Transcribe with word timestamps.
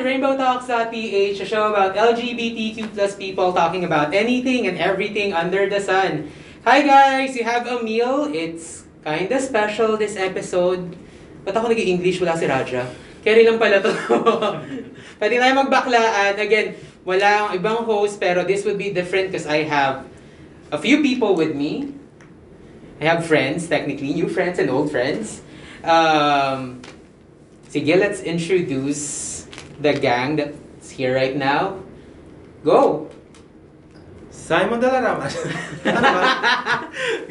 To 0.00 0.08
Rainbow 0.08 0.32
Talks.ph, 0.32 1.36
a 1.36 1.44
show 1.44 1.68
about 1.68 1.92
LGBTQ 1.92 2.96
plus 2.96 3.20
people 3.20 3.52
talking 3.52 3.84
about 3.84 4.16
anything 4.16 4.64
and 4.64 4.80
everything 4.80 5.36
under 5.36 5.68
the 5.68 5.76
sun. 5.76 6.32
Hi 6.64 6.80
guys! 6.80 7.36
You 7.36 7.44
have 7.44 7.68
a 7.68 7.84
meal. 7.84 8.32
It's 8.32 8.88
kinda 9.04 9.36
special 9.36 10.00
this 10.00 10.16
episode. 10.16 10.96
Ba't 11.44 11.52
ako 11.52 11.76
nag-English? 11.76 12.16
Wala 12.16 12.32
si 12.40 12.48
Raja. 12.48 12.88
Carry 13.20 13.44
lang 13.44 13.60
pala 13.60 13.84
to. 13.84 13.92
Pwede 15.20 15.36
tayo 15.36 15.68
magbaklaan. 15.68 16.32
Again, 16.40 16.80
wala 17.04 17.52
ang 17.52 17.60
ibang 17.60 17.84
host, 17.84 18.16
pero 18.16 18.40
this 18.48 18.64
would 18.64 18.80
be 18.80 18.96
different 18.96 19.28
because 19.28 19.44
I 19.44 19.68
have 19.68 20.08
a 20.72 20.80
few 20.80 21.04
people 21.04 21.36
with 21.36 21.52
me. 21.52 21.92
I 23.04 23.12
have 23.12 23.28
friends, 23.28 23.68
technically, 23.68 24.16
new 24.16 24.32
friends 24.32 24.56
and 24.56 24.72
old 24.72 24.88
friends. 24.88 25.44
Um, 25.84 26.80
sige, 27.68 27.92
let's 28.00 28.24
introduce 28.24 29.39
the 29.80 29.94
gang 29.94 30.36
that's 30.36 30.90
here 30.90 31.14
right 31.14 31.36
now. 31.36 31.80
Go! 32.64 33.08
Simon 34.30 34.80
Dalarama. 34.80 35.24
ano 35.88 36.00
ba? 36.02 36.22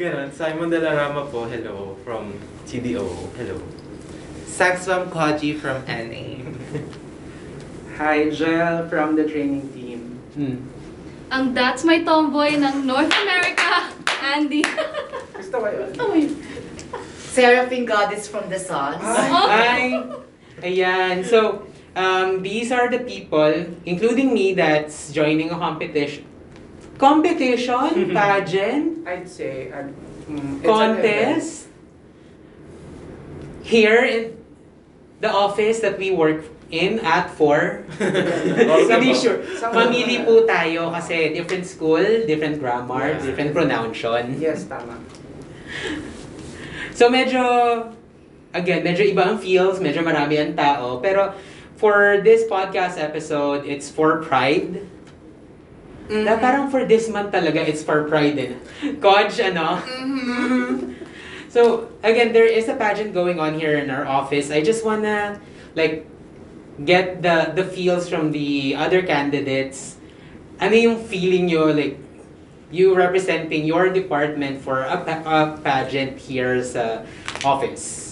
Ganon. 0.00 0.32
Simon 0.34 0.68
Dalarama 0.70 1.30
po. 1.30 1.46
Hello. 1.46 1.94
From 2.02 2.34
TDO. 2.66 3.06
Hello. 3.38 3.56
Saxwam 4.48 5.08
Koji 5.08 5.54
from 5.56 5.84
NA. 5.86 6.42
Hi, 7.96 8.30
Jel 8.30 8.88
from 8.88 9.14
the 9.14 9.28
training 9.28 9.68
team. 9.72 10.18
Hmm. 10.34 10.56
Ang 11.30 11.54
That's 11.54 11.86
My 11.86 12.02
Tomboy 12.02 12.58
ng 12.58 12.88
North 12.88 13.12
America, 13.12 13.92
Andy. 14.24 14.66
Gusto 15.36 15.62
ko 15.62 15.66
yun. 15.70 15.88
Gusto 15.94 16.04
mo 16.10 16.14
yun? 16.18 16.34
Seraphine 17.30 17.86
Goddess 17.86 18.26
from 18.26 18.50
the 18.50 18.58
Sun. 18.58 18.98
Oh. 18.98 19.46
Hi! 19.46 20.02
Ayan. 20.66 21.22
So, 21.22 21.69
um, 21.96 22.42
these 22.42 22.72
are 22.72 22.88
the 22.88 23.00
people, 23.00 23.66
including 23.86 24.34
me, 24.34 24.54
that's 24.54 25.12
joining 25.12 25.50
a 25.50 25.58
competition. 25.58 26.24
Competition? 26.98 28.12
Pageant? 28.12 29.08
I'd 29.08 29.28
say, 29.28 29.72
uh, 29.72 29.88
mm, 30.28 30.60
event. 30.60 30.64
Contest? 30.64 31.66
Here 33.62 34.04
in 34.04 34.36
the 35.20 35.30
office 35.30 35.80
that 35.80 35.98
we 35.98 36.10
work 36.10 36.44
in 36.70 36.98
at 37.00 37.30
4. 37.34 37.84
Hindi 38.90 39.14
sure. 39.14 39.42
Mamili 39.74 40.24
po 40.24 40.46
tayo 40.46 40.90
kasi 40.94 41.34
different 41.34 41.66
school, 41.66 42.02
different 42.26 42.62
grammar, 42.62 43.18
Yeah. 43.18 43.26
different 43.26 43.52
pronunciation. 43.52 44.38
Yes, 44.38 44.64
tama. 44.70 44.96
So 46.94 47.08
medyo, 47.10 47.42
again, 48.52 48.84
medyo 48.84 49.02
iba 49.02 49.24
ang 49.24 49.38
feels, 49.40 49.80
medyo 49.80 50.04
marami 50.04 50.36
ang 50.38 50.52
tao. 50.54 51.00
Pero 51.02 51.32
for 51.80 52.20
this 52.20 52.44
podcast 52.44 53.00
episode, 53.00 53.64
it's 53.64 53.88
for 53.88 54.20
Pride. 54.20 54.84
Mm-hmm. 56.12 56.28
Na 56.28 56.36
parang 56.36 56.68
for 56.68 56.84
this 56.84 57.08
month 57.08 57.32
talaga, 57.32 57.64
it's 57.64 57.80
for 57.80 58.04
Pride 58.04 58.36
eh. 58.36 58.52
din. 58.52 59.00
Kodge, 59.00 59.40
ano? 59.40 59.80
Mm-hmm. 59.80 60.92
So, 61.48 61.88
again, 62.04 62.36
there 62.36 62.46
is 62.46 62.68
a 62.68 62.76
pageant 62.76 63.16
going 63.16 63.40
on 63.40 63.56
here 63.58 63.80
in 63.80 63.88
our 63.88 64.04
office. 64.04 64.52
I 64.52 64.60
just 64.60 64.84
wanna, 64.84 65.40
like, 65.74 66.04
get 66.84 67.24
the 67.24 67.56
the 67.56 67.64
feels 67.64 68.06
from 68.12 68.30
the 68.30 68.76
other 68.76 69.02
candidates. 69.02 69.96
Ano 70.60 70.76
yung 70.76 71.00
feeling 71.00 71.48
nyo, 71.48 71.72
like, 71.72 71.96
you 72.70 72.94
representing 72.94 73.64
your 73.64 73.88
department 73.88 74.60
for 74.60 74.84
a, 74.84 75.00
pa- 75.00 75.24
a 75.24 75.38
pageant 75.64 76.20
here 76.20 76.62
sa 76.62 77.02
office? 77.42 78.09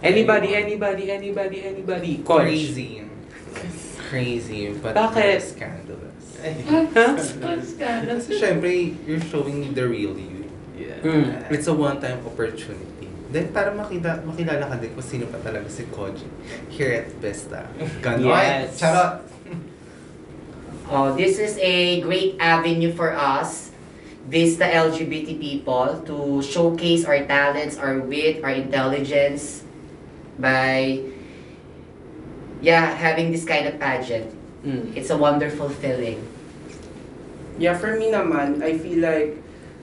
Anybody, 0.00 0.56
anybody, 0.56 1.12
anybody, 1.12 1.58
anybody? 1.60 2.12
Kodge. 2.24 2.40
Crazy. 2.40 3.04
Crazy, 4.08 4.72
but 4.80 4.96
Bakit? 4.96 5.40
scandalous. 5.44 6.08
Huh? 6.40 6.88
Kasi 6.88 8.32
syempre, 8.40 8.96
you're 9.04 9.20
showing 9.20 9.76
the 9.76 9.84
real 9.84 10.16
you. 10.16 10.48
Yeah. 10.72 11.04
Mm. 11.04 11.52
It's 11.52 11.68
a 11.68 11.76
one-time 11.76 12.24
opportunity. 12.24 13.12
Then 13.28 13.52
para 13.52 13.76
makita, 13.76 14.24
makilala 14.24 14.72
ka 14.72 14.76
din 14.80 14.96
kung 14.96 15.04
sino 15.04 15.28
pa 15.28 15.36
talaga 15.44 15.68
si 15.68 15.84
Koji 15.92 16.26
here 16.72 17.04
at 17.04 17.12
Vesta. 17.20 17.68
Ganon. 18.00 18.32
Yes. 18.32 18.80
Charot. 18.80 19.20
Oh, 20.90 21.14
this 21.14 21.38
is 21.38 21.54
a 21.62 22.02
great 22.02 22.34
avenue 22.42 22.90
for 22.90 23.14
us, 23.14 23.70
Vista 24.26 24.66
LGBT 24.66 25.38
people, 25.38 26.02
to 26.02 26.42
showcase 26.42 27.06
our 27.06 27.22
talents, 27.30 27.78
our 27.78 28.02
wit, 28.02 28.42
our 28.42 28.50
intelligence 28.50 29.62
by, 30.40 31.04
yeah, 32.60 32.90
having 32.96 33.30
this 33.30 33.44
kind 33.44 33.68
of 33.68 33.78
pageant. 33.78 34.32
Mm. 34.64 34.96
It's 34.96 35.10
a 35.10 35.16
wonderful 35.16 35.68
feeling. 35.68 36.20
Yeah, 37.58 37.76
for 37.76 37.96
me 37.96 38.08
naman, 38.08 38.64
I 38.64 38.76
feel 38.80 39.04
like 39.04 39.36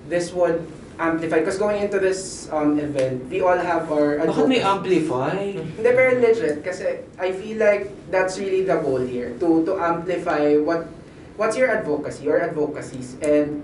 this 0.10 0.34
would 0.34 0.66
amplify. 0.98 1.40
Because 1.40 1.58
going 1.58 1.82
into 1.82 2.00
this 2.00 2.50
um, 2.52 2.80
event, 2.80 3.30
we 3.30 3.42
all 3.42 3.58
have 3.58 3.92
our 3.92 4.18
Bakit 4.18 4.50
may 4.50 4.62
advocacy. 4.62 5.06
amplify? 5.06 5.38
Hindi, 5.54 5.90
pero 5.94 6.18
legit. 6.18 6.66
Kasi 6.66 7.06
I 7.22 7.32
feel 7.34 7.62
like 7.62 7.94
that's 8.10 8.42
really 8.42 8.66
the 8.66 8.82
goal 8.82 9.02
here. 9.06 9.38
To 9.38 9.62
to 9.66 9.78
amplify 9.78 10.58
what 10.58 10.90
what's 11.38 11.54
your 11.54 11.70
advocacy, 11.70 12.26
your 12.26 12.42
advocacies. 12.42 13.14
And 13.22 13.62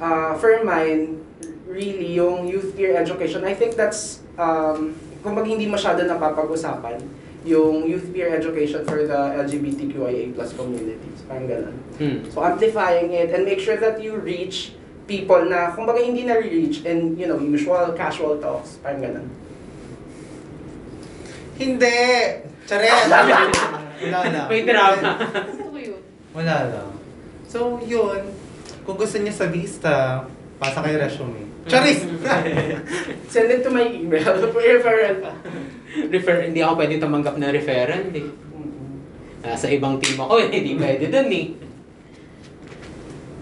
uh, 0.00 0.32
for 0.40 0.64
mine, 0.64 1.20
really, 1.68 2.16
yung 2.16 2.48
youth 2.48 2.72
peer 2.72 2.96
education, 2.96 3.44
I 3.44 3.52
think 3.52 3.76
that's, 3.76 4.24
um, 4.40 4.96
kung 5.20 5.36
hindi 5.44 5.68
masyado 5.68 6.02
napapag-usapan, 6.04 7.00
yung 7.46 7.86
youth 7.86 8.10
peer 8.10 8.34
education 8.34 8.82
for 8.82 9.06
the 9.06 9.20
LGBTQIA 9.46 10.34
plus 10.34 10.50
communities. 10.58 11.22
Parang 11.30 11.46
ganun. 11.46 11.76
Hmm. 11.96 12.18
So 12.34 12.42
amplifying 12.42 13.14
it 13.14 13.30
and 13.30 13.46
make 13.46 13.62
sure 13.62 13.78
that 13.78 14.02
you 14.02 14.18
reach 14.18 14.74
people 15.06 15.46
na 15.46 15.70
kumbaga 15.70 16.02
hindi 16.02 16.26
na-reach 16.26 16.82
in, 16.82 17.14
you 17.14 17.30
know, 17.30 17.38
usual 17.38 17.94
casual 17.94 18.42
talks. 18.42 18.82
Parang 18.82 19.00
ganun. 19.06 19.26
Hindi! 21.56 22.02
Charet! 22.66 23.06
Wala 24.02 24.28
lang. 24.28 24.46
May 24.50 24.62
drama. 24.66 25.10
Gusto 25.48 25.64
ko 25.72 25.78
yun. 25.78 26.02
Wala 26.36 26.56
lang. 26.68 26.90
So, 27.48 27.80
yun. 27.80 28.28
Kung 28.84 28.98
gusto 29.00 29.16
niya 29.16 29.32
sa 29.32 29.48
Vista, 29.48 30.26
pasa 30.56 30.80
kay 30.80 30.96
resume. 30.96 31.42
Charis! 31.66 32.06
Send 33.32 33.50
it 33.50 33.60
to 33.60 33.70
my 33.70 33.82
email 33.82 34.22
for 34.22 34.62
referral 34.70 35.16
pa. 35.18 35.32
Refer, 35.96 36.52
hindi 36.52 36.60
ako 36.62 36.72
pwede 36.78 36.94
tumanggap 37.00 37.34
ng 37.36 37.50
referral 37.50 38.04
eh. 38.14 38.26
Nasa 39.42 39.66
ibang 39.70 39.98
team 39.98 40.18
ako 40.18 40.42
eh, 40.42 40.48
hindi 40.50 40.78
pwede 40.78 41.10
dun 41.10 41.30
eh. 41.30 41.46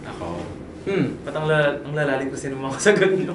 Ako. 0.09 0.27
Hmm. 0.85 1.17
Ba't 1.25 1.33
ang, 1.33 1.47
la- 1.49 1.81
ang 1.81 1.95
lalalim 1.97 2.29
kasi 2.29 2.53
ng 2.53 2.61
mga 2.61 2.77
sagot 2.77 3.13
nyo? 3.17 3.33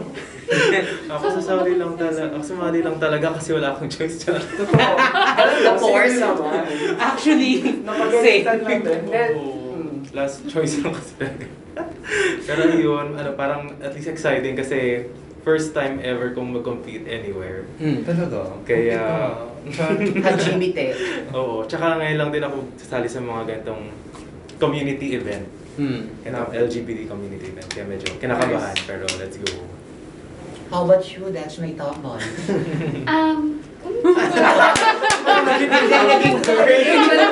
ako 1.13 1.25
sasali 1.34 1.81
lang 1.81 1.97
talaga. 1.97 2.29
Ako 2.29 2.46
sumali 2.46 2.79
lang 2.85 2.97
talaga 3.01 3.34
kasi 3.38 3.57
wala 3.57 3.73
akong 3.73 3.90
choice 3.90 4.22
dyan. 4.22 4.38
Totoo. 4.38 4.78
The 5.66 5.73
force. 5.81 6.17
Actually, 6.97 7.82
Napagalitan 7.82 8.58
same. 8.58 8.66
lang 8.66 8.82
din. 8.85 9.02
Oo. 9.34 9.49
hmm. 9.73 10.14
Last 10.14 10.46
choice 10.46 10.82
lang 10.82 10.93
kasi 10.93 11.14
talaga. 11.17 11.59
Pero 12.47 12.61
yun, 12.72 13.16
ano, 13.16 13.34
parang 13.34 13.73
at 13.79 13.91
least 13.93 14.09
exciting 14.09 14.55
kasi 14.55 15.05
first 15.43 15.72
time 15.72 15.99
ever 16.03 16.35
kong 16.35 16.52
mag-compete 16.52 17.08
anywhere. 17.08 17.64
Hmm. 17.79 18.03
Talaga? 18.03 18.53
Kaya- 18.64 19.47
Hajimite. 20.23 20.96
Oo, 21.37 21.67
tsaka 21.67 21.99
ngayon 21.99 22.17
lang 22.17 22.29
din 22.31 22.43
ako 22.43 22.64
sasali 22.79 23.08
sa 23.11 23.20
mga 23.20 23.41
ganitong 23.46 23.91
community 24.59 25.16
event. 25.16 25.46
Hmm. 25.79 26.11
And 26.28 26.35
um, 26.35 26.52
LGBT 26.52 27.08
community 27.08 27.55
event. 27.55 27.67
Kaya 27.72 27.87
medyo 27.87 28.11
kinakabahan, 28.20 28.75
pero 28.84 29.08
let's 29.16 29.40
go. 29.40 29.52
How 30.70 30.85
about 30.85 31.02
you? 31.08 31.32
That's 31.32 31.58
my 31.58 31.72
top 31.73 31.97
one. 32.03 32.22
Um, 33.09 33.64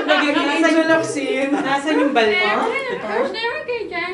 Naging 0.07 0.37
angel 0.37 0.89
of 0.91 1.03
sin. 1.05 1.51
Nasaan 1.53 1.95
yung 2.01 2.13
bal 2.13 2.29
mo? 2.31 2.67
Gosh, 2.97 3.31
never 3.33 3.61
kay 3.67 3.81
Jan. 3.91 4.13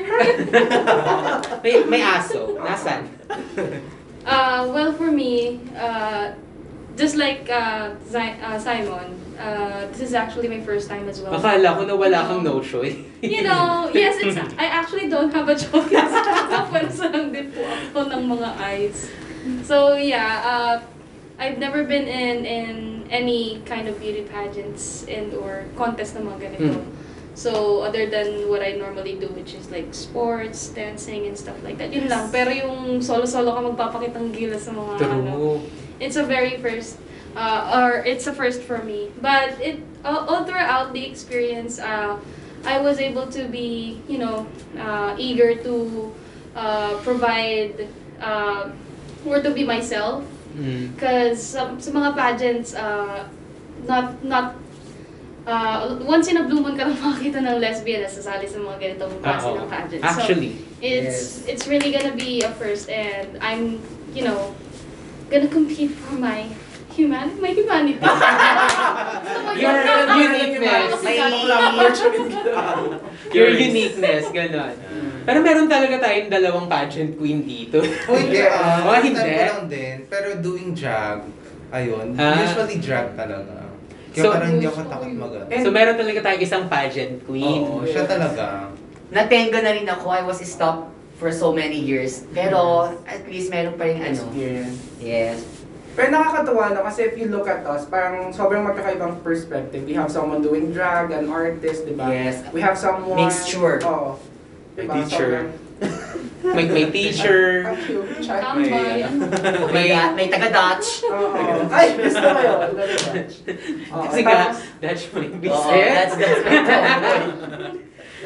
May, 1.63 1.75
may 1.87 2.01
aso. 2.03 2.59
Nasaan? 2.59 3.07
Uh, 4.23 4.61
well, 4.71 4.91
for 4.95 5.11
me, 5.11 5.59
uh, 5.75 6.31
just 6.95 7.15
like 7.15 7.49
uh, 7.51 7.91
Zi- 8.07 8.39
uh, 8.39 8.55
Simon, 8.59 9.19
uh, 9.35 9.87
this 9.91 9.99
is 9.99 10.13
actually 10.13 10.47
my 10.47 10.61
first 10.63 10.87
time 10.87 11.09
as 11.09 11.19
well. 11.19 11.35
Akala 11.35 11.75
ko 11.75 11.83
na 11.83 11.95
wala 11.95 12.23
kang 12.27 12.43
no 12.43 12.63
choice. 12.63 12.95
You 13.19 13.43
know, 13.43 13.89
yes, 13.91 14.15
it's, 14.23 14.39
I 14.55 14.67
actually 14.67 15.09
don't 15.09 15.31
have 15.33 15.47
a 15.49 15.55
choice. 15.55 15.91
Napwensa 16.51 17.11
lang 17.11 17.31
din 17.35 17.51
po 17.51 17.63
ako 17.67 17.99
ng 18.11 18.23
mga 18.31 18.49
eyes. 18.59 19.11
So, 19.67 19.99
yeah, 19.99 20.39
uh, 20.43 20.75
I've 21.39 21.57
never 21.57 21.83
been 21.83 22.07
in 22.07 22.45
in 22.45 23.07
any 23.09 23.61
kind 23.65 23.87
of 23.87 23.99
beauty 23.99 24.23
pageants 24.23 25.05
and 25.09 25.33
or 25.33 25.65
contest 25.75 26.15
na 26.15 26.21
mga 26.21 26.37
ganito. 26.53 26.81
Mm. 26.81 26.91
So, 27.33 27.81
other 27.81 28.05
than 28.05 28.45
what 28.45 28.61
I 28.61 28.77
normally 28.77 29.17
do, 29.17 29.25
which 29.33 29.57
is 29.57 29.73
like 29.73 29.89
sports, 29.89 30.69
dancing, 30.69 31.25
and 31.25 31.33
stuff 31.33 31.57
like 31.65 31.81
that. 31.81 31.89
Yun 31.89 32.05
lang. 32.05 32.29
Pero 32.29 32.53
yung 32.53 33.01
solo-solo 33.01 33.57
ka 33.57 33.61
magpapakitang 33.73 34.29
gilas 34.29 34.69
sa 34.69 34.71
mga 34.71 35.01
ano, 35.01 35.33
True. 35.33 35.57
it's 35.97 36.13
a 36.13 36.21
very 36.21 36.61
first 36.61 37.01
uh, 37.35 37.73
or 37.73 38.05
it's 38.05 38.29
a 38.29 38.33
first 38.33 38.61
for 38.61 38.85
me. 38.85 39.09
But 39.21 39.57
it 39.57 39.81
all, 40.05 40.29
all 40.29 40.43
throughout 40.45 40.93
the 40.93 41.05
experience, 41.05 41.79
uh, 41.81 42.21
I 42.65 42.79
was 42.79 42.99
able 42.99 43.27
to 43.33 43.49
be, 43.49 43.99
you 44.07 44.17
know, 44.17 44.47
uh, 44.77 45.15
eager 45.17 45.55
to 45.63 46.13
uh, 46.55 47.01
provide 47.01 47.89
uh, 48.21 48.69
or 49.25 49.41
to 49.41 49.51
be 49.51 49.63
myself. 49.63 50.23
Mm. 50.53 50.93
Because 50.93 51.41
sa, 51.41 51.73
sa 51.81 51.89
mga 51.89 52.09
pageants, 52.13 52.77
uh, 52.77 53.25
not 53.89 54.23
not 54.23 54.55
uh, 55.45 55.99
once 56.05 56.27
in 56.27 56.37
a 56.37 56.43
blue 56.45 56.61
moon 56.61 56.77
ka 56.77 56.87
lang 56.87 56.97
makakita 57.03 57.41
ng 57.41 57.57
lesbian 57.59 58.05
na 58.05 58.09
sasali 58.09 58.45
sa 58.47 58.61
mga 58.61 58.77
ganitong 58.79 59.13
klase 59.19 59.47
Oo. 59.49 59.57
ng 59.59 59.69
pageants. 59.69 60.05
Actually. 60.05 60.53
So, 60.57 60.83
it's 60.83 61.21
it's 61.47 61.65
really 61.67 61.91
gonna 61.91 62.15
be 62.15 62.43
a 62.43 62.51
first 62.59 62.91
and 62.91 63.39
I'm, 63.39 63.79
you 64.13 64.23
know, 64.27 64.53
gonna 65.31 65.49
compete 65.49 65.95
for 65.95 66.15
my 66.19 66.47
humanity, 66.93 67.39
my 67.41 67.51
humanity. 67.55 67.97
Your 69.63 69.77
uniqueness. 70.13 71.01
May 71.01 71.17
Your 73.33 73.49
uniqueness, 73.49 74.29
ganon. 74.29 74.73
Pero 75.23 75.39
meron 75.39 75.67
talaga 75.67 75.95
tayong 75.99 76.27
dalawang 76.27 76.67
pageant 76.67 77.15
queen 77.15 77.43
dito. 77.43 77.79
Oh, 77.79 78.15
hindi 78.15 78.43
ah. 78.47 78.83
Oh, 78.83 78.95
hindi. 78.99 79.19
lang 79.19 79.65
din. 79.71 79.95
Pero 80.11 80.35
doing 80.43 80.75
drag, 80.75 81.23
ayun, 81.71 82.15
Ah. 82.19 82.43
usually 82.43 82.77
drag 82.79 83.15
talaga. 83.15 83.63
Kaya 84.13 84.23
So- 84.23 84.33
parang 84.35 84.49
hindi 84.53 84.67
ako 84.67 84.79
takot 84.85 85.09
mag 85.09 85.31
So 85.63 85.69
meron 85.73 85.95
talaga 85.97 86.19
tayong 86.21 86.43
isang 86.43 86.63
pageant 86.69 87.23
queen. 87.25 87.63
Oo, 87.65 87.81
siya 87.81 88.05
talaga. 88.05 88.69
Natenga 89.09 89.59
na 89.63 89.71
rin 89.73 89.87
ako. 89.87 90.05
I 90.11 90.21
was 90.21 90.37
stopped 90.43 90.91
for 91.17 91.31
so 91.31 91.49
many 91.49 91.79
years. 91.79 92.27
Pero 92.29 92.91
at 93.05 93.25
least 93.25 93.49
meron 93.49 93.73
pa 93.73 93.89
rin 93.89 94.03
ano. 94.03 94.13
Experience. 94.13 94.77
Yes. 94.99 95.39
Pero 95.93 96.09
nakakatuwa 96.09 96.73
no 96.73 96.81
kasi 96.81 97.05
if 97.05 97.13
you 97.15 97.29
look 97.29 97.45
at 97.45 97.61
us, 97.63 97.85
parang 97.85 98.33
sobrang 98.33 98.65
magkakaibang 98.65 99.21
perspective. 99.21 99.85
We 99.85 99.93
have 99.93 100.09
someone 100.09 100.41
doing 100.41 100.73
drag, 100.73 101.13
an 101.13 101.29
artist, 101.29 101.85
di 101.85 101.93
ba? 101.93 102.09
Yes. 102.09 102.41
We 102.49 102.65
have 102.65 102.73
someone... 102.73 103.17
Mixture. 103.17 103.77
Oo. 103.85 104.17
May 104.73 104.83
Diba? 104.83 104.93
teacher. 104.99 105.29
May, 106.43 106.65
may 106.65 106.85
teacher. 106.89 107.41
Ang 107.63 107.77
cute. 107.79 108.09
Char- 108.19 108.41
Tambay. 108.41 109.05
May, 109.69 109.85
May- 109.87 110.13
may 110.13 110.27
taga-Dutch. 110.27 111.07
Oo. 111.07 111.69
Ay, 111.69 111.93
gusto 111.95 112.19
ko 112.19 112.39
yun. 112.41 112.69
Oo, 113.93 114.03
Kasi 114.03 114.19
nga, 114.21 114.51
that's 114.81 115.03
my 115.09 115.23
Oo, 115.23 115.37
business. 115.37 115.93
that's 115.93 116.15
that's 116.15 116.41
my 116.41 116.57
tomboy. 116.59 117.21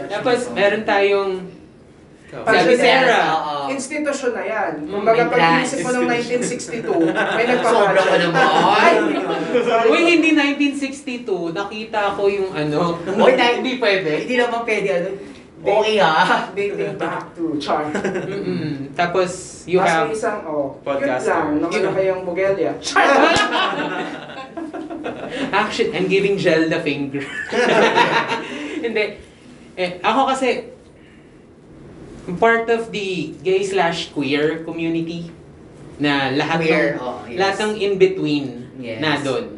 Tapos 0.08 0.40
meron 0.52 0.84
tayong 0.84 1.32
Sabi 2.28 2.74
Sarah. 2.76 3.24
Oo. 3.34 3.56
Institusyon 3.70 4.32
na 4.34 4.44
yan. 4.44 4.72
Mm, 4.84 4.92
Kumbaga 4.94 5.22
may 5.24 5.32
pag 5.32 5.42
inisip 5.58 5.80
mo 5.80 5.90
noong 5.94 6.10
1962, 6.10 6.84
may 7.08 7.46
nagpapageant. 7.50 7.72
Sobra 7.72 8.02
ka 8.02 8.16
naman. 8.20 8.96
Uy, 9.88 10.02
hindi 10.06 10.30
1962. 10.34 11.56
Nakita 11.56 12.16
ko 12.16 12.24
yung 12.28 12.52
ano. 12.52 13.00
Uy, 13.00 13.32
hindi 13.58 13.74
pwede. 13.78 14.12
Hindi 14.24 14.36
naman 14.38 14.60
pwede 14.64 14.90
ano. 14.94 15.10
Okay 15.58 15.98
ha. 15.98 16.50
Dating 16.54 16.98
back 17.02 17.32
to 17.36 17.58
Char. 17.58 17.90
Mm-mm. 17.90 18.94
Tapos, 18.94 19.64
you 19.66 19.82
Mas 19.82 19.90
have... 19.90 20.08
isang, 20.14 20.46
oh, 20.46 20.78
Podcaster. 20.86 21.34
cute 21.68 21.82
lang. 21.82 21.92
Naman 21.92 21.94
kayong 21.98 22.22
Bugelia. 22.24 22.72
Char! 22.86 23.06
Actually, 25.50 25.92
I'm 25.98 26.08
giving 26.08 26.38
gel 26.38 26.70
the 26.70 26.80
finger. 26.80 27.26
Hindi. 28.86 29.06
Eh, 29.78 29.98
ako 30.02 30.30
kasi, 30.30 30.70
part 32.38 32.70
of 32.70 32.90
the 32.94 33.34
gay 33.42 33.62
slash 33.66 34.14
queer 34.14 34.62
community 34.62 35.30
na 35.98 36.30
lahat 36.34 36.58
Queer, 36.62 36.86
ng, 36.94 37.02
oh, 37.02 37.22
yes. 37.26 37.38
lahat 37.42 37.56
ng 37.66 37.72
in-between 37.82 38.46
Yes. 38.78 39.02
na 39.02 39.18
doon. 39.18 39.58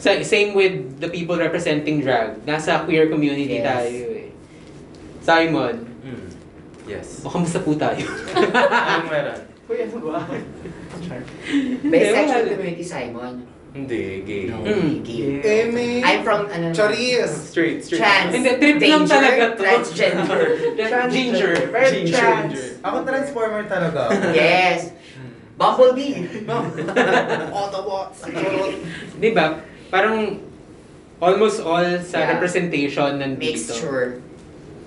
Sa, 0.00 0.16
same 0.24 0.56
with 0.56 0.96
the 0.96 1.08
people 1.08 1.36
representing 1.36 2.00
drag. 2.00 2.40
Nasa 2.42 2.80
queer 2.82 3.06
community 3.06 3.60
Yes. 3.60 3.68
tayo 3.68 4.00
eh. 4.10 4.28
Simon, 5.20 5.74
Mm. 6.00 6.26
Yes. 6.88 7.20
o 7.20 7.28
kamusta 7.28 7.60
po 7.60 7.76
tayo? 7.76 8.00
Anong 8.32 9.06
meron? 9.06 9.40
Kuya, 9.68 9.84
ano 9.86 10.08
ba? 10.08 10.24
Bisexual 11.84 12.44
community, 12.48 12.80
Simon. 12.82 13.44
Hindi, 13.70 14.26
gay. 14.26 14.42
No, 14.50 14.66
Mm. 14.66 15.04
gay. 15.06 15.38
Eh, 15.46 15.64
may... 15.70 16.02
I'm 16.02 16.26
from 16.26 16.50
ano. 16.50 16.74
Charis! 16.74 17.54
Straight, 17.54 17.86
straight. 17.86 18.02
Trans. 18.02 18.34
Hindi, 18.34 18.50
trip 18.58 18.82
lang 18.82 19.06
Danger, 19.06 19.14
talaga 19.14 19.44
to. 19.54 19.62
Transgender. 19.62 20.42
Ginger. 21.14 21.52
Very 21.70 21.90
Ginger. 22.02 22.18
trans. 22.18 22.58
Ako 22.82 22.96
transformer 23.06 23.62
talaga. 23.70 24.10
yes. 24.34 24.90
Bumblebee. 25.54 26.24
Autobots. 27.54 28.24
Di 29.20 29.30
ba? 29.30 29.60
Parang 29.90 30.38
almost 31.20 31.60
all 31.60 31.84
sa 32.00 32.24
Yeah. 32.24 32.28
representation 32.34 33.20
nandito. 33.20 33.52
Mixture. 33.52 34.22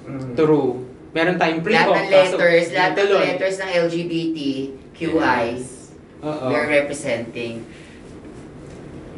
Mm. 0.03 0.33
True. 0.33 0.83
Meron 1.13 1.37
tayong 1.37 1.61
Lahat 1.61 1.85
pre-op. 1.85 1.93
ng 1.93 2.07
letters, 2.09 2.67
lahat 2.73 2.91
ng 2.97 3.09
letters 3.13 3.55
ng 3.61 3.69
LGBTQI, 3.85 5.45
Oo. 6.25 6.45
they're 6.49 6.69
representing. 6.73 7.61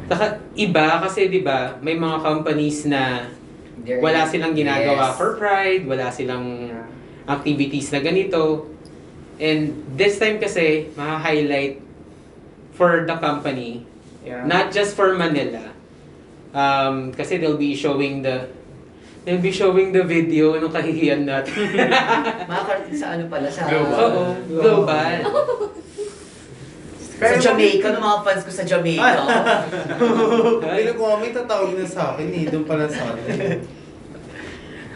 Saka 0.06 0.38
iba 0.54 1.00
kasi 1.00 1.26
'di 1.26 1.40
ba, 1.40 1.80
may 1.80 1.96
mga 1.96 2.20
companies 2.20 2.84
na 2.84 3.26
They're, 3.80 3.98
wala 3.98 4.28
silang 4.28 4.52
ginagawa 4.52 5.10
Yes. 5.10 5.16
for 5.16 5.34
pride, 5.34 5.82
wala 5.88 6.12
silang 6.12 6.68
activities 7.24 7.90
na 7.90 7.98
ganito. 7.98 8.70
And 9.36 9.84
this 9.92 10.16
time 10.16 10.38
kasi, 10.38 10.88
ma-highlight 10.94 11.80
for 12.72 13.04
the 13.04 13.16
company, 13.18 13.84
Yeah. 14.22 14.44
not 14.44 14.70
just 14.70 14.94
for 14.94 15.12
Manila. 15.12 15.75
Um, 16.50 17.10
kasi 17.14 17.38
they'll 17.38 17.58
be 17.58 17.74
showing 17.74 18.22
the 18.22 18.46
they'll 19.26 19.42
be 19.42 19.50
showing 19.50 19.90
the 19.90 20.06
video 20.06 20.54
nung 20.58 20.70
kahihiyan 20.70 21.26
natin. 21.26 21.74
Makakarating 22.50 22.94
sa 22.94 23.18
ano 23.18 23.26
pala, 23.26 23.50
sa... 23.50 23.66
Global. 23.66 23.98
Oo, 23.98 24.24
global. 24.46 25.18
Sa 27.16 27.36
Jamaica, 27.40 27.96
no 27.96 27.98
mga 27.98 28.18
fans 28.22 28.42
ko 28.44 28.52
sa 28.54 28.64
Jamaica. 28.68 29.24
Hindi 30.62 30.92
ko 30.94 31.16
may 31.18 31.32
tatawag 31.34 31.74
na 31.74 31.86
sa 31.88 32.14
akin 32.14 32.28
eh. 32.28 32.44
Doon 32.46 32.64
pala 32.68 32.86
sa 32.86 33.02
akin. 33.10 33.26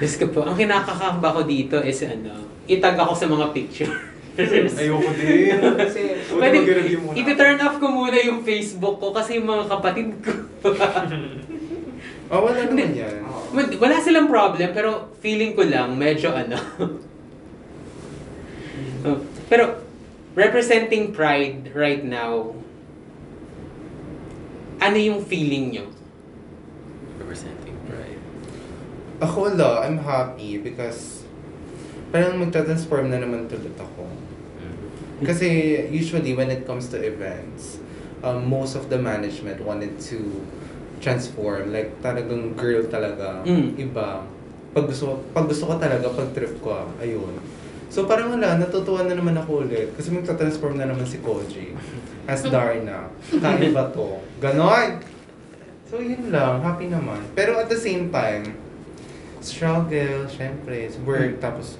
Diyos 0.00 0.14
ko 0.16 0.26
po, 0.32 0.40
ang 0.46 0.56
kinakakamba 0.56 1.28
ko 1.32 1.40
dito 1.44 1.76
is 1.80 2.00
ano, 2.06 2.44
itag 2.70 2.96
ako 2.96 3.12
sa 3.12 3.26
mga 3.28 3.46
picture. 3.52 3.92
Ayoko 4.42 5.10
din. 5.12 5.56
Kasi, 5.76 6.00
Pwede, 6.30 6.56
mag-review 6.58 6.98
muna. 7.00 7.14
iti-turn 7.14 7.58
off 7.58 7.76
ko 7.76 7.86
muna 7.86 8.18
yung 8.18 8.40
Facebook 8.40 8.96
ko 8.96 9.10
kasi 9.10 9.36
yung 9.36 9.48
mga 9.48 9.64
kapatid 9.68 10.08
ko. 10.20 10.32
Oh, 12.30 12.46
wala 12.46 12.62
naman 12.62 12.94
yan. 12.94 13.26
Wal- 13.50 13.74
Wala 13.74 13.98
silang 13.98 14.30
problem, 14.30 14.70
pero 14.70 15.10
feeling 15.18 15.50
ko 15.50 15.66
lang, 15.66 15.98
medyo 15.98 16.30
ano. 16.30 16.54
Oh, 19.02 19.18
pero, 19.50 19.82
representing 20.32 21.10
Pride 21.10 21.74
right 21.74 22.06
now, 22.06 22.54
ano 24.78 24.94
yung 24.96 25.26
feeling 25.26 25.74
nyo? 25.74 25.90
Representing 27.18 27.74
pride. 27.84 28.22
Ako 29.18 29.50
wala, 29.50 29.82
I'm 29.82 29.98
happy 29.98 30.56
because 30.56 31.26
parang 32.08 32.38
magta-transform 32.38 33.10
na 33.10 33.18
naman 33.18 33.44
tulad 33.44 33.74
ako. 33.74 34.06
Kasi 35.20 35.48
usually 35.92 36.32
when 36.32 36.48
it 36.48 36.64
comes 36.64 36.88
to 36.92 36.96
events, 36.96 37.80
um, 38.24 38.48
most 38.48 38.76
of 38.76 38.88
the 38.88 38.98
management 38.98 39.60
wanted 39.64 40.00
to 40.12 40.18
transform. 41.00 41.72
Like 41.72 42.00
talagang 42.04 42.56
girl 42.56 42.84
talaga. 42.88 43.44
Mm. 43.44 43.76
Iba. 43.76 44.24
Pag 44.70 44.84
gusto, 44.86 45.18
pag 45.34 45.50
gusto 45.50 45.66
ko 45.66 45.74
talaga, 45.80 46.06
pag 46.12 46.30
trip 46.30 46.54
ko, 46.62 46.84
ah, 46.84 46.88
ayun. 47.02 47.34
So 47.90 48.06
parang 48.06 48.30
wala, 48.30 48.54
natutuwa 48.54 49.02
na 49.02 49.18
naman 49.18 49.34
ako 49.34 49.66
ulit. 49.66 49.90
Kasi 49.98 50.14
magta-transform 50.14 50.78
na 50.78 50.86
naman 50.86 51.02
si 51.02 51.18
Koji. 51.18 51.74
As 52.30 52.46
Darna. 52.52 53.10
Kaya 53.26 53.74
ba 53.74 53.90
to? 53.90 54.22
Ganon! 54.38 55.02
So 55.90 55.98
yun 55.98 56.30
lang, 56.30 56.62
happy 56.62 56.86
naman. 56.86 57.18
Pero 57.34 57.58
at 57.58 57.66
the 57.66 57.74
same 57.74 58.14
time, 58.14 58.54
struggle, 59.42 60.30
syempre, 60.30 60.86
work, 61.02 61.42
tapos 61.42 61.74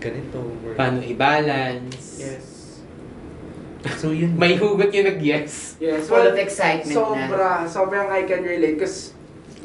ganito, 0.00 0.40
work. 0.64 0.76
Paano 0.80 1.04
i-balance? 1.04 2.18
yes. 2.18 2.44
So 4.00 4.12
yun. 4.12 4.36
May 4.36 4.60
hugot 4.60 4.92
yung 4.92 5.08
nag-yes. 5.08 5.80
Yes. 5.80 6.04
Full 6.04 6.20
Well, 6.20 6.32
of 6.32 6.36
excitement 6.36 6.92
na. 6.92 7.00
sobra, 7.00 7.48
sobrang 7.64 8.12
I 8.12 8.28
can 8.28 8.44
relate. 8.44 8.76
Kasi 8.76 9.16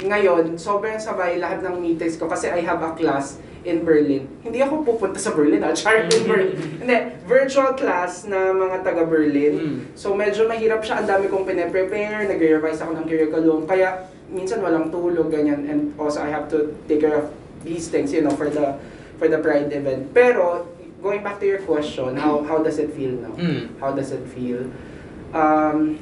ngayon, 0.08 0.56
sobrang 0.56 0.96
sabay 0.96 1.36
lahat 1.36 1.60
ng 1.64 1.80
meetings 1.84 2.16
ko 2.16 2.28
kasi 2.28 2.48
I 2.48 2.64
have 2.64 2.80
a 2.80 2.96
class 2.96 3.40
in 3.66 3.84
Berlin. 3.84 4.30
Hindi 4.40 4.64
ako 4.64 4.88
pupunta 4.88 5.20
sa 5.20 5.36
Berlin, 5.36 5.60
ah. 5.68 5.76
Char 5.80 6.08
in 6.08 6.24
Berlin. 6.24 6.56
Hindi, 6.80 6.96
virtual 7.28 7.76
class 7.76 8.24
na 8.24 8.56
mga 8.56 8.88
taga-Berlin. 8.88 9.54
Mm. 9.58 9.78
So 10.00 10.16
medyo 10.16 10.48
mahirap 10.48 10.86
siya, 10.86 11.04
ang 11.04 11.08
dami 11.12 11.28
kong 11.28 11.44
pine-prepare, 11.44 12.30
nag-revise 12.30 12.80
ako 12.80 12.92
ng 13.02 13.06
curriculum, 13.10 13.60
kaya 13.68 14.06
minsan 14.32 14.64
walang 14.64 14.94
tulog, 14.94 15.28
ganyan, 15.28 15.66
and 15.68 15.92
also 16.00 16.22
I 16.24 16.30
have 16.32 16.48
to 16.56 16.72
take 16.88 17.04
care 17.04 17.20
of 17.20 17.36
these 17.66 17.90
things, 17.90 18.14
you 18.14 18.22
know, 18.22 18.32
for 18.32 18.48
the 18.48 18.78
for 19.18 19.28
the 19.28 19.40
Pride 19.40 19.72
event. 19.72 20.12
Pero, 20.14 20.68
going 21.02 21.22
back 21.24 21.40
to 21.40 21.48
your 21.48 21.62
question, 21.64 22.18
how 22.18 22.42
how 22.44 22.60
does 22.62 22.78
it 22.78 22.94
feel 22.94 23.16
now? 23.20 23.34
Mm. 23.36 23.78
How 23.80 23.92
does 23.94 24.12
it 24.12 24.24
feel? 24.32 24.68
Um, 25.36 26.00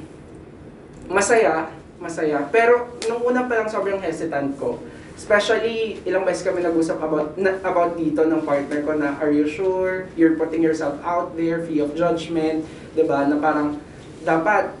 masaya, 1.10 1.68
masaya. 2.00 2.46
Pero 2.48 2.94
nung 3.08 3.22
una 3.26 3.44
pa 3.44 3.62
lang 3.62 3.68
sobrang 3.68 4.00
hesitant 4.00 4.56
ko. 4.56 4.80
Especially, 5.14 6.02
ilang 6.02 6.26
beses 6.26 6.42
kami 6.42 6.58
nag-usap 6.58 6.98
about, 6.98 7.38
na, 7.38 7.54
about 7.62 7.94
dito 7.94 8.26
ng 8.26 8.42
partner 8.42 8.82
ko 8.82 8.98
na, 8.98 9.14
are 9.22 9.30
you 9.30 9.46
sure? 9.46 10.10
You're 10.18 10.34
putting 10.34 10.58
yourself 10.58 10.98
out 11.06 11.38
there, 11.38 11.62
free 11.62 11.78
of 11.78 11.94
judgment. 11.94 12.66
'di 12.94 13.06
ba 13.06 13.26
Na 13.26 13.38
parang, 13.38 13.78
dapat, 14.26 14.74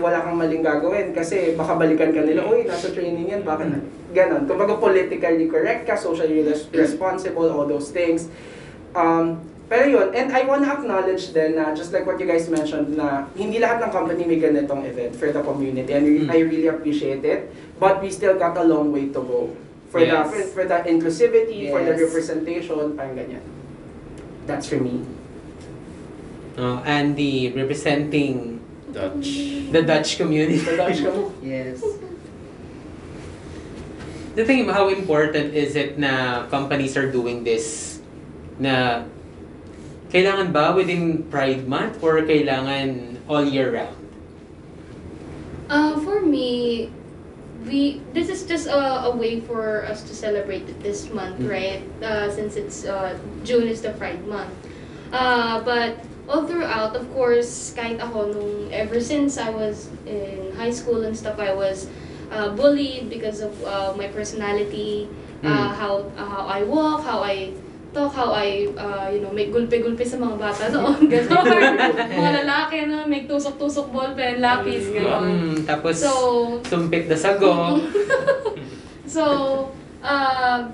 wala 0.00 0.18
kang 0.22 0.36
maling 0.36 0.62
gagawin 0.62 1.14
kasi 1.14 1.54
baka 1.54 1.78
balikan 1.78 2.10
ka 2.10 2.22
nila, 2.26 2.42
uy, 2.46 2.66
nasa 2.66 2.90
training 2.90 3.30
yan, 3.30 3.42
bakit? 3.46 3.70
Ganon. 4.10 4.42
Kumbaga 4.50 4.74
politically 4.82 5.46
correct 5.46 5.86
ka, 5.86 5.94
socially 5.94 6.42
res- 6.42 6.66
responsible, 6.74 7.46
all 7.46 7.66
those 7.66 7.94
things. 7.94 8.26
Um, 8.90 9.38
pero 9.70 9.86
yun, 9.86 10.10
and 10.18 10.34
I 10.34 10.42
wanna 10.42 10.66
acknowledge 10.66 11.30
din 11.30 11.54
na 11.54 11.70
just 11.70 11.94
like 11.94 12.02
what 12.02 12.18
you 12.18 12.26
guys 12.26 12.50
mentioned 12.50 12.98
na 12.98 13.30
hindi 13.38 13.62
lahat 13.62 13.78
ng 13.86 13.90
company 13.94 14.26
may 14.26 14.42
ganitong 14.42 14.82
event 14.82 15.14
for 15.14 15.30
the 15.30 15.38
community 15.46 15.94
and 15.94 16.02
Mm. 16.02 16.26
I 16.26 16.42
really 16.42 16.66
appreciate 16.66 17.22
it. 17.22 17.54
But 17.78 18.02
we 18.02 18.10
still 18.10 18.34
got 18.34 18.58
a 18.58 18.66
long 18.66 18.90
way 18.90 19.14
to 19.14 19.20
go 19.22 19.54
for 19.94 20.02
Yes. 20.02 20.26
the 20.26 20.50
for 20.50 20.64
the 20.66 20.78
inclusivity, 20.90 21.70
for 21.70 21.86
the 21.86 21.94
Yes. 21.94 22.02
representation, 22.02 22.98
parang 22.98 23.14
ganyan. 23.14 23.46
That's 24.50 24.66
for 24.66 24.82
me. 24.82 25.06
Uh, 26.58 26.82
Andy, 26.82 27.54
representing 27.54 28.59
Dutch. 28.92 29.28
the 29.72 29.82
Dutch 29.82 30.16
community. 30.16 30.58
The 30.58 30.76
Dutch 30.76 31.00
com- 31.02 31.32
Yes. 31.42 31.80
The 34.34 34.44
thing, 34.44 34.68
how 34.70 34.88
important 34.88 35.54
is 35.54 35.74
it 35.74 35.98
na 35.98 36.46
companies 36.46 36.96
are 36.96 37.10
doing 37.10 37.42
this 37.42 37.98
na 38.62 39.02
kailangan 40.14 40.52
ba 40.54 40.70
within 40.74 41.26
Pride 41.26 41.66
Month 41.66 41.98
or 42.02 42.22
kailangan 42.22 43.18
all 43.26 43.42
year 43.44 43.74
round? 43.74 43.98
Uh, 45.70 45.98
for 46.02 46.22
me, 46.22 46.90
we 47.66 48.02
this 48.14 48.30
is 48.30 48.46
just 48.46 48.66
a, 48.70 49.10
a 49.10 49.12
way 49.14 49.38
for 49.42 49.82
us 49.86 50.02
to 50.06 50.14
celebrate 50.14 50.66
this 50.82 51.10
month, 51.10 51.38
Mm. 51.42 51.50
right? 51.50 51.82
Uh, 52.02 52.30
since 52.30 52.54
it's 52.54 52.86
uh, 52.86 53.18
June 53.42 53.66
is 53.66 53.82
the 53.82 53.94
Pride 53.98 54.22
Month. 54.26 54.50
Uh, 55.10 55.58
but 55.66 55.98
all 56.30 56.46
throughout, 56.46 56.94
of 56.94 57.10
course, 57.10 57.74
kahit 57.74 57.98
ako 57.98 58.30
nung 58.30 58.54
ever 58.70 59.02
since 59.02 59.34
I 59.34 59.50
was 59.50 59.90
in 60.06 60.54
high 60.54 60.70
school 60.70 61.02
and 61.02 61.10
stuff, 61.12 61.42
I 61.42 61.50
was 61.50 61.90
uh, 62.30 62.54
bullied 62.54 63.10
because 63.10 63.42
of 63.42 63.50
uh, 63.66 63.90
my 63.98 64.06
personality, 64.08 65.10
uh, 65.42 65.50
Mm. 65.50 65.68
how 65.74 65.92
uh, 66.14 66.22
how 66.22 66.44
I 66.46 66.62
walk, 66.62 67.02
how 67.02 67.26
I 67.26 67.50
talk, 67.90 68.14
how 68.14 68.30
I, 68.30 68.70
uh, 68.78 69.10
you 69.10 69.18
know, 69.18 69.34
make 69.34 69.50
gulpe-gulpe 69.50 70.06
sa 70.06 70.14
mga 70.14 70.38
bata 70.38 70.70
noon, 70.70 71.00
gano'n. 71.10 71.74
mga 72.06 72.30
lalaki 72.46 72.86
na 72.86 73.02
make 73.02 73.26
tusok-tusok 73.26 73.90
ballpen, 73.90 74.38
lapis, 74.38 74.94
gano'n. 74.94 75.26
Mm, 75.26 75.56
tapos 75.66 75.98
So, 75.98 76.12
sumpit 76.62 77.10
na 77.10 77.18
sago. 77.18 77.82
so, 79.14 79.24
uh, 80.06 80.70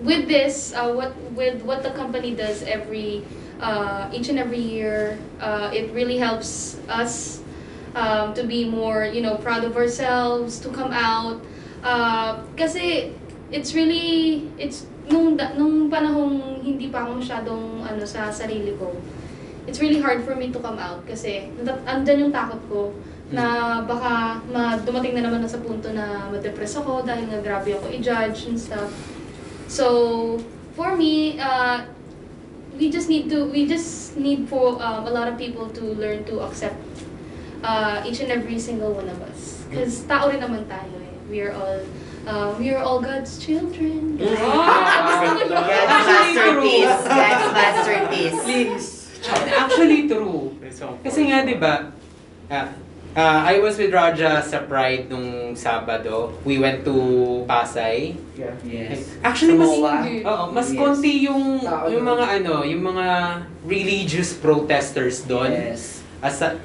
with 0.00 0.24
this, 0.24 0.72
uh, 0.72 0.88
what 0.88 1.12
with 1.36 1.60
what 1.68 1.84
the 1.84 1.92
company 1.92 2.32
does 2.32 2.64
every 2.64 3.20
uh, 3.60 4.08
each 4.12 4.28
and 4.28 4.38
every 4.38 4.60
year, 4.60 5.18
uh, 5.40 5.70
it 5.72 5.92
really 5.92 6.18
helps 6.18 6.78
us 6.88 7.40
um, 7.94 8.34
to 8.34 8.44
be 8.44 8.68
more, 8.68 9.04
you 9.04 9.22
know, 9.22 9.36
proud 9.36 9.64
of 9.64 9.76
ourselves, 9.76 10.60
to 10.60 10.68
come 10.68 10.92
out. 10.92 11.40
Uh, 11.82 12.42
kasi 12.56 13.12
it's 13.50 13.74
really 13.74 14.42
it's 14.58 14.86
nung 15.06 15.38
nung 15.54 15.86
panahong 15.86 16.58
hindi 16.66 16.90
pa 16.90 17.06
ako 17.06 17.22
masyadong 17.22 17.64
ano 17.86 18.02
sa 18.04 18.28
sarili 18.28 18.74
ko. 18.76 18.90
It's 19.66 19.82
really 19.82 19.98
hard 19.98 20.22
for 20.22 20.34
me 20.34 20.54
to 20.54 20.58
come 20.62 20.78
out 20.78 21.02
kasi 21.06 21.50
andyan 21.86 22.26
yung 22.26 22.32
takot 22.34 22.62
ko 22.70 22.94
na 23.34 23.82
baka 23.82 24.38
ma 24.46 24.78
dumating 24.78 25.18
na 25.18 25.26
naman 25.26 25.42
na 25.42 25.50
sa 25.50 25.58
punto 25.58 25.90
na 25.90 26.30
ma-depress 26.30 26.78
ako 26.78 27.02
dahil 27.02 27.26
nga 27.26 27.42
grabe 27.42 27.74
ako 27.74 27.90
i-judge 27.90 28.46
and 28.46 28.54
stuff. 28.54 28.94
So, 29.66 30.38
for 30.78 30.94
me, 30.94 31.42
uh, 31.42 31.82
we 32.78 32.90
just 32.90 33.08
need 33.08 33.28
to 33.30 33.46
we 33.50 33.66
just 33.66 34.16
need 34.16 34.48
for 34.48 34.80
um, 34.82 35.06
a 35.06 35.10
lot 35.10 35.28
of 35.28 35.36
people 35.36 35.68
to 35.70 35.84
learn 35.96 36.24
to 36.24 36.40
accept 36.40 36.76
uh, 37.64 38.02
each 38.06 38.20
and 38.20 38.30
every 38.30 38.58
single 38.58 38.92
one 38.92 39.08
of 39.08 39.20
us. 39.22 39.64
Because 39.68 40.04
tao 40.04 40.28
rin 40.28 40.40
naman 40.40 40.68
tayo 40.68 41.00
eh. 41.00 41.16
We 41.26 41.42
are 41.42 41.52
all 41.56 41.80
uh, 42.26 42.54
we 42.58 42.70
are 42.70 42.82
all 42.82 43.00
God's 43.00 43.38
children. 43.38 44.18
God's 44.18 44.38
masterpiece. 44.38 47.02
God's 47.06 47.52
masterpiece. 47.54 48.42
Please. 48.44 48.86
Actually 49.26 50.06
true. 50.06 50.54
Kasi 51.02 51.26
nga, 51.30 51.42
di 51.42 51.58
ba, 51.58 51.90
ah, 52.46 52.70
ah, 53.16 53.48
I 53.48 53.58
was 53.58 53.80
with 53.80 53.90
Raja 53.90 54.44
sa 54.44 54.62
Pride 54.62 55.08
nung 55.08 55.56
Sabado. 55.56 56.36
We 56.44 56.60
went 56.60 56.84
to 56.84 56.94
Pasay. 57.48 58.12
Yeah. 58.36 58.52
Yes. 58.60 59.16
Actually, 59.24 59.56
mas, 59.56 59.72
oo, 60.22 60.44
mas 60.52 60.68
Yes. 60.68 60.76
konti 60.76 61.24
yung, 61.24 61.64
Tao 61.64 61.88
yung 61.88 62.04
doon. 62.04 62.12
mga 62.12 62.24
ano, 62.40 62.54
yung 62.62 62.82
mga 62.84 63.06
religious 63.64 64.36
protesters 64.36 65.24
doon. 65.24 65.48
Yes. 65.50 66.04
As 66.20 66.44
a, 66.44 66.60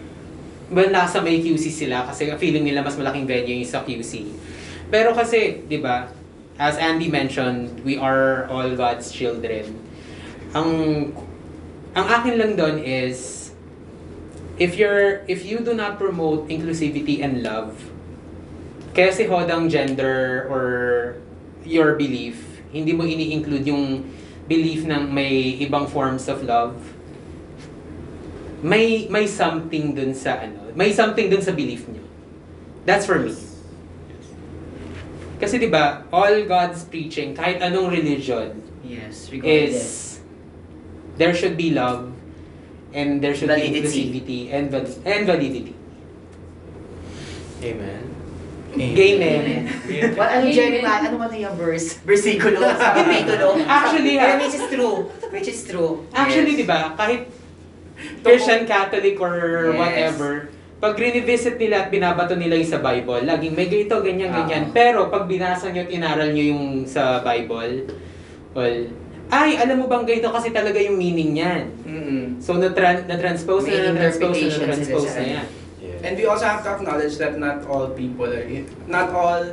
well, 0.68 0.92
nasa 0.92 1.24
may 1.24 1.40
QC 1.40 1.72
sila 1.72 2.04
kasi 2.04 2.28
feeling 2.36 2.68
nila 2.68 2.84
mas 2.84 3.00
malaking 3.00 3.24
venue 3.24 3.64
yung 3.64 3.72
sa 3.72 3.82
QC. 3.82 4.28
Pero 4.92 5.16
kasi, 5.16 5.64
di 5.66 5.80
ba, 5.80 6.12
as 6.60 6.76
Andy 6.76 7.08
mentioned, 7.08 7.80
we 7.82 7.96
are 7.96 8.46
all 8.52 8.68
God's 8.76 9.08
children. 9.10 9.72
Ang 10.52 10.70
ang 11.92 12.08
akin 12.08 12.36
lang 12.36 12.52
doon 12.56 12.80
is 12.80 13.41
if 14.60 14.76
you're 14.78 15.24
if 15.28 15.46
you 15.46 15.60
do 15.60 15.74
not 15.74 15.98
promote 15.98 16.48
inclusivity 16.50 17.24
and 17.24 17.44
love 17.44 17.76
kaya 18.92 19.12
si 19.12 19.24
hodang 19.26 19.72
gender 19.72 20.48
or 20.52 20.64
your 21.64 21.96
belief 21.96 22.60
hindi 22.72 22.92
mo 22.92 23.04
ini-include 23.04 23.64
yung 23.68 24.04
belief 24.48 24.84
ng 24.84 25.08
may 25.12 25.56
ibang 25.64 25.88
forms 25.88 26.28
of 26.28 26.44
love 26.44 26.76
may 28.62 29.08
may 29.10 29.26
something 29.26 29.96
dun 29.96 30.14
sa 30.14 30.44
ano 30.44 30.70
may 30.78 30.92
something 30.94 31.32
dun 31.32 31.42
sa 31.42 31.56
belief 31.56 31.88
niyo 31.90 32.04
that's 32.86 33.08
for 33.08 33.18
me 33.18 33.34
kasi 35.42 35.58
'di 35.58 35.72
ba 35.74 36.06
all 36.14 36.36
God's 36.46 36.86
preaching 36.86 37.34
kahit 37.34 37.64
anong 37.64 37.90
religion 37.90 38.62
Yes. 38.82 39.32
is 39.32 39.40
Regardless. 39.40 39.90
there 41.16 41.32
should 41.34 41.56
be 41.56 41.72
love 41.72 42.11
and 42.92 43.20
there 43.20 43.34
should 43.34 43.48
Validity. 43.50 43.72
be 43.72 43.80
inclusivity 43.82 44.42
and 44.52 44.70
val- 44.70 45.00
and 45.06 45.22
validity. 45.26 45.74
Amen. 47.62 48.04
Gay 48.72 49.20
men. 49.20 49.68
Well, 50.16 50.32
ano 50.32 50.48
Jerry, 50.48 50.80
ano 50.80 51.20
man 51.20 51.28
yung 51.36 51.60
verse? 51.60 52.00
Versikulo, 52.08 52.64
kapitulo. 52.72 53.60
Actually, 53.68 54.16
ha, 54.16 54.40
which 54.40 54.56
is 54.56 54.64
true. 54.72 54.96
Which 55.28 55.50
is 55.52 55.60
true. 55.68 56.08
actually, 56.16 56.56
Yes. 56.56 56.60
'di 56.64 56.66
ba, 56.66 56.96
kahit 56.96 57.28
Christian, 58.24 58.64
Catholic 58.64 59.20
or 59.20 59.36
Yes. 59.70 59.78
whatever, 59.78 60.32
pag 60.80 60.96
rinivisit 60.96 61.60
nila 61.60 61.86
at 61.86 61.88
binabato 61.92 62.34
nila 62.34 62.56
yung 62.58 62.72
sa 62.72 62.80
Bible, 62.80 63.28
laging 63.28 63.54
may 63.54 63.68
ganito, 63.68 64.00
ganyan, 64.02 64.32
Ah. 64.32 64.38
ganyan. 64.42 64.72
Pero 64.72 65.12
pag 65.12 65.28
binasa 65.28 65.68
nyo 65.70 65.84
at 65.84 65.92
inaral 65.92 66.32
nyo 66.32 66.46
yung 66.48 66.66
sa 66.88 67.20
Bible, 67.22 67.92
well, 68.56 68.78
ay, 69.32 69.56
alam 69.56 69.80
mo 69.80 69.88
bang 69.88 70.04
ganito 70.04 70.28
kasi 70.28 70.52
talaga 70.52 70.76
yung 70.76 71.00
meaning 71.00 71.40
niyan. 71.40 71.64
Mm-mm. 71.88 72.24
So, 72.44 72.60
na-tran- 72.60 73.08
na-transpose 73.08 73.64
May 73.64 73.80
na, 73.80 73.96
na-transpose 73.96 74.38
na, 74.44 74.48
na-transpose 74.68 75.08
sa 75.08 75.24
na 75.24 75.28
yan. 75.40 75.48
Yeah. 75.80 76.04
And 76.04 76.14
we 76.20 76.26
also 76.28 76.46
have 76.46 76.62
to 76.68 76.70
acknowledge 76.76 77.16
that 77.18 77.40
not 77.40 77.64
all 77.66 77.96
people 77.96 78.28
are, 78.28 78.44
not 78.92 79.16
all 79.16 79.44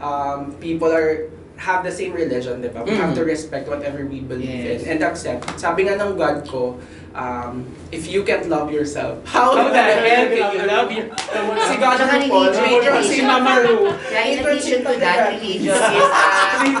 um, 0.00 0.56
people 0.56 0.88
are 0.88 1.28
have 1.60 1.84
the 1.84 1.92
same 1.92 2.16
religion, 2.16 2.64
di 2.64 2.72
ba? 2.72 2.80
We 2.80 2.96
have 2.96 3.12
Mhm. 3.12 3.20
to 3.20 3.22
respect 3.28 3.68
whatever 3.68 4.00
we 4.08 4.24
believe 4.24 4.64
Yes. 4.64 4.88
in 4.88 4.96
and 4.96 5.00
accept. 5.04 5.44
Sabi 5.60 5.84
nga 5.84 6.00
ng 6.00 6.16
God 6.16 6.48
ko, 6.48 6.80
um, 7.12 7.68
if 7.92 8.08
you 8.08 8.24
can't 8.24 8.48
love 8.48 8.72
yourself, 8.72 9.20
how, 9.28 9.52
How 9.52 9.68
the 9.68 9.76
hell 9.76 10.24
can 10.32 10.56
you 10.56 10.64
love 10.64 10.88
your... 10.88 11.12
si 11.68 11.76
God 11.76 12.00
mo 12.00 12.16
po, 12.32 12.38
religion, 12.48 12.92
si. 13.04 13.20
Mama 13.20 13.60
Ru. 13.60 13.92
Yeah, 14.08 14.24
in 14.24 14.36
addition 14.40 14.80
to 14.88 14.94
that, 15.04 15.36
religion 15.36 15.68
is 15.68 15.76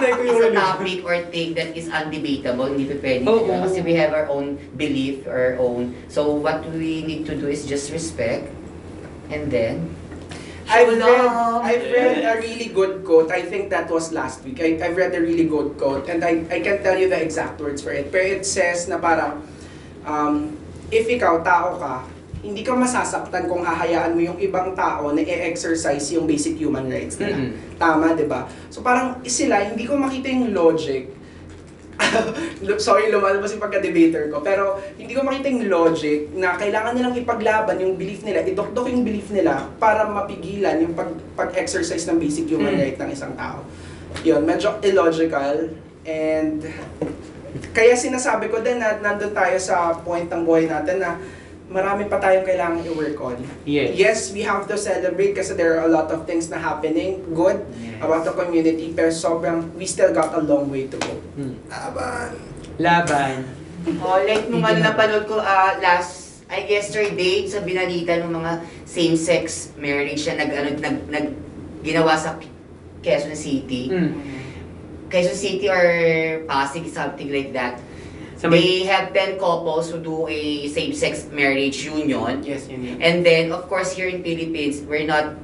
a, 0.00 0.10
yung 0.16 0.24
is 0.24 0.40
a 0.48 0.52
topic 0.56 1.04
or 1.04 1.14
thing 1.28 1.52
that 1.60 1.76
is 1.76 1.92
undebatable. 1.92 2.72
Hindi 2.72 2.88
pa 2.88 2.96
pwede. 3.04 3.22
Oo. 3.28 3.44
diba? 3.44 3.60
Kasi 3.68 3.78
we 3.84 3.92
have 4.00 4.16
our 4.16 4.32
own 4.32 4.56
belief, 4.80 5.28
our 5.28 5.60
own. 5.60 5.92
So 6.08 6.32
what 6.32 6.64
we 6.72 7.04
need 7.04 7.28
to 7.28 7.36
do 7.36 7.52
is 7.52 7.68
just 7.68 7.92
respect. 7.92 8.48
And 9.28 9.52
then, 9.52 9.92
I've 10.70 10.94
read. 11.02 11.26
I've 11.66 11.86
read 11.90 12.18
a 12.22 12.34
really 12.40 12.68
good 12.70 13.02
quote. 13.04 13.30
I 13.30 13.42
think 13.42 13.70
that 13.70 13.90
was 13.90 14.12
last 14.14 14.44
week. 14.46 14.62
I, 14.62 14.78
I've 14.78 14.96
read 14.96 15.14
a 15.14 15.20
really 15.20 15.44
good 15.44 15.74
quote 15.76 16.08
and 16.08 16.22
I, 16.24 16.46
I 16.46 16.60
can't 16.62 16.82
tell 16.82 16.96
you 16.96 17.08
the 17.10 17.20
exact 17.20 17.60
words 17.60 17.82
for 17.82 17.90
it. 17.90 18.10
Pero 18.12 18.22
it 18.22 18.46
says 18.46 18.86
na 18.86 18.98
parang, 18.98 19.42
um, 20.06 20.56
if 20.90 21.10
ikaw 21.10 21.42
tao 21.42 21.74
ka, 21.78 22.06
hindi 22.40 22.64
ka 22.64 22.72
masasaktan 22.72 23.52
kung 23.52 23.60
hahayaan 23.60 24.16
mo 24.16 24.20
yung 24.24 24.38
ibang 24.40 24.72
tao 24.72 25.12
na 25.12 25.20
i-exercise 25.20 26.08
yung 26.16 26.24
basic 26.24 26.56
human 26.56 26.88
rights 26.88 27.20
nila. 27.20 27.36
Mhm. 27.36 27.76
Tama, 27.76 28.16
di 28.16 28.24
ba? 28.24 28.48
So 28.72 28.80
parang 28.80 29.20
sila, 29.28 29.60
hindi 29.60 29.84
ko 29.84 30.00
makita 30.00 30.32
yung 30.32 30.56
logic. 30.56 31.19
sorry, 32.80 33.12
lumalabas 33.12 33.52
yung 33.52 33.62
pagka-debater 33.62 34.32
ko. 34.32 34.40
Pero 34.40 34.80
hindi 34.96 35.12
ko 35.12 35.22
makita 35.24 35.46
yung 35.52 35.68
logic 35.68 36.32
na 36.34 36.56
kailangan 36.56 36.96
nilang 36.96 37.14
ipaglaban 37.16 37.76
yung 37.80 37.94
belief 37.96 38.24
nila, 38.24 38.44
idokdok 38.44 38.88
yung 38.90 39.04
belief 39.04 39.28
nila 39.30 39.68
para 39.76 40.08
mapigilan 40.08 40.80
yung 40.80 40.94
pag, 40.96 41.10
pag-exercise 41.36 42.08
ng 42.08 42.18
basic 42.18 42.48
human 42.48 42.72
Mm. 42.74 42.82
right 42.82 42.98
ng 42.98 43.10
isang 43.12 43.32
tao. 43.36 43.62
Yun, 44.26 44.42
medyo 44.42 44.76
illogical. 44.82 45.70
And 46.02 46.64
kaya 47.70 47.94
sinasabi 47.94 48.50
ko 48.50 48.62
din 48.62 48.78
na 48.78 48.98
nandun 48.98 49.34
tayo 49.34 49.58
sa 49.58 49.94
point 50.00 50.26
ng 50.26 50.42
buhay 50.46 50.66
natin 50.70 51.02
na 51.02 51.18
marami 51.70 52.10
pa 52.10 52.18
tayong 52.18 52.42
kailangan 52.42 52.82
i-work 52.82 53.16
on. 53.22 53.38
Yes. 53.62 53.94
Yes, 53.94 54.18
we 54.34 54.42
have 54.42 54.66
to 54.66 54.74
celebrate 54.74 55.38
kasi 55.38 55.54
there 55.54 55.78
are 55.78 55.86
a 55.86 55.92
lot 55.92 56.10
of 56.10 56.26
things 56.26 56.50
na 56.50 56.58
happening 56.58 57.22
good 57.30 57.62
Yes. 57.78 58.02
about 58.02 58.26
the 58.26 58.34
community 58.34 58.90
pero 58.90 59.14
sobrang 59.14 59.70
we 59.78 59.86
still 59.86 60.10
got 60.10 60.34
a 60.34 60.42
long 60.42 60.66
way 60.66 60.90
to 60.90 60.98
go. 60.98 61.14
Hmm. 61.38 61.54
Aban! 61.70 62.30
Laban. 62.82 63.46
Oh, 64.02 64.18
like 64.26 64.50
nung 64.50 64.66
ano 64.66 64.82
napanood 64.82 65.30
ko 65.30 65.38
ah, 65.38 65.78
last, 65.78 66.42
I 66.50 66.66
yesterday, 66.66 67.46
sa 67.46 67.62
binalita 67.62 68.18
ng 68.18 68.34
mga 68.34 68.52
same-sex 68.82 69.70
marriage 69.78 70.26
na 70.26 70.42
nag, 70.42 70.50
ano, 70.50 70.68
nag, 70.82 70.96
nag, 71.06 71.26
ginawa 71.86 72.18
sa 72.18 72.34
Quezon 73.00 73.38
City. 73.38 73.86
Hmm. 73.86 74.18
Quezon 75.06 75.38
City 75.38 75.70
or 75.70 75.86
Pasig, 76.50 76.90
something 76.90 77.30
like 77.30 77.54
that. 77.54 77.78
May- 78.48 78.60
They 78.60 78.78
have 78.88 79.12
10 79.12 79.36
couples 79.36 79.90
who 79.90 79.98
do 79.98 80.24
a 80.28 80.68
same-sex 80.68 81.28
marriage 81.28 81.84
union. 81.84 82.40
Yes, 82.40 82.68
yun. 82.70 82.96
And 83.02 83.20
then, 83.20 83.52
of 83.52 83.68
course, 83.68 83.92
here 83.92 84.08
in 84.08 84.24
Philippines, 84.24 84.80
we're 84.88 85.04
not, 85.04 85.36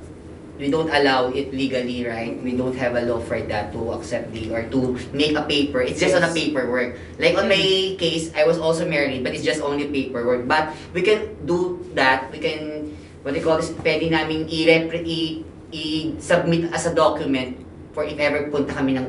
we 0.57 0.71
don't 0.73 0.89
allow 0.89 1.29
it 1.29 1.53
legally, 1.53 2.07
right? 2.09 2.33
We 2.41 2.57
don't 2.57 2.73
have 2.77 2.97
a 2.97 3.03
law 3.05 3.21
for 3.21 3.37
that 3.37 3.73
to 3.77 3.93
accept 3.93 4.33
the, 4.33 4.49
or 4.49 4.65
to 4.73 4.97
make 5.13 5.37
a 5.37 5.45
paper. 5.45 5.85
It's 5.85 6.01
just 6.01 6.17
on 6.17 6.25
a 6.25 6.33
Yes. 6.33 6.39
paperwork. 6.41 6.97
Like 7.21 7.37
on 7.37 7.53
my 7.53 7.61
case, 8.01 8.33
I 8.33 8.49
was 8.49 8.57
also 8.57 8.89
married, 8.89 9.21
but 9.21 9.37
it's 9.37 9.45
just 9.45 9.61
only 9.61 9.85
paperwork. 9.93 10.49
But 10.49 10.73
we 10.97 11.03
can 11.05 11.37
do 11.45 11.85
that. 11.93 12.33
We 12.33 12.41
can, 12.41 12.97
what 13.21 13.37
do 13.37 13.41
you 13.41 13.45
call 13.45 13.61
this, 13.61 13.69
pwede 13.85 14.09
namin 14.09 14.49
i-submit 15.73 16.73
as 16.73 16.87
a 16.87 16.95
document 16.95 17.59
for 17.93 18.05
if 18.05 18.17
ever 18.19 18.49
punta 18.49 18.73
kami 18.73 18.97
ng 18.97 19.07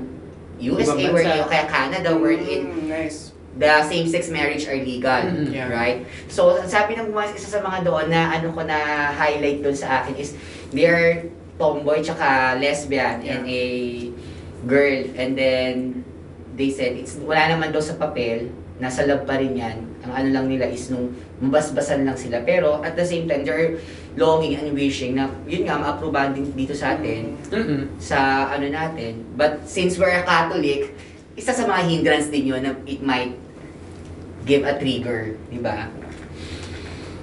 USA, 0.59 0.97
Ibang 0.97 1.13
where 1.13 1.23
bansa. 1.23 1.45
o 1.45 1.49
kaya 1.49 1.65
Canada, 1.69 2.09
where 2.17 2.33
in 2.33 2.65
Mm, 2.73 2.89
nice. 2.89 3.31
The 3.55 3.71
same-sex 3.83 4.27
marriage 4.27 4.67
are 4.67 4.75
legal, 4.75 5.23
Mhm. 5.23 5.49
Yeah. 5.49 5.71
right? 5.71 6.03
So, 6.27 6.59
sabi 6.63 6.93
ng 6.93 7.09
mga 7.09 7.33
isa 7.33 7.57
sa 7.57 7.59
mga 7.59 7.87
doon 7.87 8.11
na 8.11 8.35
ano 8.35 8.51
ko 8.51 8.61
na 8.61 8.77
highlight 9.11 9.63
doon 9.63 9.73
sa 9.73 10.03
akin 10.03 10.13
is 10.15 10.35
they 10.69 10.85
are 10.85 11.25
tomboy 11.55 11.97
tsaka 11.99 12.53
lesbian 12.57 13.23
and 13.23 13.47
a 13.47 13.63
girl 14.65 14.99
and 15.15 15.33
then 15.33 15.73
they 16.53 16.69
said 16.69 16.93
it's 16.93 17.17
wala 17.17 17.49
naman 17.49 17.69
daw 17.69 17.81
sa 17.81 17.97
papel 17.97 18.49
nasa 18.77 19.05
love 19.05 19.25
pa 19.25 19.37
rin 19.37 19.57
yan 19.57 19.77
ang 20.05 20.13
ano 20.13 20.27
lang 20.31 20.45
nila 20.45 20.69
is 20.69 20.93
nung 20.93 21.09
mabasbasan 21.37 22.05
lang 22.05 22.13
sila 22.13 22.41
pero 22.41 22.81
at 22.81 22.93
the 22.93 23.01
same 23.01 23.25
time 23.25 23.41
they're 23.41 23.73
longing 24.13 24.53
and 24.53 24.69
wishing 24.71 25.13
na 25.13 25.29
yun 25.45 25.65
nga 25.65 25.77
ma-approvean 25.77 26.33
din 26.33 26.45
dito 26.53 26.73
sa 26.73 26.93
atin 26.93 27.33
Mm-mm. 27.49 27.89
sa 27.97 28.17
ano 28.49 28.65
natin. 28.65 29.25
But 29.33 29.65
since 29.65 29.97
we're 29.97 30.13
a 30.13 30.25
Catholic, 30.25 30.93
isa 31.33 31.53
sa 31.53 31.65
mga 31.65 31.81
hindrance 31.87 32.27
din 32.27 32.49
yun 32.49 32.61
na 32.61 32.73
it 32.83 33.01
might 33.01 33.33
give 34.47 34.63
a 34.63 34.73
trigger, 34.79 35.35
di 35.51 35.59
ba? 35.59 35.91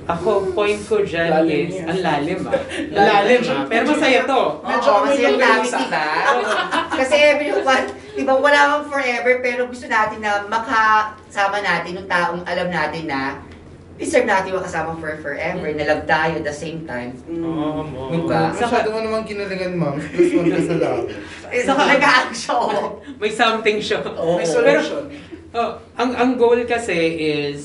Ako, 0.04 0.52
point 0.52 0.76
ko 0.84 1.00
dyan 1.00 1.32
Lalim 1.32 1.64
is, 1.72 1.80
yan. 1.80 1.88
ang 1.88 2.00
lalim 2.04 2.40
ah. 2.44 2.52
Lalim 3.08 3.40
ah. 3.48 3.64
Pero 3.64 3.84
masaya 3.88 4.20
to. 4.28 4.42
Medyo 4.60 4.88
Oo, 4.92 4.96
kami 5.00 5.08
kasi 5.08 5.20
yung 5.24 5.32
yung 5.32 5.40
topic, 5.40 5.72
di 5.72 5.87
ba? 5.88 6.06
kasi 7.00 7.14
everyone, 7.16 7.84
di 8.12 8.22
ba, 8.28 8.32
wala 8.37 8.60
kang 8.68 8.87
forever, 8.92 9.32
pero 9.40 9.64
gusto 9.64 9.88
natin 9.88 10.20
na 10.20 10.44
makasama 10.44 11.64
natin 11.64 11.96
yung 11.96 12.08
taong 12.08 12.44
alam 12.44 12.68
natin 12.68 13.08
na 13.08 13.40
deserve 13.96 14.28
natin 14.28 14.52
makasama 14.52 14.92
for 15.00 15.16
forever, 15.24 15.72
na 15.72 15.84
love 15.88 16.04
tayo 16.04 16.37
at 16.37 16.44
the 16.44 16.52
same 16.52 16.84
time. 16.84 17.16
Mm. 17.24 17.40
Oo, 17.40 17.80
mo. 17.88 18.00
Diba? 18.12 18.52
Masyado 18.52 18.92
mo 18.92 19.00
naman 19.00 19.24
kinalingan, 19.24 19.72
ma'am. 19.72 19.96
Plus 19.96 20.37
one 20.37 20.52
sa 20.52 20.76
labo. 20.84 21.08
Eh, 21.48 21.62
Saka- 21.66 21.88
nag-action. 21.88 22.76
May 23.16 23.32
something 23.32 23.80
siya. 23.80 24.04
Oo. 24.04 24.37
May 24.37 24.44
solution. 24.44 25.08
Oh, 25.55 25.71
ang 25.95 26.11
ang 26.12 26.31
goal 26.35 26.67
kasi 26.67 26.99
is 27.14 27.62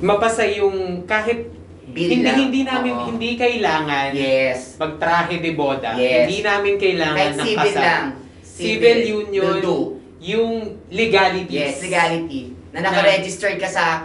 mapasa 0.00 0.44
yung 0.46 1.04
kahit 1.04 1.48
Bill 1.90 2.06
hindi 2.12 2.30
hindi 2.30 2.60
namin 2.62 2.92
Oo. 2.94 3.06
hindi 3.10 3.34
kailangan 3.34 4.12
Yes. 4.12 4.76
magtrahe 4.76 5.40
de 5.40 5.52
boda. 5.52 5.96
Yes. 5.96 6.28
Hindi 6.28 6.38
namin 6.40 6.74
kailangan 6.76 7.16
Kahit 7.18 7.34
ng 7.34 7.46
civil 7.48 7.74
lang. 7.74 8.04
Civil 8.44 8.98
union, 9.02 9.54
will 9.56 9.60
do. 9.60 9.78
yung 10.20 10.52
legalities. 10.86 11.50
Yes, 11.50 11.80
legality. 11.80 12.52
Na 12.70 12.84
naka-registered 12.84 13.56
ka 13.56 13.66
sa 13.66 14.04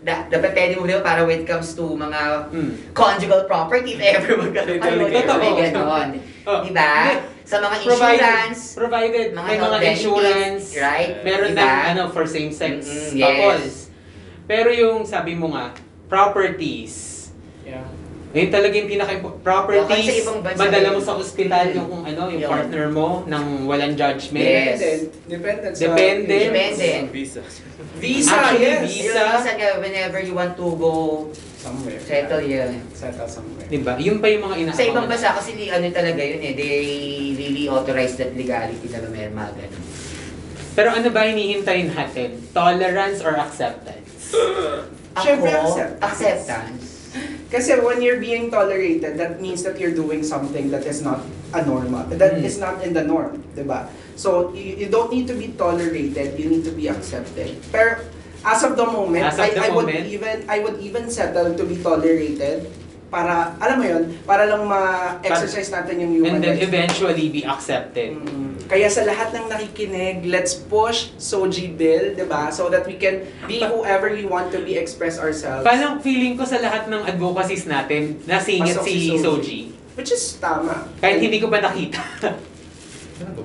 da, 0.00 0.24
dapat 0.26 0.56
pwede 0.56 0.72
mo 0.74 0.88
diba 0.88 1.04
para 1.04 1.22
when 1.22 1.38
it 1.38 1.46
comes 1.46 1.76
to 1.76 1.84
mga 1.84 2.48
Mm. 2.48 2.72
conjugal 2.90 3.44
property 3.44 3.94
if 3.94 4.00
ever 4.00 4.40
magkaroon. 4.40 4.80
Totoo. 4.80 5.06
Totoo. 5.06 5.36
May 5.36 5.52
ganon. 5.60 6.08
Oh, 6.48 6.64
Diba? 6.64 6.80
hindi. 7.04 7.37
Sa 7.48 7.64
mga 7.64 7.76
Provided, 7.80 8.20
insurance, 8.20 8.60
provided 8.76 9.26
mga 9.32 9.48
may 9.48 9.56
mga 9.56 9.78
benefits, 9.80 10.04
insurance, 10.04 10.64
right? 10.76 11.24
meron 11.24 11.56
Diba? 11.56 11.64
ng 11.64 11.80
ano 11.96 12.02
for 12.12 12.28
same-sex 12.28 12.84
Mm-mm, 12.84 13.16
yes. 13.16 13.24
couples. 13.24 13.72
Pero 14.44 14.68
yung 14.68 15.08
sabi 15.08 15.32
mo 15.32 15.56
nga, 15.56 15.72
properties. 16.12 17.16
Yeah. 17.64 17.88
Yun 18.36 18.52
talaga 18.52 18.76
yung 18.76 18.88
pinaka 18.92 19.16
properties. 19.40 20.28
Madala 20.60 20.92
mo 20.92 21.00
sa 21.00 21.16
ospital 21.16 21.72
yung 21.72 21.88
kung 21.88 22.04
ano, 22.04 22.28
yung 22.28 22.44
Yun. 22.44 22.52
partner 22.52 22.84
mo 22.92 23.24
nang 23.24 23.64
walang 23.64 23.96
judgment. 23.96 24.44
Yes. 24.44 24.76
Dependent. 24.76 25.08
Dependent 25.24 25.72
sa 25.72 25.80
Dependent. 25.88 26.48
Dependent. 26.52 27.04
Visa. 27.08 27.40
Visa, 27.96 28.36
Actually, 28.36 28.60
yes. 28.60 28.80
visa. 28.84 29.20
Yung 29.24 29.40
isa 29.40 29.52
ka, 29.56 29.66
whenever 29.80 30.20
you 30.20 30.36
want 30.36 30.52
to 30.52 30.68
go 30.76 30.92
Somewhere. 31.58 31.98
settle 31.98 32.38
yun. 32.40 32.78
Settle 32.94 33.26
somewhere. 33.26 33.66
Diba? 33.66 33.98
Yun 33.98 34.22
pa 34.22 34.30
yung 34.30 34.46
mga 34.46 34.56
ina 34.56 34.70
Sa 34.70 34.86
ibang 34.86 35.10
bansa 35.10 35.34
kasi 35.34 35.58
li, 35.58 35.66
ano 35.68 35.90
talaga 35.90 36.22
yun 36.22 36.38
eh, 36.38 36.54
they 36.54 36.78
really 37.34 37.66
authorize 37.66 38.14
that 38.14 38.30
legality 38.32 38.86
talaga 38.86 39.10
meron 39.10 39.34
mga 39.34 39.52
ganun. 39.58 39.82
Pero 40.72 40.88
ano 40.94 41.08
ba 41.10 41.26
hinihintay 41.26 41.90
natin? 41.90 42.38
Tolerance 42.54 43.18
or 43.20 43.34
acceptance? 43.34 44.30
Siyempre, 45.18 45.50
Ako, 45.50 45.74
accept- 45.74 45.98
acceptance. 45.98 46.82
Kasi 47.48 47.74
when 47.80 47.98
you're 47.98 48.20
being 48.20 48.52
tolerated, 48.52 49.18
that 49.18 49.40
means 49.40 49.66
that 49.66 49.80
you're 49.80 49.96
doing 49.96 50.22
something 50.22 50.70
that 50.70 50.86
is 50.86 51.02
not 51.02 51.24
a 51.50 51.64
normal, 51.64 52.04
that 52.12 52.36
Mm. 52.36 52.44
is 52.44 52.60
not 52.60 52.78
in 52.84 52.92
the 52.92 53.02
norm, 53.02 53.40
di 53.56 53.64
ba? 53.64 53.88
So, 54.14 54.52
you, 54.52 54.84
you 54.84 54.88
don't 54.92 55.08
need 55.08 55.26
to 55.26 55.34
be 55.34 55.56
tolerated, 55.56 56.36
you 56.36 56.46
need 56.46 56.62
to 56.62 56.74
be 56.76 56.86
accepted. 56.86 57.56
Pero, 57.72 58.04
as 58.44 58.60
of 58.62 58.78
the 58.78 58.86
moment, 58.86 59.24
As 59.24 59.38
of 59.38 59.46
I, 59.46 59.50
the 59.50 59.62
I 59.64 59.68
would 59.70 59.88
moment. 59.90 60.06
even, 60.06 60.36
I 60.46 60.58
would 60.62 60.78
even 60.78 61.10
settle 61.10 61.54
to 61.54 61.64
be 61.66 61.76
tolerated 61.78 62.68
para, 63.08 63.56
alam 63.56 63.76
mo 63.80 63.84
yun, 63.88 64.04
para 64.28 64.44
lang 64.44 64.68
ma-exercise 64.68 65.72
natin 65.72 66.04
yung 66.04 66.12
human 66.20 66.38
And 66.38 66.44
then 66.44 66.54
rights. 66.60 66.68
eventually 66.68 67.26
be 67.32 67.42
accepted. 67.42 68.20
Mm. 68.20 68.68
Kaya 68.68 68.84
sa 68.92 69.08
lahat 69.08 69.32
ng 69.32 69.48
nakikinig, 69.48 70.28
let's 70.28 70.52
push 70.52 71.08
Soji 71.16 71.72
Bill, 71.72 72.12
'di 72.12 72.28
ba? 72.28 72.52
So 72.52 72.68
that 72.68 72.84
we 72.84 73.00
can 73.00 73.24
be 73.48 73.64
whoever 73.64 74.12
we 74.12 74.28
want 74.28 74.52
to 74.52 74.60
be, 74.60 74.76
express 74.76 75.16
ourselves. 75.16 75.64
Parang 75.64 76.04
feeling 76.04 76.36
ko 76.36 76.44
sa 76.44 76.60
lahat 76.60 76.84
ng 76.92 77.00
advocacies 77.08 77.64
natin, 77.64 78.20
nasingit 78.28 78.84
si 78.84 78.92
si 78.92 79.16
Soji. 79.16 79.24
Soji. 79.24 79.60
Which 79.96 80.12
is 80.12 80.36
tama. 80.36 80.84
Kahit 81.00 81.24
hindi 81.24 81.40
ko 81.40 81.48
pa 81.48 81.64
nakita. 81.64 82.36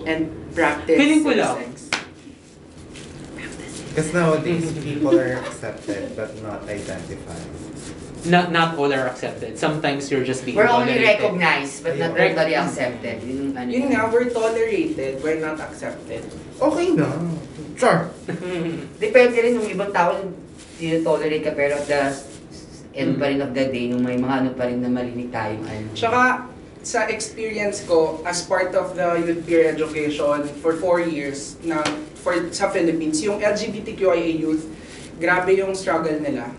And 0.03 0.27
practice. 0.51 0.99
Feeling 0.99 1.23
ko 1.23 1.31
lang. 1.33 1.55
Because 3.93 4.09
nowadays, 4.09 4.73
people 4.81 5.13
are 5.13 5.37
accepted 5.37 6.17
but 6.17 6.33
not 6.41 6.65
identified. 6.65 7.45
not, 8.25 8.51
not 8.51 8.77
all 8.77 8.91
are 8.93 9.07
accepted. 9.07 9.57
Sometimes 9.57 10.09
you're 10.09 10.23
just 10.23 10.45
being 10.45 10.57
We're 10.57 10.65
only 10.65 10.97
tolerated. 10.97 11.21
recognized 11.21 11.83
but 11.83 11.97
not 11.99 12.15
totally 12.17 12.55
accepted. 12.55 13.21
Yun, 13.23 13.53
ano 13.53 13.69
Yun 13.69 13.85
nga, 13.91 14.09
we're 14.09 14.29
tolerated, 14.31 15.21
we're 15.21 15.37
not 15.43 15.59
accepted. 15.59 16.23
Okay 16.57 16.87
na. 16.95 17.09
Char. 17.75 18.09
Depende 19.03 19.37
rin 19.37 19.59
yung 19.59 19.69
ibang 19.69 19.91
tao, 19.91 20.23
tolerate 20.79 21.43
ka 21.43 21.51
pero 21.51 21.77
at 21.77 21.85
the 21.85 22.01
end 22.95 23.19
pa 23.19 23.27
rin 23.27 23.41
of 23.41 23.51
the 23.51 23.65
day, 23.69 23.89
nung 23.91 24.05
may 24.05 24.15
mga 24.15 24.35
ano 24.41 24.49
pa 24.55 24.69
rin 24.69 24.79
na 24.79 24.89
marinig 24.89 25.29
tayong 25.33 25.65
ano. 25.65 25.87
Tsaka, 25.97 26.52
sa 26.83 27.07
experience 27.07 27.79
ko, 27.87 28.19
as 28.27 28.43
part 28.43 28.75
of 28.75 28.93
the 28.99 29.07
youth 29.23 29.41
peer 29.47 29.71
education 29.71 30.43
for 30.59 30.75
four 30.75 30.99
years 30.99 31.55
na 31.63 31.79
for 32.19 32.35
sa 32.51 32.67
Philippines, 32.67 33.23
yung 33.23 33.39
LGBTQIA 33.39 34.35
youth, 34.35 34.67
grabe 35.15 35.55
yung 35.55 35.71
struggle 35.71 36.19
nila. 36.19 36.51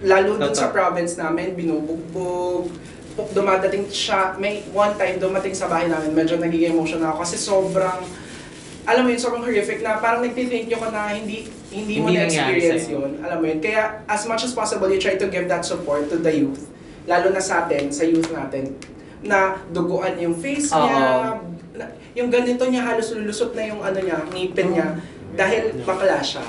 Lalo 0.00 0.40
dun 0.40 0.56
sa 0.56 0.72
province 0.72 1.20
namin, 1.20 1.52
binubugbog, 1.52 2.72
dumadating 3.36 3.84
siya, 3.92 4.32
may 4.40 4.64
one 4.72 4.96
time 4.96 5.20
dumating 5.20 5.52
sa 5.52 5.68
bahay 5.68 5.92
namin, 5.92 6.16
medyo 6.16 6.40
nagiging 6.40 6.72
emotional 6.72 7.12
ako 7.12 7.28
kasi 7.28 7.36
sobrang, 7.36 8.00
alam 8.88 9.04
mo 9.04 9.08
yun, 9.12 9.20
sobrang 9.20 9.44
horrific 9.44 9.84
na 9.84 10.00
parang 10.00 10.24
nagtithank 10.24 10.72
you 10.72 10.80
ka 10.80 10.88
na 10.88 11.12
hindi, 11.12 11.52
hindi 11.68 12.00
mo 12.00 12.08
Hindi 12.08 12.16
nangyari 12.16 12.64
na-experience 12.64 12.86
yun. 12.88 13.10
Alam 13.20 13.44
mo 13.44 13.46
yun, 13.52 13.60
kaya 13.60 14.00
as 14.08 14.24
much 14.24 14.40
as 14.40 14.56
possible, 14.56 14.88
you 14.88 14.96
try 14.96 15.20
to 15.20 15.28
give 15.28 15.52
that 15.52 15.68
support 15.68 16.08
to 16.08 16.16
the 16.16 16.32
youth, 16.32 16.64
lalo 17.04 17.28
na 17.28 17.44
sa 17.44 17.68
atin, 17.68 17.92
sa 17.92 18.08
youth 18.08 18.32
natin, 18.32 18.72
na 19.22 19.38
duguan 19.68 20.16
yung 20.16 20.34
face 20.34 20.68
niya, 20.68 21.36
na- 21.72 21.92
yung 22.12 22.28
ganito 22.28 22.64
niya 22.64 22.82
halos 22.84 23.10
lulusot 23.10 23.52
na 23.52 23.62
yung 23.64 23.80
ano 23.80 23.98
niya, 23.98 24.18
ngipin 24.26 24.68
niya. 24.72 24.88
dahil 25.30 25.78
bakla 25.82 26.18
siya. 26.20 26.42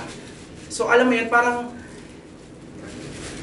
So 0.68 0.88
alam 0.88 1.06
mo 1.06 1.14
yun, 1.14 1.28
parang 1.28 1.70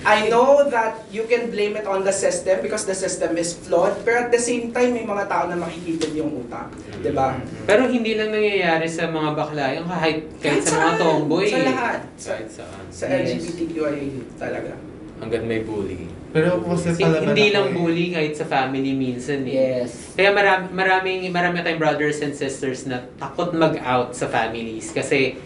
I 0.01 0.27
know 0.27 0.63
that 0.65 1.05
you 1.09 1.25
can 1.25 1.51
blame 1.51 1.75
it 1.75 1.85
on 1.85 2.01
the 2.01 2.15
system 2.15 2.59
because 2.59 2.83
the 2.85 2.95
system 2.95 3.35
is 3.35 3.53
flawed, 3.53 3.99
pero 4.03 4.25
at 4.25 4.31
the 4.31 4.39
same 4.41 4.71
time, 4.71 4.95
may 4.95 5.03
mga 5.05 5.27
tao 5.27 5.47
na 5.47 5.55
makikitid 5.55 6.15
yung 6.15 6.33
utak. 6.39 6.71
di 6.99 7.11
ba? 7.11 7.35
Pero 7.67 7.87
hindi 7.87 8.15
lang 8.15 8.31
nangyayari 8.31 8.87
sa 8.87 9.07
mga 9.07 9.31
bakla, 9.35 9.75
yung 9.75 9.85
kahit, 9.85 10.27
kahit 10.39 10.63
sa 10.63 10.71
mga 10.73 10.83
saan. 10.89 10.99
tomboy. 10.99 11.47
Sa 11.47 11.61
lahat. 11.61 11.99
Sa, 12.15 12.29
Kahit 12.33 12.49
saan. 12.49 12.83
sa 12.89 13.05
Yes. 13.05 13.37
LGBTQI 13.37 13.99
talaga. 14.39 14.73
Hanggat 15.19 15.43
may 15.45 15.61
bully. 15.61 16.07
Pero 16.29 16.61
ako 16.61 16.77
kasi 16.77 16.89
Kasi 16.93 17.01
palaban 17.03 17.25
hindi 17.33 17.45
ako 17.49 17.55
lang 17.57 17.67
eh. 17.67 17.75
bully 17.75 18.07
kahit 18.13 18.35
sa 18.37 18.47
family 18.47 18.93
minsan 18.93 19.41
eh. 19.49 19.55
Yes. 19.83 20.13
Kaya 20.13 20.31
marami, 20.37 20.65
maraming, 20.77 21.21
marami 21.33 21.65
tayong 21.65 21.81
brothers 21.81 22.21
and 22.21 22.37
sisters 22.37 22.85
na 22.85 23.01
takot 23.17 23.57
mag-out 23.57 24.13
sa 24.13 24.29
families. 24.29 24.93
Kasi 24.93 25.41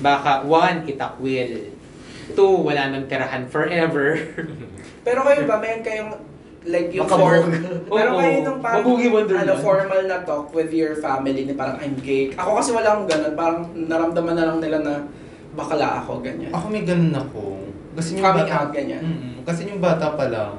baka, 0.00 0.40
one, 0.42 0.88
itakwil. 0.88 1.68
Two, 2.32 2.64
wala 2.64 2.90
nang 2.90 3.04
tirahan 3.06 3.44
forever. 3.46 4.16
Pero 5.06 5.22
kayo 5.22 5.44
ba, 5.46 5.60
mayroon 5.60 5.84
kayong 5.84 6.10
like 6.66 6.90
yung 6.90 7.06
form, 7.06 7.46
meron 7.86 8.12
Oo. 8.18 8.20
kayo 8.20 8.36
nung 8.42 8.58
parang 8.58 8.82
ano, 8.82 9.52
formal 9.62 10.02
na 10.02 10.26
talk 10.26 10.50
with 10.50 10.74
your 10.74 10.98
family 10.98 11.46
na 11.46 11.54
parang 11.54 11.78
I'm 11.78 11.94
gay. 12.02 12.34
Ako 12.34 12.58
kasi 12.58 12.74
wala 12.74 12.90
akong 12.90 13.06
ganun, 13.06 13.34
parang 13.38 13.58
naramdaman 13.70 14.34
na 14.34 14.44
lang 14.50 14.58
nila 14.58 14.78
na 14.82 14.94
bakala 15.54 16.02
ako, 16.02 16.20
ganyan. 16.20 16.50
Ako 16.50 16.66
may 16.68 16.82
ganun 16.82 17.14
ako. 17.14 17.65
Kasi 17.96 18.20
yung 18.20 18.24
Coming 18.28 18.44
bata, 18.44 18.54
out, 18.60 18.70
ganyan. 18.70 19.02
Mm-mm. 19.02 19.34
kasi 19.42 19.60
yung 19.64 19.80
bata 19.80 20.12
pa 20.12 20.28
lang, 20.28 20.52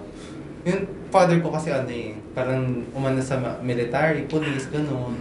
yung 0.66 0.82
father 1.08 1.38
ko 1.40 1.54
kasi 1.54 1.70
ano 1.70 1.88
eh, 1.88 2.18
parang 2.34 2.84
umano 2.92 3.22
sa 3.22 3.38
military, 3.62 4.26
police, 4.26 4.68
ganun. 4.68 5.16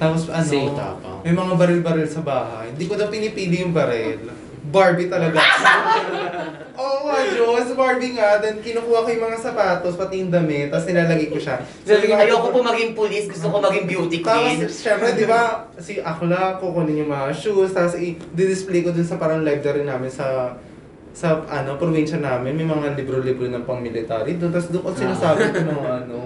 Tapos 0.00 0.32
ano, 0.32 0.46
Safe. 0.46 0.72
may 1.20 1.34
mga 1.34 1.52
baril-baril 1.60 2.08
sa 2.08 2.24
bahay. 2.24 2.72
Hindi 2.72 2.88
ko 2.88 2.96
daw 2.96 3.12
pinipili 3.12 3.60
yung 3.60 3.76
baril. 3.76 4.32
Barbie 4.70 5.10
talaga. 5.10 5.36
Oo 6.80 6.98
nga, 7.04 7.18
Diyos. 7.26 7.76
Barbie 7.76 8.16
nga. 8.16 8.40
Then 8.40 8.64
kinukuha 8.64 9.04
ko 9.04 9.08
yung 9.12 9.24
mga 9.28 9.38
sapatos, 9.40 10.00
pati 10.00 10.24
yung 10.24 10.32
damit, 10.32 10.72
tapos 10.72 10.88
nilalagay 10.88 11.28
ko 11.28 11.36
siya. 11.36 11.60
Sabi 11.84 12.08
ko, 12.08 12.14
Ayoko 12.16 12.48
po 12.48 12.60
maging 12.64 12.92
police, 12.96 13.28
gusto 13.28 13.52
ko 13.52 13.60
maging 13.60 13.84
beauty 13.90 14.18
queen. 14.24 14.56
Tapos, 14.64 14.76
syempre, 14.80 15.12
di 15.16 15.26
ba, 15.28 15.68
si 15.76 16.00
Akla, 16.00 16.56
kukunin 16.56 17.04
yung 17.04 17.12
mga 17.12 17.34
shoes, 17.34 17.76
tapos 17.76 17.98
i-display 17.98 18.80
ko 18.80 18.94
dun 18.94 19.04
sa 19.04 19.20
parang 19.20 19.44
library 19.44 19.84
namin 19.84 20.08
sa 20.08 20.56
sa 21.10 21.42
ano, 21.50 21.74
probinsya 21.74 22.22
namin, 22.22 22.54
may 22.54 22.68
mga 22.68 22.94
libro-libro 22.94 23.50
ng 23.50 23.66
pang-military 23.66 24.38
doon. 24.38 24.54
Tapos 24.54 24.70
doon 24.70 24.82
ko 24.86 24.90
sinasabi 24.94 25.42
ko 25.50 25.60
ng 25.66 25.84
ano. 25.84 26.18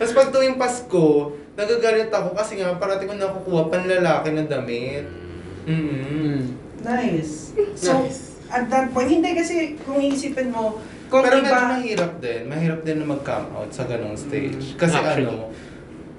Tapos 0.00 0.12
pag 0.16 0.32
tuwing 0.32 0.56
Pasko, 0.56 1.36
nagagalit 1.54 2.10
ako 2.10 2.32
kasi 2.32 2.58
nga 2.58 2.74
parati 2.80 3.04
ko 3.04 3.14
nakukuha 3.14 3.68
panlalaki 3.68 4.28
na 4.32 4.44
damit. 4.48 5.04
Mm-hmm. 5.68 6.02
mm. 6.08 6.40
Nice. 6.84 7.56
So, 7.80 8.04
at 8.52 8.68
that 8.68 8.92
point, 8.92 9.08
hindi 9.08 9.32
kasi 9.32 9.80
kung 9.80 9.96
iisipin 9.96 10.52
mo, 10.52 10.76
kung 11.08 11.24
Pero 11.24 11.40
iba, 11.40 11.48
medyo 11.48 11.64
mahirap 11.80 12.12
din. 12.20 12.40
Mahirap 12.48 12.80
din 12.84 12.96
na 13.00 13.06
mag-come 13.08 13.48
out 13.56 13.70
sa 13.72 13.88
ganong 13.88 14.16
stage. 14.16 14.76
Kasi 14.76 14.96
Actually. 15.00 15.32
ano, 15.32 15.48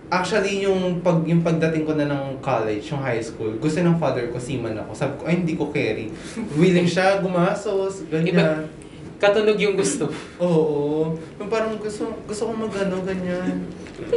actually 0.10 0.62
yung 0.66 1.02
pag 1.02 1.26
yung 1.26 1.42
pagdating 1.42 1.84
ko 1.86 1.98
na 1.98 2.06
ng 2.06 2.40
college, 2.40 2.94
yung 2.94 3.02
high 3.02 3.22
school, 3.22 3.58
gusto 3.58 3.82
ng 3.82 3.98
father 3.98 4.30
ko 4.30 4.38
seaman 4.38 4.78
ako. 4.78 4.92
Sabi 4.94 5.14
ko, 5.18 5.24
ay 5.26 5.36
hindi 5.42 5.54
ko 5.58 5.74
carry. 5.74 6.14
Willing 6.60 6.90
siya, 6.90 7.20
gumasos, 7.22 8.06
ganyan. 8.10 8.70
Katunog 9.16 9.56
yung 9.58 9.80
gusto. 9.80 10.12
Oo. 10.44 11.16
Yung 11.40 11.50
parang 11.50 11.80
gusto, 11.80 12.12
gusto 12.28 12.42
ko 12.46 12.52
mag-ano, 12.52 13.00
ganyan. 13.02 13.64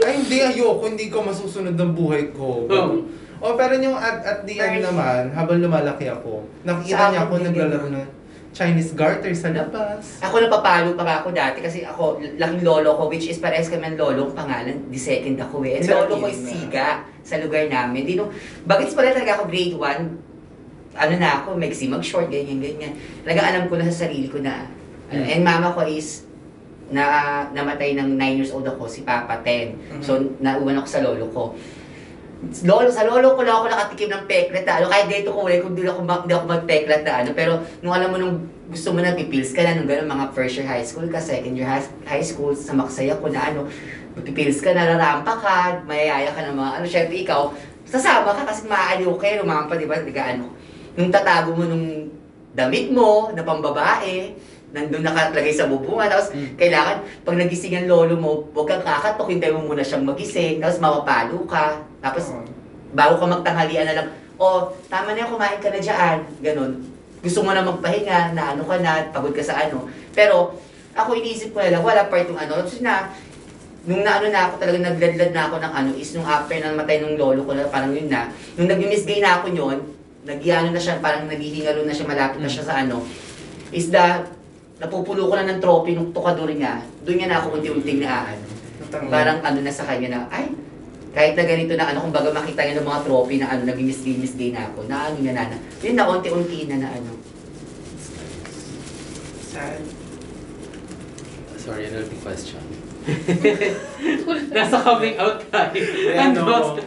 Ay 0.02 0.26
hindi, 0.26 0.42
ayoko, 0.42 0.90
hindi 0.90 1.06
ko 1.06 1.22
masusunod 1.22 1.78
ng 1.78 1.92
buhay 1.94 2.34
ko. 2.34 2.66
Oo. 2.66 3.06
Oh, 3.38 3.54
pero 3.54 3.78
yung 3.78 3.94
at, 3.94 4.18
at 4.26 4.38
the 4.42 4.58
end 4.58 4.82
naman, 4.82 5.30
habang 5.30 5.62
lumalaki 5.62 6.10
ako, 6.10 6.42
nakikita 6.66 6.98
Sa 6.98 7.10
niya 7.14 7.20
ako 7.22 7.34
naglalaro 7.38 7.86
ganun. 7.86 8.17
Chinese 8.58 8.90
garter 8.98 9.30
sa 9.38 9.54
labas. 9.54 10.18
Ako 10.18 10.42
napapalo 10.42 10.98
pa 10.98 11.22
ako 11.22 11.30
dati 11.30 11.62
kasi 11.62 11.86
ako, 11.86 12.18
laking 12.18 12.66
lolo 12.66 12.98
ko, 12.98 13.06
which 13.06 13.30
is 13.30 13.38
parehas 13.38 13.70
kami 13.70 13.94
ng 13.94 13.98
lolo 14.02 14.26
kong 14.26 14.42
pangalan, 14.42 14.82
the 14.90 14.98
second 14.98 15.38
ako 15.38 15.62
eh. 15.62 15.78
And 15.78 15.86
lolo 15.86 16.18
ko 16.18 16.26
is 16.26 16.42
siga 16.42 17.06
sa 17.22 17.38
lugar 17.38 17.70
namin. 17.70 18.02
Di 18.02 18.18
nung, 18.18 18.34
bagets 18.66 18.98
pala 18.98 19.14
talaga 19.14 19.38
ako 19.38 19.46
grade 19.46 19.78
1, 19.78 20.98
ano 20.98 21.14
na 21.14 21.28
ako, 21.38 21.54
magsi 21.54 21.86
mag-short, 21.86 22.26
ganyan, 22.26 22.58
ganyan. 22.58 22.98
Talaga 23.22 23.46
alam 23.46 23.70
ko 23.70 23.78
na 23.78 23.86
sa 23.86 24.10
sarili 24.10 24.26
ko 24.26 24.42
na, 24.42 24.66
ano, 25.06 25.22
and 25.22 25.46
mama 25.46 25.70
ko 25.70 25.86
is, 25.86 26.26
na 26.90 27.46
namatay 27.54 27.94
ng 27.94 28.18
9 28.18 28.38
years 28.42 28.50
old 28.50 28.66
ako, 28.66 28.90
si 28.90 29.06
Papa 29.06 29.38
10. 29.46 30.02
So, 30.02 30.18
nauwan 30.42 30.82
ako 30.82 30.88
sa 30.90 31.04
lolo 31.06 31.30
ko. 31.30 31.54
Lolo, 32.38 32.86
sa 32.86 33.02
lolo 33.02 33.34
ko 33.34 33.42
lang 33.42 33.58
ako 33.58 33.66
nakatikim 33.66 34.14
ng 34.14 34.24
peklat 34.30 34.62
na 34.62 34.78
ano, 34.78 34.86
kahit 34.86 35.10
dito 35.10 35.34
ko 35.34 35.42
ulit, 35.42 35.58
kung 35.58 35.74
di 35.74 35.82
ako, 35.82 36.06
ma- 36.06 36.22
di 36.22 36.30
ako 36.30 36.46
mag-peklat 36.46 37.02
na 37.02 37.12
ano, 37.26 37.30
pero 37.34 37.58
nung 37.82 37.90
alam 37.90 38.14
mo 38.14 38.16
nung 38.16 38.46
gusto 38.70 38.94
mo 38.94 39.02
na 39.02 39.10
pipils 39.18 39.50
ka 39.50 39.66
na, 39.66 39.74
nung 39.74 39.90
gano'n, 39.90 40.06
mga 40.06 40.26
first 40.30 40.54
year 40.54 40.68
high 40.70 40.86
school 40.86 41.10
ka, 41.10 41.18
second 41.18 41.58
year 41.58 41.66
high, 41.66 41.82
high 42.06 42.22
school, 42.22 42.54
sa 42.54 42.78
maksaya 42.78 43.18
ko 43.18 43.26
na 43.26 43.42
ano, 43.42 43.66
pipils 44.22 44.62
ka, 44.62 44.70
nararampa 44.70 45.34
ka, 45.34 45.82
mayayaya 45.82 46.30
ka 46.30 46.46
ng 46.46 46.54
mga 46.54 46.72
ano, 46.78 46.84
syempre 46.86 47.16
ikaw, 47.26 47.50
sasama 47.82 48.30
ka 48.30 48.46
kasi 48.46 48.70
maaaliw 48.70 49.10
kayo, 49.18 49.42
lumampa, 49.42 49.74
di 49.74 49.90
ba, 49.90 49.98
di 49.98 50.14
ka 50.14 50.38
ano, 50.38 50.54
nung 50.94 51.10
tatago 51.10 51.58
mo 51.58 51.66
nung 51.66 52.06
damit 52.54 52.94
mo, 52.94 53.34
na 53.34 53.42
pambabae, 53.42 54.30
nandun 54.70 55.02
nakalagay 55.02 55.50
sa 55.50 55.66
bubunga, 55.66 56.06
tapos 56.06 56.30
Mm. 56.36 56.54
kailangan, 56.54 56.96
pag 57.26 57.34
nagising 57.34 57.82
ang 57.82 57.88
lolo 57.90 58.14
mo, 58.14 58.46
huwag 58.54 58.68
kang 58.68 58.84
kakatok, 58.86 59.26
hintayin 59.26 59.58
mo 59.58 59.74
muna 59.74 59.82
siyang 59.82 60.06
magising, 60.06 60.62
tapos 60.62 60.78
mapapalo 60.78 61.42
ka, 61.48 61.87
tapos 61.98 62.24
bago 62.94 63.18
ka 63.18 63.26
magtanghalian 63.26 63.86
na 63.90 63.96
lang, 64.02 64.08
oh, 64.38 64.70
tama 64.86 65.12
na 65.12 65.26
yan, 65.26 65.30
kumain 65.30 65.60
ka 65.60 65.68
na 65.68 65.80
dyan, 65.82 66.18
ganun. 66.40 66.72
Gusto 67.18 67.42
mo 67.42 67.50
na 67.50 67.66
magpahinga, 67.66 68.32
na 68.32 68.54
ano 68.54 68.62
ka 68.64 68.78
na, 68.78 69.10
pagod 69.10 69.34
ka 69.34 69.42
sa 69.42 69.66
ano. 69.66 69.90
Pero, 70.14 70.54
ako 70.94 71.18
iniisip 71.18 71.50
ko 71.52 71.60
na 71.60 71.74
lang, 71.74 71.82
wala 71.82 72.06
part 72.06 72.26
yung 72.30 72.38
ano, 72.38 72.62
kasi 72.62 72.80
na, 72.80 73.10
nung 73.88 74.04
naano 74.04 74.28
na 74.28 74.50
ako 74.50 74.60
talaga 74.60 74.78
nagladlad 74.84 75.32
na 75.32 75.42
ako 75.48 75.56
ng 75.64 75.72
ano 75.72 75.90
is 75.96 76.12
nung 76.12 76.28
after 76.28 76.60
na 76.60 76.76
matay 76.76 77.00
nung 77.00 77.16
lolo 77.16 77.40
ko 77.40 77.56
na 77.56 77.64
parang 77.72 77.96
yun 77.96 78.12
na. 78.12 78.28
Nung 78.60 78.68
nag-misgay 78.68 79.24
na 79.24 79.40
ako 79.40 79.48
yun 79.48 79.78
nag-ano 80.28 80.76
na 80.76 80.82
siya 80.82 81.00
parang 81.00 81.24
naghihingalo 81.24 81.88
na 81.88 81.94
siya 81.96 82.04
malapit 82.04 82.36
na 82.44 82.52
siya 82.52 82.68
sa 82.68 82.84
ano. 82.84 83.00
Is 83.72 83.88
the 83.88 84.28
napupulo 84.76 85.32
ko 85.32 85.34
na 85.40 85.48
ng 85.48 85.62
trophy 85.64 85.96
nung 85.96 86.12
tukador 86.12 86.52
niya. 86.52 86.84
Doon 87.00 87.16
niya 87.16 87.28
na 87.32 87.36
ako 87.40 87.56
unti-unting 87.56 88.04
na 88.04 88.28
ano 88.28 88.44
parang 89.08 89.40
ano 89.44 89.58
na 89.60 89.72
sa 89.72 89.84
kanya 89.84 90.08
na, 90.08 90.20
ay, 90.32 90.48
kahit 91.18 91.34
na 91.34 91.42
ganito 91.50 91.74
na 91.74 91.90
ano, 91.90 92.06
kumbaga 92.06 92.30
makita 92.30 92.62
niya 92.62 92.78
ng 92.78 92.86
mga 92.86 93.02
trophy 93.02 93.42
na 93.42 93.50
ano, 93.50 93.66
naging 93.66 93.90
misgay, 93.90 94.14
misgay 94.22 94.50
na 94.54 94.70
ako, 94.70 94.86
na 94.86 95.10
ano 95.10 95.18
niya 95.18 95.34
na, 95.34 95.50
na 95.50 95.58
yun 95.82 95.98
na, 95.98 96.06
unti-unti 96.06 96.70
na 96.70 96.76
na 96.78 96.88
ano. 96.94 97.10
sad. 99.50 99.82
Sorry, 101.58 101.90
ano 101.90 102.06
yung 102.06 102.22
question? 102.22 102.62
Nasa 104.54 104.78
coming 104.78 105.18
out 105.18 105.42
tayo. 105.50 105.82
ano, 106.14 106.78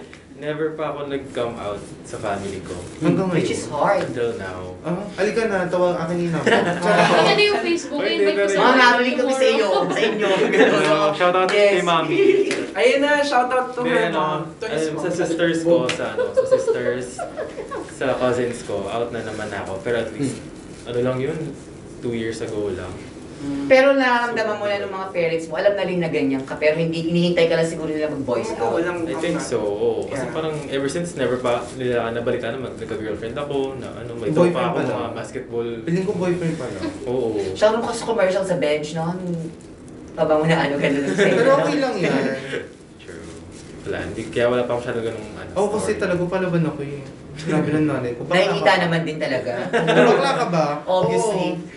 never 0.42 0.74
pa 0.74 0.90
ako 0.90 1.06
nag-come 1.06 1.54
out 1.62 1.78
sa 2.02 2.18
family 2.18 2.58
ko. 2.66 2.74
Hanggang 2.98 3.30
ngayon. 3.30 3.46
Which 3.46 3.54
is 3.54 3.70
hard. 3.70 4.10
Until 4.10 4.34
now. 4.42 4.74
Ah, 4.82 5.06
halika 5.14 5.46
na, 5.46 5.70
tawag 5.70 5.94
akin 5.94 6.18
yung 6.18 6.34
number. 6.34 6.50
Ano 6.50 7.30
na 7.30 7.38
yung 7.38 7.62
Facebook? 7.62 8.02
Pwede 8.02 8.18
I-invite 8.18 8.36
ko 8.36 8.50
sa 8.50 8.58
Mga 8.58 8.76
naroling 8.76 9.18
kami 9.22 9.34
sa 9.38 9.46
iyo, 9.46 9.70
sa 9.86 10.00
inyo. 10.02 10.30
Ano, 10.82 11.14
shoutout 11.14 11.50
Yes. 11.54 11.78
kay 11.78 11.86
mami. 11.86 12.18
Ayun 12.82 13.00
na, 13.00 13.12
shoutout 13.22 13.70
to 13.70 13.82
May 13.86 13.94
her, 13.94 14.04
ano, 14.10 14.18
no? 14.18 14.58
To 14.58 14.66
his 14.66 14.90
mom. 14.90 15.02
sa 15.06 15.10
sisters 15.14 15.60
ko, 15.62 15.86
sa 15.86 16.18
ano, 16.18 16.34
sa 16.34 16.46
sisters, 16.58 17.08
sa 17.94 18.06
cousins 18.18 18.66
ko, 18.66 18.90
out 18.90 19.14
na 19.14 19.22
naman 19.22 19.54
ako. 19.54 19.78
Pero 19.86 20.02
at 20.02 20.10
least, 20.18 20.42
ano 20.90 21.00
lang 21.06 21.22
yun, 21.22 21.38
two 22.02 22.18
years 22.18 22.42
ago 22.42 22.74
lang. 22.74 22.90
Pero 23.66 23.94
nararamdaman 23.94 24.56
mo 24.56 24.66
na 24.66 24.78
ng 24.80 24.92
mga 24.92 25.08
parents 25.10 25.46
mo, 25.46 25.56
alam 25.56 25.74
na 25.74 25.82
rin 25.82 25.98
na 25.98 26.08
ganyan 26.08 26.42
ka, 26.42 26.54
pero 26.56 26.76
hindi 26.76 27.08
inihintay 27.08 27.46
ka 27.46 27.56
lang 27.56 27.66
siguro 27.66 27.90
nila 27.90 28.10
mag-voice 28.10 28.54
Oo, 28.54 28.62
out. 28.62 28.74
walang 28.78 29.02
I 29.04 29.16
think 29.16 29.40
so, 29.40 29.58
oo. 29.58 29.90
Kasi 30.06 30.22
Yeah. 30.22 30.36
parang 30.36 30.56
ever 30.68 30.86
since, 30.86 31.16
never 31.16 31.38
pa 31.38 31.66
nila 31.74 32.12
nabalita 32.12 32.52
na 32.52 32.62
mag- 32.62 32.76
nagka-girlfriend 32.76 33.34
ako, 33.34 33.76
na 33.76 33.88
ano, 33.96 34.12
may 34.14 34.30
tropa 34.30 34.46
Boyfriend 34.46 34.68
ako, 34.68 34.78
pala. 34.78 34.94
mga 34.94 35.12
basketball. 35.16 35.68
Piling 35.82 36.06
ko 36.06 36.12
boyfriend 36.14 36.56
pala. 36.56 36.80
Oo. 37.06 37.28
Siya 37.52 37.68
nung 37.72 37.82
kasi 37.82 38.02
commercial 38.04 38.44
sa 38.44 38.56
bench, 38.56 38.94
no? 38.94 39.06
Pabango 40.12 40.44
na 40.44 40.58
ano, 40.60 40.74
ang 40.76 40.84
sa'yo. 41.10 41.36
Pero 41.36 41.50
okay 41.58 41.76
lang 41.78 41.96
yan. 41.98 42.24
True. 43.00 43.26
Wala, 43.84 43.98
hindi, 44.06 44.22
kaya 44.28 44.46
wala 44.48 44.64
pa 44.64 44.76
masyado 44.76 45.00
ganung 45.00 45.32
ano. 45.34 45.52
Oo, 45.56 45.70
kasi 45.74 45.96
story. 45.96 46.02
talaga 46.04 46.22
palaban 46.28 46.64
ako 46.64 46.82
eh. 46.84 47.02
Grabe 47.42 47.70
ng 47.72 47.86
nanay 47.86 48.12
ko. 48.14 48.22
Bakla 48.24 48.38
Nakikita 48.38 48.72
ka. 48.72 48.82
naman 48.82 49.02
din 49.02 49.18
talaga. 49.18 49.52
Bakla 49.72 50.32
ka 50.36 50.46
ba? 50.48 50.66
Obviously. 50.84 51.48
Oo. 51.54 51.70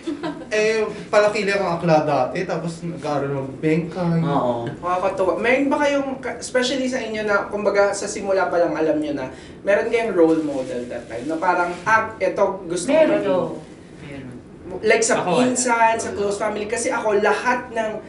Eh, 0.47 0.79
palakili 1.07 1.49
akong 1.49 1.73
akla 1.75 1.97
dati, 2.01 2.45
tapos 2.45 2.79
nag-aaral 2.81 3.33
mag-bengkay. 3.43 4.19
Oo. 4.21 4.69
Nakakatuwa. 4.75 5.33
Meron 5.35 5.67
ba 5.67 5.77
kayong, 5.77 6.09
especially 6.37 6.85
sa 6.85 6.97
inyo 6.97 7.21
na, 7.21 7.49
kumbaga 7.49 7.91
sa 7.91 8.05
simula 8.05 8.45
pa 8.45 8.57
lang 8.57 8.73
alam 8.73 8.97
nyo 8.97 9.13
na, 9.13 9.25
meron 9.61 9.89
kayong 9.89 10.13
role 10.13 10.41
model 10.41 10.85
that 10.85 11.05
time, 11.05 11.25
na 11.25 11.35
parang, 11.35 11.73
ah, 11.83 12.13
eto 12.17 12.61
gusto 12.63 12.87
ko 12.87 12.93
Meron 12.93 13.09
maging- 13.11 13.27
o. 13.27 13.39
Meron. 13.41 13.64
Like 14.81 15.05
sa 15.05 15.21
Ako, 15.21 15.29
wala. 15.29 15.41
pinsan, 15.45 15.95
sa 16.01 16.09
close 16.17 16.41
family. 16.41 16.65
Kasi 16.65 16.89
ako, 16.89 17.21
lahat 17.21 17.69
ng, 17.69 18.01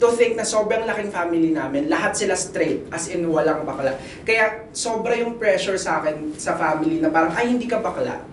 to 0.00 0.08
think 0.16 0.40
na 0.40 0.44
sobrang 0.46 0.88
laking 0.88 1.12
family 1.12 1.52
namin, 1.52 1.92
lahat 1.92 2.16
sila 2.16 2.32
straight, 2.32 2.88
as 2.88 3.12
in 3.12 3.28
walang 3.28 3.68
bakla. 3.68 3.92
Kaya 4.24 4.68
sobra 4.72 5.12
yung 5.20 5.36
pressure 5.36 5.76
sa 5.76 6.00
akin 6.00 6.32
sa 6.40 6.56
family 6.56 7.04
na 7.04 7.12
parang, 7.12 7.36
ay 7.36 7.52
hindi 7.52 7.68
ka 7.68 7.84
bakla. 7.84 8.24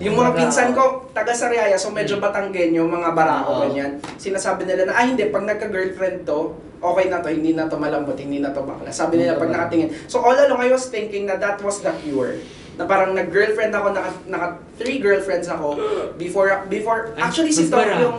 Yung 0.00 0.16
mga 0.16 0.32
Barao. 0.32 0.40
pinsan 0.40 0.70
ko, 0.72 0.84
taga 1.12 1.30
Sariaya, 1.36 1.76
so 1.76 1.92
medyo 1.92 2.16
Batanggenyo, 2.16 2.88
mga 2.88 3.12
barako, 3.12 3.50
Oo. 3.52 3.62
ganyan. 3.68 4.00
Sinasabi 4.16 4.64
nila 4.64 4.88
na, 4.88 4.96
ah 4.96 5.04
hindi, 5.04 5.28
pag 5.28 5.44
nagka-girlfriend 5.44 6.24
to, 6.24 6.56
okay 6.80 7.12
na 7.12 7.20
to, 7.20 7.28
hindi 7.28 7.52
na 7.52 7.68
to 7.68 7.76
malambot, 7.76 8.16
hindi 8.16 8.40
na 8.40 8.48
to 8.50 8.64
bakla. 8.64 8.88
Sabi 8.88 9.20
nila 9.20 9.36
pag 9.36 9.52
nakatingin. 9.52 9.92
So 10.08 10.24
all 10.24 10.32
along, 10.32 10.64
I 10.64 10.72
was 10.72 10.88
thinking 10.88 11.28
na 11.28 11.36
that 11.36 11.60
was 11.60 11.84
the 11.84 11.92
cure. 12.00 12.40
Na 12.80 12.88
parang 12.88 13.12
nag-girlfriend 13.12 13.76
ako, 13.76 13.92
naka, 13.92 14.10
naka 14.24 14.46
three 14.80 15.04
girlfriends 15.04 15.52
ako 15.52 15.76
before, 16.16 16.64
before, 16.72 17.12
actually 17.20 17.52
si 17.52 17.68
marami. 17.68 18.00
yung, 18.00 18.18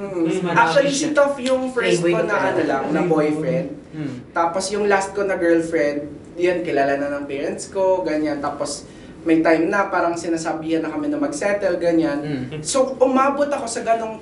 Mm, 0.00 0.48
marami 0.48 0.56
actually 0.56 0.94
si 0.96 1.12
Toph 1.12 1.36
yung 1.44 1.68
first 1.76 2.00
ko 2.00 2.24
na 2.24 2.32
ano 2.32 2.62
lang, 2.64 2.84
na 2.88 3.04
boyfriend. 3.04 3.76
Hmm. 3.92 4.24
Tapos 4.32 4.72
yung 4.72 4.88
last 4.88 5.12
ko 5.12 5.28
na 5.28 5.36
girlfriend, 5.36 6.08
yun, 6.40 6.64
kilala 6.64 6.96
na 6.96 7.20
ng 7.20 7.28
parents 7.28 7.68
ko, 7.68 8.00
ganyan. 8.00 8.40
Tapos 8.40 8.88
may 9.28 9.44
time 9.44 9.68
na 9.68 9.92
parang 9.92 10.16
sinasabihan 10.16 10.80
na 10.80 10.88
kami 10.88 11.12
na 11.12 11.20
mag-settle, 11.20 11.76
ganyan. 11.76 12.16
Hmm. 12.24 12.64
So 12.64 12.96
umabot 12.96 13.52
ako 13.52 13.68
sa 13.68 13.84
ganong 13.84 14.16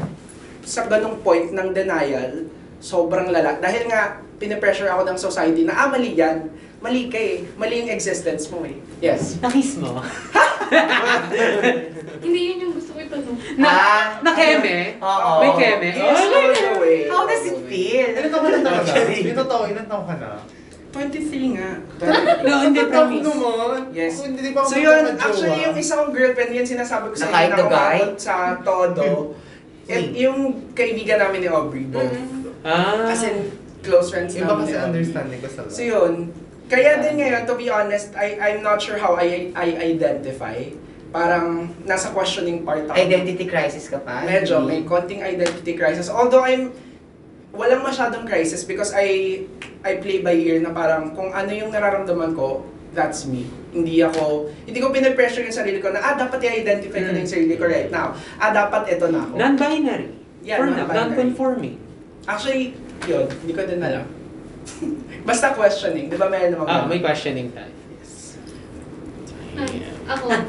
sa 0.66 0.82
ganong 0.90 1.22
point 1.22 1.54
ng 1.54 1.70
denial, 1.70 2.50
sobrang 2.82 3.30
lala. 3.30 3.62
Dahil 3.62 3.86
nga, 3.86 4.18
pinipressure 4.42 4.90
ako 4.90 5.06
ng 5.06 5.18
society 5.18 5.62
na, 5.62 5.78
ah, 5.78 5.88
mali 5.88 6.18
yan. 6.18 6.50
Mali 6.78 7.10
ka 7.10 7.18
eh. 7.18 7.42
Mali 7.54 7.82
yung 7.82 7.90
existence 7.90 8.46
mo 8.48 8.62
eh. 8.62 8.78
Yes. 8.98 9.38
Nakis 9.38 9.78
mo? 9.78 9.98
Hindi 12.18 12.40
yun 12.44 12.58
yung 12.60 12.74
gusto 12.74 12.90
ko 12.92 12.98
itanong. 13.00 13.38
Na, 13.56 13.66
Ah, 13.68 14.02
nakeme? 14.22 14.98
Oo. 14.98 15.30
May 15.40 15.50
keme? 15.56 15.90
Yes, 15.90 16.18
all 16.20 16.50
the 16.50 16.70
way. 16.78 16.98
How 17.06 17.22
does 17.24 17.44
it 17.44 17.58
feel? 17.66 18.08
Ilan 18.10 18.28
taon 18.28 18.42
ka 18.42 18.48
na 18.48 18.58
talaga? 18.60 18.82
Actually. 18.84 19.18
Yung 19.24 19.38
totoo, 19.38 19.62
ilan 19.66 19.86
taon 19.86 20.04
ka 20.04 20.14
na? 20.16 20.30
23 20.88 21.56
nga. 21.58 21.70
No, 22.42 22.54
hindi, 22.64 22.80
promise. 22.80 23.22
naman. 23.22 23.80
Yes. 23.92 24.12
Ako, 24.14 24.22
Hindi 24.24 24.50
pa 24.50 24.60
So 24.64 24.76
yun, 24.76 25.02
actually 25.14 25.60
yung 25.60 25.76
isa 25.76 25.92
kong 25.94 26.12
girlfriend, 26.12 26.50
yun 26.52 26.66
sinasabi 26.66 27.04
ko 27.10 27.14
sa 27.14 27.26
Na 27.28 27.38
inyo 27.44 27.54
na 27.54 27.64
umabot 27.66 28.12
sa 28.16 28.34
todo. 28.62 29.36
Eh, 29.84 30.00
yung 30.16 30.38
kaibigan 30.72 31.18
namin 31.18 31.42
ni 31.42 31.48
Aubrey, 31.48 31.86
both. 31.86 32.12
Ah. 32.60 33.06
As 33.06 33.22
in, 33.22 33.50
close 33.78 34.10
friends 34.10 34.34
Iba 34.34 34.52
namin 34.52 34.62
kasi 34.62 34.68
ni 34.68 34.76
Aubrey. 34.76 34.86
understanding 34.90 35.38
ko 35.38 35.48
sa 35.48 35.60
So 35.66 35.80
yun, 35.80 36.12
kaya 36.68 37.00
din 37.00 37.18
ngayon, 37.18 37.48
to 37.48 37.56
be 37.56 37.72
honest, 37.72 38.12
I, 38.14 38.36
I'm 38.38 38.60
not 38.60 38.78
sure 38.84 39.00
how 39.00 39.16
I, 39.16 39.50
I 39.56 39.96
identify. 39.96 40.68
Parang 41.08 41.72
nasa 41.88 42.12
questioning 42.12 42.68
part 42.68 42.84
ako. 42.84 43.00
Identity 43.00 43.48
crisis 43.48 43.88
ka 43.88 43.96
pa? 44.04 44.28
Medyo, 44.28 44.60
Hindi. 44.60 44.68
may 44.68 44.80
konting 44.84 45.24
identity 45.24 45.72
crisis. 45.72 46.12
Although 46.12 46.44
I'm, 46.44 46.68
walang 47.56 47.80
masyadong 47.80 48.28
crisis 48.28 48.62
because 48.68 48.92
I, 48.92 49.40
I 49.80 49.96
play 50.04 50.20
by 50.20 50.36
ear 50.36 50.60
na 50.60 50.70
parang 50.76 51.16
kung 51.16 51.32
ano 51.32 51.48
yung 51.48 51.72
nararamdaman 51.72 52.36
ko, 52.36 52.68
that's 52.92 53.24
me. 53.24 53.48
Hindi 53.72 54.04
ako, 54.04 54.52
hindi 54.68 54.78
ko 54.84 54.92
pinipressure 54.92 55.48
yung 55.48 55.56
sarili 55.56 55.80
ko 55.80 55.88
na, 55.88 56.04
ah, 56.04 56.14
dapat 56.20 56.44
i-identify 56.44 57.00
ko 57.00 57.10
na 57.16 57.20
yung 57.24 57.32
sarili 57.32 57.56
ko 57.56 57.64
right 57.64 57.88
now. 57.88 58.12
Ah, 58.36 58.52
dapat 58.52 58.92
ito 58.92 59.08
na 59.08 59.24
ako. 59.24 59.32
Non-binary. 59.40 60.08
Yeah, 60.44 60.60
For 60.60 60.68
non-binary. 60.68 60.96
non-conforming. 60.96 61.76
Actually, 62.28 62.76
yun, 63.08 63.24
hindi 63.40 63.52
ko 63.56 63.64
din 63.64 63.80
alam. 63.80 64.04
Basta 65.28 65.52
questioning, 65.52 66.06
di 66.06 66.16
ba 66.16 66.26
meron 66.26 66.54
namang 66.54 66.68
Ah, 66.68 66.84
may 66.84 66.98
questioning 66.98 67.50
tayo. 67.50 67.68
Yes. 67.92 68.36
Ah, 69.54 69.66
ako. 70.08 70.24
na 70.26 70.38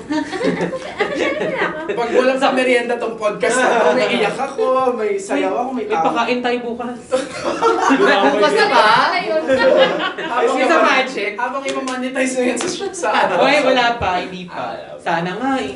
ako? 1.66 1.90
Pag 1.90 2.10
walang 2.14 2.40
sa 2.40 2.54
merienda 2.54 2.96
tong 2.96 3.16
podcast 3.16 3.58
na 3.58 3.68
to, 3.82 3.92
may 3.98 4.08
iyak 4.16 4.38
ako, 4.38 4.64
may 4.94 5.18
sayaw 5.18 5.54
ako, 5.58 5.70
may 5.74 5.84
May 5.84 5.98
pakain 5.98 6.40
tayo 6.40 6.58
bukas. 6.64 7.00
Bukas 8.30 8.54
na 8.56 8.66
ba? 8.70 8.88
Ayun. 9.12 9.42
Habang 10.22 10.48
Kasi 10.48 10.62
sa 10.62 10.78
iba- 10.78 10.86
magic. 10.86 11.32
Habang 11.36 11.64
i-monetize 11.66 12.34
mo 12.34 12.44
yan 12.46 12.58
sa, 12.58 12.68
sa 12.94 13.10
ano. 13.12 13.34
Hoy, 13.42 13.58
wala 13.62 13.86
pa, 13.98 14.22
hindi 14.22 14.46
pa. 14.46 14.78
Sana 14.98 15.32
nga 15.36 15.52
eh. 15.60 15.76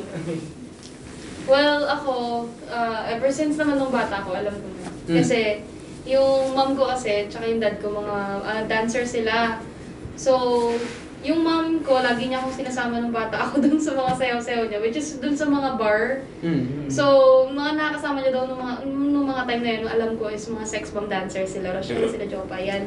Well, 1.43 1.83
ako, 1.83 2.13
uh, 2.71 2.99
ever 3.05 3.27
since 3.27 3.59
naman 3.59 3.75
nung 3.75 3.91
bata 3.91 4.23
ko, 4.23 4.31
alam 4.31 4.53
ko 4.53 4.67
na. 4.69 4.87
Mm. 5.03 5.15
Kasi, 5.19 5.59
yung 6.03 6.51
mom 6.51 6.75
ko 6.75 6.91
kasi, 6.91 7.31
tsaka 7.31 7.47
yung 7.47 7.63
dad 7.63 7.79
ko, 7.79 7.95
mga 7.95 8.17
ah, 8.43 8.63
dancer 8.67 9.07
sila. 9.07 9.59
So, 10.19 10.33
yung 11.23 11.39
mom 11.39 11.79
ko, 11.87 12.03
lagi 12.03 12.27
niya 12.27 12.43
akong 12.43 12.59
sinasama 12.59 12.99
ng 12.99 13.15
bata 13.15 13.47
ako 13.47 13.59
dun 13.63 13.79
sa 13.79 13.95
mga 13.95 14.11
sayaw-sayaw 14.19 14.67
niya, 14.67 14.83
which 14.83 14.99
is 14.99 15.23
dun 15.23 15.33
sa 15.33 15.47
mga 15.47 15.79
bar. 15.79 16.19
Hmm. 16.43 16.91
So, 16.91 17.03
mga 17.47 17.79
nakakasama 17.79 18.19
niya 18.19 18.35
daw 18.35 18.43
nung 18.51 18.59
mga, 18.59 18.75
nung 18.91 19.27
mga 19.31 19.43
time 19.47 19.63
na 19.63 19.71
yun, 19.71 19.83
alam 19.87 20.11
ko 20.19 20.27
is 20.27 20.43
mga 20.51 20.67
sex 20.67 20.91
bomb 20.91 21.07
dancer 21.07 21.47
sila, 21.47 21.71
Rochelle, 21.71 22.11
sila 22.11 22.27
Jopa, 22.27 22.59
yan. 22.59 22.83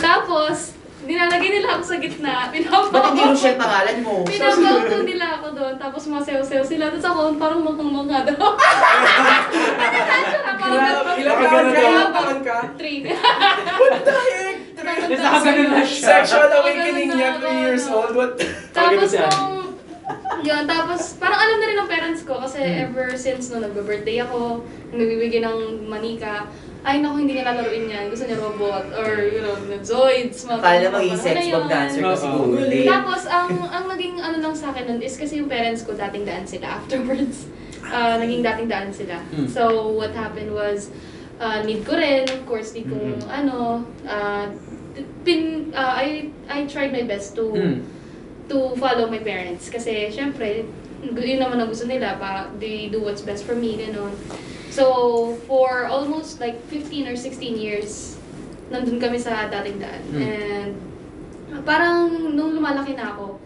Tapos, 0.00 0.77
nilalagay 1.06 1.50
nila 1.54 1.78
ako 1.78 1.82
sa 1.86 1.96
gitna, 2.02 2.50
Ba't 2.50 2.54
hindi 2.54 2.66
pinapaw 2.66 3.30
Rochelle 3.30 3.58
pangalan 3.58 3.96
mo? 4.02 4.14
Pinapaw 4.26 4.76
ko 4.88 4.98
nila 5.06 5.26
ako 5.38 5.46
doon, 5.54 5.74
tapos 5.78 6.02
mga 6.10 6.22
sayaw-sayaw 6.26 6.64
sila. 6.66 6.84
Tapos 6.90 7.06
ako, 7.06 7.20
parang 7.38 7.60
mukhang-mukha 7.62 8.18
daw. 8.26 8.38
Grabe, 10.58 11.10
ilang 11.22 11.38
taon 11.38 11.68
ka? 11.70 11.80
Ilang 11.80 12.12
taon 12.12 12.38
ka? 12.42 12.56
Three. 12.74 12.98
What 13.08 14.02
the 14.04 14.14
heck? 14.14 14.56
Tapos 14.78 15.18
nakaganon 15.22 15.68
na 15.72 15.82
siya. 15.86 16.06
Sexual 16.20 16.50
awakening 16.50 17.10
niya, 17.14 17.30
3 17.40 17.62
years 17.62 17.84
old. 17.88 18.12
What? 18.12 18.36
Tapos 18.74 19.10
nung, 19.14 19.67
yun, 20.40 20.62
tapos 20.64 21.00
parang 21.16 21.36
alam 21.36 21.56
na 21.56 21.66
rin 21.66 21.76
ng 21.76 21.88
parents 21.88 22.22
ko 22.22 22.38
kasi 22.38 22.58
Hmm. 22.58 22.84
ever 22.84 23.12
since 23.14 23.48
nung 23.48 23.62
nag-birthday 23.62 24.20
ako, 24.20 24.62
nagbibigay 24.90 25.40
ng 25.40 25.58
manika, 25.84 26.46
ay 26.82 27.02
naku, 27.02 27.20
hindi 27.20 27.34
niya 27.34 27.44
lalaroin 27.44 27.90
yan. 27.90 28.06
Gusto 28.08 28.24
niya 28.24 28.38
robot 28.38 28.86
or, 28.94 29.26
you 29.26 29.42
know, 29.42 29.52
Zoids. 29.82 30.46
mga 30.46 30.62
Akala 30.62 30.86
mo 30.88 30.98
yung 31.02 31.18
sex 31.18 31.36
bomb 31.50 31.66
dancer 31.66 32.00
ka 32.00 32.08
Oo. 32.08 32.16
siguro. 32.16 32.62
eh. 32.64 32.86
Tapos, 32.86 33.22
ang 33.26 33.50
ang 33.66 33.84
naging 33.88 34.16
ano 34.16 34.36
lang 34.38 34.54
sa 34.54 34.70
akin 34.70 34.86
nun 34.86 35.00
is 35.00 35.14
kasi 35.14 35.36
yung 35.36 35.50
parents 35.50 35.82
ko 35.82 35.92
dating 35.92 36.22
daan 36.22 36.46
sila 36.46 36.78
afterwards. 36.78 37.50
Uh, 37.82 38.16
naging 38.16 38.40
dating 38.40 38.68
daan 38.68 38.90
sila. 38.92 39.16
Mm. 39.32 39.48
So, 39.48 39.64
what 39.90 40.12
happened 40.12 40.52
was, 40.52 40.92
uh, 41.36 41.60
need 41.62 41.82
ko 41.82 41.96
rin, 41.96 42.24
of 42.24 42.44
course, 42.44 42.72
need 42.72 42.86
kong 42.86 43.16
Mhm. 43.16 43.26
ano, 43.26 43.56
uh, 44.04 44.46
pin, 45.22 45.72
uh, 45.72 45.94
I, 45.94 46.28
I 46.46 46.64
tried 46.64 46.90
my 46.90 47.02
best 47.02 47.34
to 47.34 47.48
Hmm. 47.48 47.78
To 48.48 48.74
follow 48.76 49.06
my 49.08 49.20
parents. 49.20 49.68
Kasi, 49.68 50.08
syempre, 50.10 50.64
yun 51.04 51.38
naman 51.38 51.60
ang 51.60 51.70
gusto 51.70 51.86
nila, 51.86 52.16
pa, 52.18 52.48
they 52.58 52.88
do 52.88 53.00
what's 53.04 53.22
best 53.22 53.44
for 53.44 53.54
me, 53.54 53.76
gano'n. 53.78 54.12
So, 54.72 55.36
for 55.46 55.86
almost 55.88 56.40
like 56.40 56.58
15 56.68 57.08
or 57.08 57.16
16 57.16 57.56
years, 57.56 58.16
nandun 58.68 59.00
kami 59.00 59.16
sa 59.16 59.48
dating 59.48 59.80
daan. 59.80 60.02
Mm. 60.12 60.20
And, 60.20 60.70
parang 61.64 62.12
nung 62.36 62.52
lumalaki 62.52 62.92
na 62.92 63.16
ako, 63.16 63.40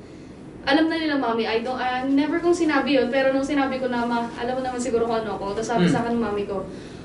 alam 0.63 0.87
na 0.87 0.95
nila 0.99 1.19
mami, 1.19 1.47
I 1.47 1.63
don't, 1.63 1.79
ah, 1.79 2.07
never 2.07 2.39
kong 2.39 2.55
sinabi 2.55 2.95
yun, 2.95 3.11
pero 3.11 3.35
nung 3.35 3.47
sinabi 3.47 3.83
ko 3.83 3.91
na, 3.91 4.07
ma, 4.07 4.31
alam 4.39 4.59
mo 4.59 4.63
naman 4.63 4.79
siguro 4.79 5.07
kung 5.07 5.23
ano 5.23 5.35
ako, 5.39 5.59
tapos 5.59 5.71
sabi 5.75 5.87
Mm. 5.91 5.93
sa 5.95 6.01
akin 6.07 6.15
mami 6.19 6.47
ko, 6.47 6.63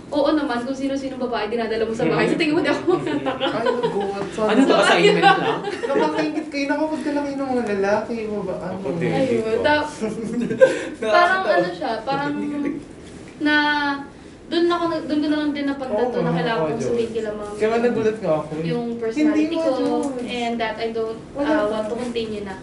oo 0.07 0.29
naman, 0.31 0.63
kung 0.63 0.73
sino-sino 0.73 1.15
babae 1.17 1.47
dinadala 1.47 1.83
mo 1.83 1.91
sa 1.91 2.05
bahay, 2.05 2.25
sa 2.25 2.35
tingin 2.35 2.55
mo 2.55 2.61
di 2.61 2.69
ako 2.69 2.95
magtataka. 2.95 3.47
Ay, 3.53 3.65
God. 3.91 4.23
Ano 4.39 4.59
to, 4.63 4.75
assignment 4.77 5.19
lang? 5.21 5.59
Nakakaingit 5.83 6.47
kayo, 6.47 6.65
nakapag 6.67 7.01
ka 7.01 7.11
lang 7.11 7.25
yun 7.25 7.37
ng 7.37 7.49
mga 7.49 7.65
lalaki. 7.73 8.15
Ba, 8.25 8.55
ano? 8.57 8.75
Ako 8.77 8.87
din. 8.95 9.11
Ayun, 9.11 9.57
ta- 9.59 9.87
parang 11.13 11.43
ano 11.45 11.69
siya, 11.69 11.91
parang 12.01 12.33
na 13.37 13.55
doon 14.47 14.65
ako 14.65 14.83
nag- 14.87 15.05
doon 15.05 15.19
ko 15.19 15.27
na 15.27 15.37
lang 15.37 15.51
din 15.51 15.67
napagtanto 15.67 16.17
Oo, 16.17 16.23
na 16.23 16.31
kailangan 16.31 16.63
kong 16.71 16.87
sabihin 16.87 17.11
kila 17.11 17.29
mami. 17.35 17.55
Kaya 17.59 17.67
nga 17.67 17.79
nagulat 17.83 18.17
nga 18.17 18.33
ako. 18.39 18.51
Yung 18.63 18.85
personality 18.95 19.55
ko 19.55 19.71
and 20.23 20.55
that 20.55 20.75
I 20.77 20.89
don't 20.89 21.19
uh, 21.35 21.67
want 21.67 21.87
to 21.87 21.95
continue 21.97 22.43
na 22.43 22.55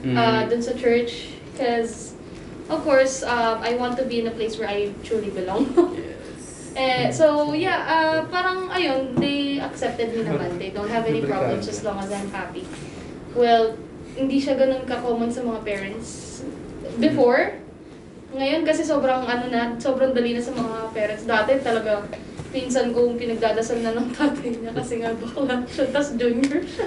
Hmm. 0.00 0.16
uh, 0.16 0.48
dun 0.48 0.64
sa 0.64 0.72
church 0.72 1.28
because 1.52 2.16
of 2.68 2.80
course 2.80 3.20
uh, 3.20 3.60
I 3.60 3.76
want 3.76 4.00
to 4.00 4.08
be 4.08 4.16
in 4.16 4.26
a 4.26 4.32
place 4.32 4.56
where 4.56 4.64
I 4.64 4.96
truly 5.00 5.28
belong. 5.28 5.68
Eh, 6.76 7.10
so 7.10 7.52
yeah, 7.52 7.82
uh, 7.82 8.18
parang 8.30 8.70
ayun, 8.70 9.14
they 9.18 9.58
accepted 9.58 10.14
me 10.14 10.22
naman. 10.22 10.58
They 10.58 10.70
don't 10.70 10.90
have 10.90 11.06
any 11.06 11.22
problems 11.22 11.66
as 11.66 11.82
long 11.82 11.98
as 11.98 12.10
I'm 12.10 12.30
happy. 12.30 12.66
Well, 13.34 13.74
hindi 14.14 14.38
siya 14.38 14.58
ganun 14.58 14.86
ka-common 14.86 15.30
sa 15.30 15.42
mga 15.42 15.62
parents 15.62 16.40
before. 16.98 17.58
Ngayon 18.30 18.62
kasi 18.62 18.86
sobrang 18.86 19.26
ano 19.26 19.50
na, 19.50 19.74
sobrang 19.78 20.14
dali 20.14 20.34
na 20.34 20.42
sa 20.42 20.54
mga 20.54 20.94
parents. 20.94 21.24
Dati 21.26 21.58
talaga 21.62 22.06
pinsan 22.50 22.90
ko 22.90 23.14
pinagdadasal 23.14 23.78
na 23.82 23.94
ng 23.94 24.10
tatay 24.10 24.50
niya 24.58 24.74
kasi 24.74 24.98
nga 24.98 25.14
bakla 25.14 25.62
siya, 25.70 25.86
tas 25.94 26.14
junior 26.18 26.62
siya. 26.66 26.86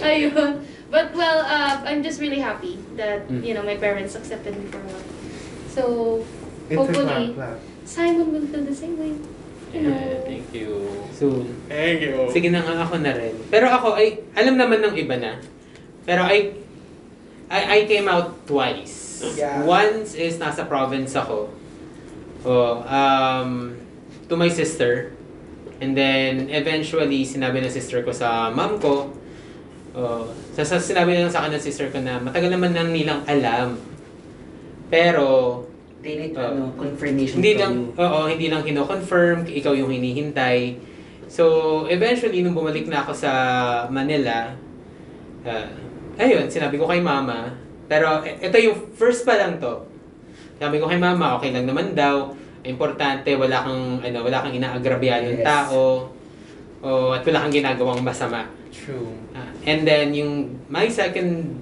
Ayun. 0.08 0.60
But 0.88 1.12
well, 1.12 1.44
uh, 1.44 1.84
I'm 1.84 2.00
just 2.00 2.20
really 2.20 2.40
happy 2.40 2.80
that, 2.96 3.28
Mm. 3.28 3.44
you 3.44 3.52
know, 3.52 3.60
my 3.64 3.76
parents 3.76 4.16
accepted 4.16 4.56
me 4.56 4.64
for 4.72 4.80
what. 4.88 5.04
So, 5.68 5.82
It's 6.68 6.76
a 6.76 6.80
hopefully. 6.80 7.36
Simon 7.88 8.28
will 8.28 8.44
feel 8.44 8.60
the 8.68 8.76
same 8.76 9.00
way. 9.00 9.16
You 9.72 9.88
know. 9.88 9.96
Yeah, 9.96 10.20
thank 10.28 10.52
you. 10.52 10.68
Soon. 11.08 11.48
Thank 11.72 12.04
you. 12.04 12.28
Sige 12.28 12.52
na 12.52 12.60
nga 12.60 12.84
ako 12.84 13.00
na 13.00 13.16
rin. 13.16 13.32
Pero 13.48 13.72
ako 13.72 13.96
ay 13.96 14.28
alam 14.36 14.60
naman 14.60 14.84
ng 14.84 14.94
iba 15.00 15.16
na. 15.16 15.40
Pero 16.04 16.28
I 16.28 16.52
I, 17.48 17.60
I 17.64 17.78
came 17.88 18.04
out 18.04 18.44
twice. 18.44 19.24
Yeah. 19.40 19.64
Once 19.64 20.12
is 20.12 20.36
nasa 20.36 20.68
province 20.68 21.16
ako. 21.16 21.48
Oh, 22.44 22.84
um 22.84 23.80
to 24.28 24.36
my 24.36 24.52
sister. 24.52 25.16
And 25.80 25.96
then 25.96 26.52
eventually 26.52 27.24
sinabi 27.24 27.64
ng 27.64 27.72
sister 27.72 28.04
ko 28.04 28.12
sa 28.12 28.52
mom 28.52 28.76
ko. 28.76 29.08
Oh, 29.96 30.28
sa, 30.52 30.62
sa 30.62 30.76
sinabi 30.76 31.16
na 31.16 31.26
lang 31.26 31.32
sa 31.32 31.40
akin 31.44 31.56
ng 31.56 31.64
sister 31.64 31.88
ko 31.88 31.98
na 32.04 32.20
matagal 32.20 32.52
naman 32.52 32.76
nang 32.76 32.92
nilang 32.92 33.24
alam 33.26 33.80
Pero, 34.88 35.67
They 36.08 36.16
need 36.16 36.32
Ah. 36.40 36.48
ano, 36.48 36.72
confirmation 36.72 37.36
hindi 37.44 37.52
lang, 37.60 37.92
oo, 37.92 38.20
hindi 38.24 38.48
lang 38.48 38.64
kino-confirm, 38.64 39.44
ikaw 39.44 39.76
yung 39.76 39.92
hinihintay. 39.92 40.80
So, 41.28 41.44
eventually, 41.84 42.40
nung 42.40 42.56
bumalik 42.56 42.88
na 42.88 43.04
ako 43.04 43.12
sa 43.12 43.30
Manila, 43.92 44.48
ah, 45.44 45.68
ayun, 46.16 46.48
sinabi 46.48 46.80
ko 46.80 46.88
kay 46.88 47.04
mama, 47.04 47.52
pero 47.84 48.24
e- 48.24 48.40
ito 48.40 48.56
yung 48.56 48.96
first 48.96 49.28
pa 49.28 49.36
lang 49.36 49.60
to. 49.60 49.84
Sabi 50.56 50.80
ko 50.80 50.88
kay 50.88 50.96
mama, 50.96 51.36
okay 51.36 51.52
lang 51.52 51.68
naman 51.68 51.92
daw. 51.92 52.32
Importante, 52.64 53.28
wala 53.36 53.60
kang, 53.60 54.00
ano, 54.00 54.18
wala 54.24 54.40
kang 54.40 54.56
inaagrabyan 54.56 55.28
ng 55.28 55.38
Yes. 55.40 55.46
tao. 55.46 56.08
O, 56.80 57.12
at 57.12 57.20
wala 57.20 57.44
kang 57.44 57.52
ginagawang 57.52 58.00
masama. 58.00 58.48
True. 58.72 59.12
Ah, 59.36 59.52
and 59.62 59.84
then 59.84 60.16
yung 60.16 60.32
my 60.72 60.88
second 60.88 61.52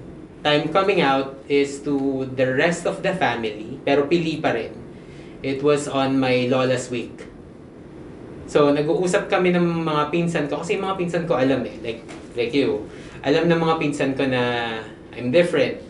time 0.45 0.69
coming 0.69 1.01
out 1.01 1.39
is 1.49 1.81
to 1.85 2.25
the 2.37 2.47
rest 2.57 2.85
of 2.85 3.01
the 3.01 3.13
family, 3.15 3.79
pero 3.81 4.05
pili 4.05 4.37
pa 4.41 4.53
rin. 4.53 4.73
It 5.41 5.61
was 5.61 5.85
on 5.85 6.17
my 6.17 6.49
Lola's 6.49 6.89
week. 6.89 7.25
So, 8.47 8.71
nag-uusap 8.71 9.27
kami 9.27 9.51
ng 9.51 9.83
mga 9.83 10.03
pinsan 10.09 10.45
ko, 10.47 10.63
kasi 10.63 10.79
mga 10.79 10.95
pinsan 10.95 11.23
ko 11.27 11.35
alam 11.35 11.61
eh, 11.67 11.75
like, 11.83 12.01
like 12.33 12.53
you, 12.55 12.87
alam 13.21 13.51
ng 13.51 13.59
mga 13.59 13.75
pinsan 13.81 14.11
ko 14.15 14.23
na 14.23 14.41
I'm 15.17 15.33
different. 15.33 15.81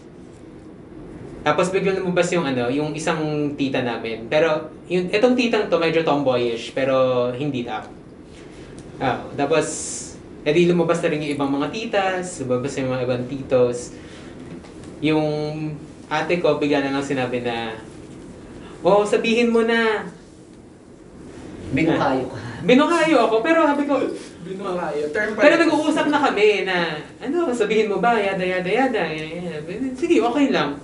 Tapos 1.48 1.72
biglang 1.72 2.04
lumabas 2.04 2.28
yung 2.36 2.44
ano, 2.44 2.68
yung 2.68 2.92
isang 2.92 3.56
tita 3.56 3.80
namin. 3.80 4.28
Pero 4.28 4.68
yung 4.92 5.08
etong 5.08 5.32
titang 5.32 5.72
to 5.72 5.80
medyo 5.80 6.04
tomboyish 6.04 6.76
pero 6.76 7.30
hindi 7.32 7.64
daw. 7.64 7.88
Ah, 9.00 9.24
tapos 9.32 9.68
edi 10.44 10.68
lumabas 10.68 11.00
na 11.00 11.08
rin 11.08 11.24
yung 11.24 11.34
ibang 11.40 11.52
mga 11.52 11.68
titas, 11.72 12.44
lumabas 12.44 12.76
na 12.76 12.80
yung 12.84 12.92
mga 13.00 13.04
ibang 13.08 13.24
titos. 13.32 13.96
Yung 15.02 15.28
ate 16.08 16.40
ko 16.40 16.58
bigla 16.58 16.82
na 16.82 16.98
lang 16.98 17.06
sinabi 17.06 17.44
na 17.44 17.76
Oh, 18.86 19.02
sabihin 19.04 19.50
mo 19.50 19.66
na. 19.66 20.06
Binukayo 21.74 22.26
ka. 22.30 22.40
Binukayo 22.68 23.18
ako, 23.28 23.36
pero 23.42 23.66
sabi 23.66 23.84
ko, 23.90 24.00
Binukayo. 24.48 25.04
Term 25.12 25.36
pa 25.36 25.44
pero 25.44 25.56
nag-uusap 25.60 26.08
na 26.08 26.20
kami 26.24 26.64
na, 26.64 27.04
ano, 27.20 27.52
sabihin 27.52 27.92
mo 27.92 28.00
ba, 28.00 28.16
yada, 28.16 28.46
yada, 28.46 28.70
yada. 28.70 29.02
Sige, 29.98 30.24
okay 30.24 30.48
lang. 30.54 30.80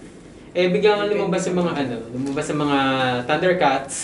Eh, 0.53 0.69
bigla 0.69 0.99
nga 0.99 1.09
lumabas 1.09 1.47
yung 1.47 1.63
mga, 1.63 1.71
ano, 1.79 1.95
lumabas 2.11 2.45
yung 2.51 2.61
mga 2.61 2.79
Thundercats. 3.25 3.95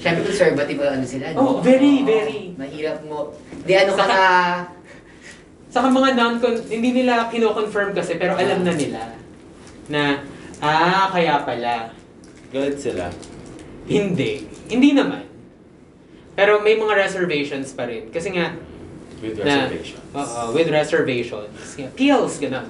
Siyempre 0.00 0.24
conservative 0.24 0.80
ano 0.80 1.04
sila. 1.04 1.26
no? 1.34 1.38
Oh, 1.40 1.54
very, 1.60 2.00
very. 2.06 2.56
Mahirap 2.56 3.04
mo. 3.04 3.34
Di 3.66 3.74
ano 3.76 3.92
ka 3.92 4.04
na... 4.08 4.20
Saka 5.74 5.90
mga 5.90 6.14
non 6.14 6.38
hindi 6.70 7.02
nila 7.02 7.26
kino-confirm 7.34 7.98
kasi, 7.98 8.14
pero 8.14 8.38
alam 8.38 8.62
na 8.62 8.70
nila 8.78 9.10
na, 9.90 10.22
ah, 10.62 11.10
kaya 11.10 11.42
pala. 11.42 11.90
Galit 12.54 12.78
sila. 12.78 13.10
Hindi. 13.90 14.46
Hindi 14.70 14.94
naman. 14.94 15.26
Pero 16.38 16.62
may 16.62 16.78
mga 16.78 16.94
reservations 16.94 17.74
pa 17.74 17.90
rin. 17.90 18.06
Kasi 18.14 18.30
nga, 18.38 18.54
With 19.18 19.42
na, 19.42 19.66
reservations. 19.66 20.06
Oo, 20.14 20.40
with 20.54 20.68
reservations. 20.70 21.58
Yeah, 21.74 21.90
Peels, 21.98 22.38
gano'n. 22.38 22.66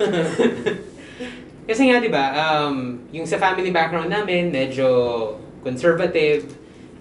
Kasi 1.69 1.83
nga, 1.89 1.97
di 2.01 2.09
ba, 2.09 2.25
um, 2.33 3.05
yung 3.13 3.29
sa 3.29 3.37
family 3.37 3.69
background 3.69 4.13
namin, 4.13 4.49
medyo 4.49 4.87
conservative. 5.61 6.45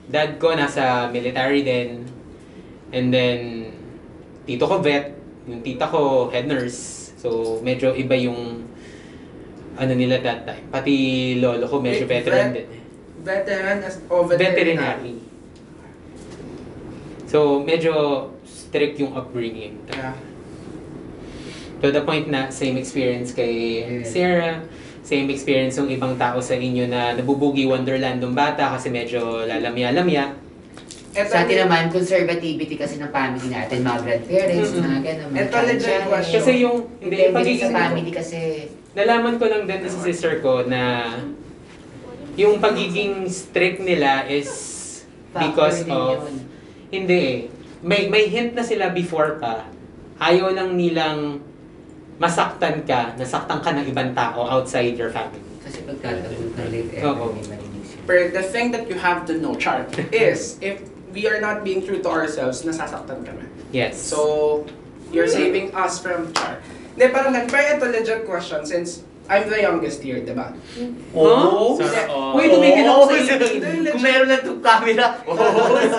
Dad 0.08 0.36
ko 0.39 0.52
nasa 0.52 1.08
military 1.12 1.63
din. 1.63 2.04
And 2.92 3.08
then, 3.12 3.39
tito 4.48 4.68
ko 4.68 4.84
vet. 4.84 5.22
Yung 5.47 5.60
tita 5.60 5.86
ko 5.88 6.32
head 6.32 6.47
nurse. 6.47 7.12
So, 7.19 7.60
medyo 7.60 7.91
iba 7.95 8.15
yung 8.15 8.63
ano 9.73 9.91
nila 9.95 10.21
that 10.21 10.45
time. 10.45 10.63
Pati 10.69 10.93
lolo 11.39 11.65
ko 11.65 11.79
medyo 11.82 12.06
Wait, 12.06 12.21
veteran 12.21 12.53
vet? 12.53 12.67
din. 12.67 12.67
Veteran 13.23 13.77
as 13.82 13.95
o 14.12 14.27
Veterinary. 14.27 15.15
So, 17.27 17.63
medyo 17.63 17.93
strict 18.45 18.99
yung 19.01 19.17
upbringing. 19.17 19.79
Yeah. 19.89 20.13
To 21.82 21.89
the 21.91 22.06
point 22.06 22.29
na 22.29 22.47
same 22.53 22.77
experience 22.77 23.34
kay 23.34 23.84
Yes. 24.03 24.13
Sarah, 24.13 24.62
same 25.03 25.27
experience 25.34 25.75
yung 25.75 25.91
ibang 25.91 26.15
tao 26.15 26.39
sa 26.39 26.56
inyo 26.56 26.88
na 26.88 27.12
nabubugi 27.17 27.67
wonderland 27.67 28.23
ng 28.23 28.32
bata 28.32 28.71
kasi 28.71 28.88
medyo 28.88 29.43
lalamya-lamya. 29.43 30.42
Eto, 31.13 31.30
Sa 31.30 31.45
atin 31.45 31.58
naman, 31.69 31.93
conservativity 31.93 32.73
kasi 32.73 32.97
ng 32.97 33.13
family 33.13 33.45
natin, 33.54 33.86
mga 33.86 33.99
grandparents, 34.02 34.71
Mm-mm. 34.73 34.82
mga 34.82 34.99
gano'n. 35.06 35.30
mga 35.30 35.41
Ito 35.45 35.58
legit 35.62 36.04
question. 36.10 36.38
Kasi 36.41 36.52
yung, 36.58 36.78
hindi, 36.97 37.15
yung 37.21 37.21
din 37.21 37.30
sa 37.30 37.38
pagiging, 37.38 37.71
family 37.71 38.10
kasi. 38.10 38.38
nalaman 38.97 39.34
ko 39.38 39.45
lang 39.45 39.63
din 39.69 39.82
sa 39.86 39.99
sister 40.02 40.34
ko 40.41 40.65
na 40.65 40.82
yung 42.34 42.58
pagiging 42.58 43.30
strict 43.30 43.86
nila 43.86 44.26
is 44.26 44.49
because 45.38 45.86
of, 45.86 46.26
yun. 46.26 46.34
hindi 46.89 47.21
eh, 47.21 47.38
may, 47.86 48.10
may 48.10 48.26
hint 48.26 48.58
na 48.58 48.65
sila 48.65 48.89
before 48.89 49.38
pa, 49.38 49.69
ayaw 50.17 50.49
lang 50.49 50.73
nilang 50.73 51.45
masaktan 52.17 52.82
ka, 52.89 53.13
nasaktan 53.17 53.62
ka 53.62 53.69
ng 53.69 53.86
ibang 53.86 54.17
tao 54.17 54.49
outside 54.49 54.97
your 54.97 55.13
family. 55.13 55.41
Kasi 55.62 55.86
pagkataon 55.86 56.58
ka 56.58 56.63
late 56.73 56.89
ever, 56.97 57.30
may 57.34 57.45
marinig 57.45 57.84
siya. 57.86 57.99
But 58.02 58.34
the 58.34 58.41
thing 58.41 58.73
that 58.73 58.89
you 58.89 58.97
have 58.97 59.30
to 59.30 59.38
know, 59.38 59.54
Char, 59.54 59.86
is 60.10 60.58
if 60.58 60.92
we 61.13 61.30
are 61.30 61.39
not 61.39 61.63
being 61.63 61.86
true 61.86 62.02
to 62.02 62.10
ourselves, 62.10 62.65
nasasaktan 62.65 63.21
kami. 63.23 63.45
Yes. 63.69 63.95
So, 64.02 64.65
you're 65.13 65.30
saving 65.30 65.71
us 65.78 66.02
from 66.02 66.34
Char. 66.34 66.60
Hindi, 66.93 67.06
parang 67.10 67.34
lang, 67.34 67.49
pero 67.49 67.78
ito 67.78 67.86
legit 67.89 68.26
question 68.26 68.65
since 68.65 69.06
I'm 69.26 69.47
the 69.47 69.63
youngest 69.63 70.04
here, 70.04 70.19
di 70.19 70.36
ba? 70.36 70.52
Oh? 71.15 71.80
Sarah, 71.80 72.12
oh. 72.12 72.36
Uy, 72.38 72.52
tumigil 72.52 72.86
ako 72.86 73.02
sa 73.08 73.13
Oo, 73.15 73.23
itin. 73.39 73.88
Kung 73.88 74.04
meron 74.04 74.28
na 74.28 74.38
itong 74.43 74.62
camera. 74.62 75.08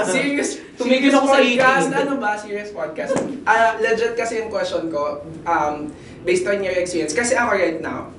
serious, 0.07 0.61
Tumigil 0.79 1.11
ako 1.11 1.27
sa 1.33 1.41
podcast. 1.41 1.87
18. 1.89 2.03
Ano 2.05 2.15
ba? 2.21 2.31
Serious 2.39 2.71
podcast. 2.71 3.17
Ah, 3.49 3.81
legit 3.81 4.15
kasi 4.15 4.45
yung 4.45 4.53
question 4.53 4.87
ko, 4.93 5.25
um, 5.49 5.89
based 6.23 6.47
on 6.47 6.63
your 6.63 6.77
experience. 6.79 7.17
Kasi 7.17 7.35
ako 7.35 7.59
right 7.59 7.81
now, 7.83 8.14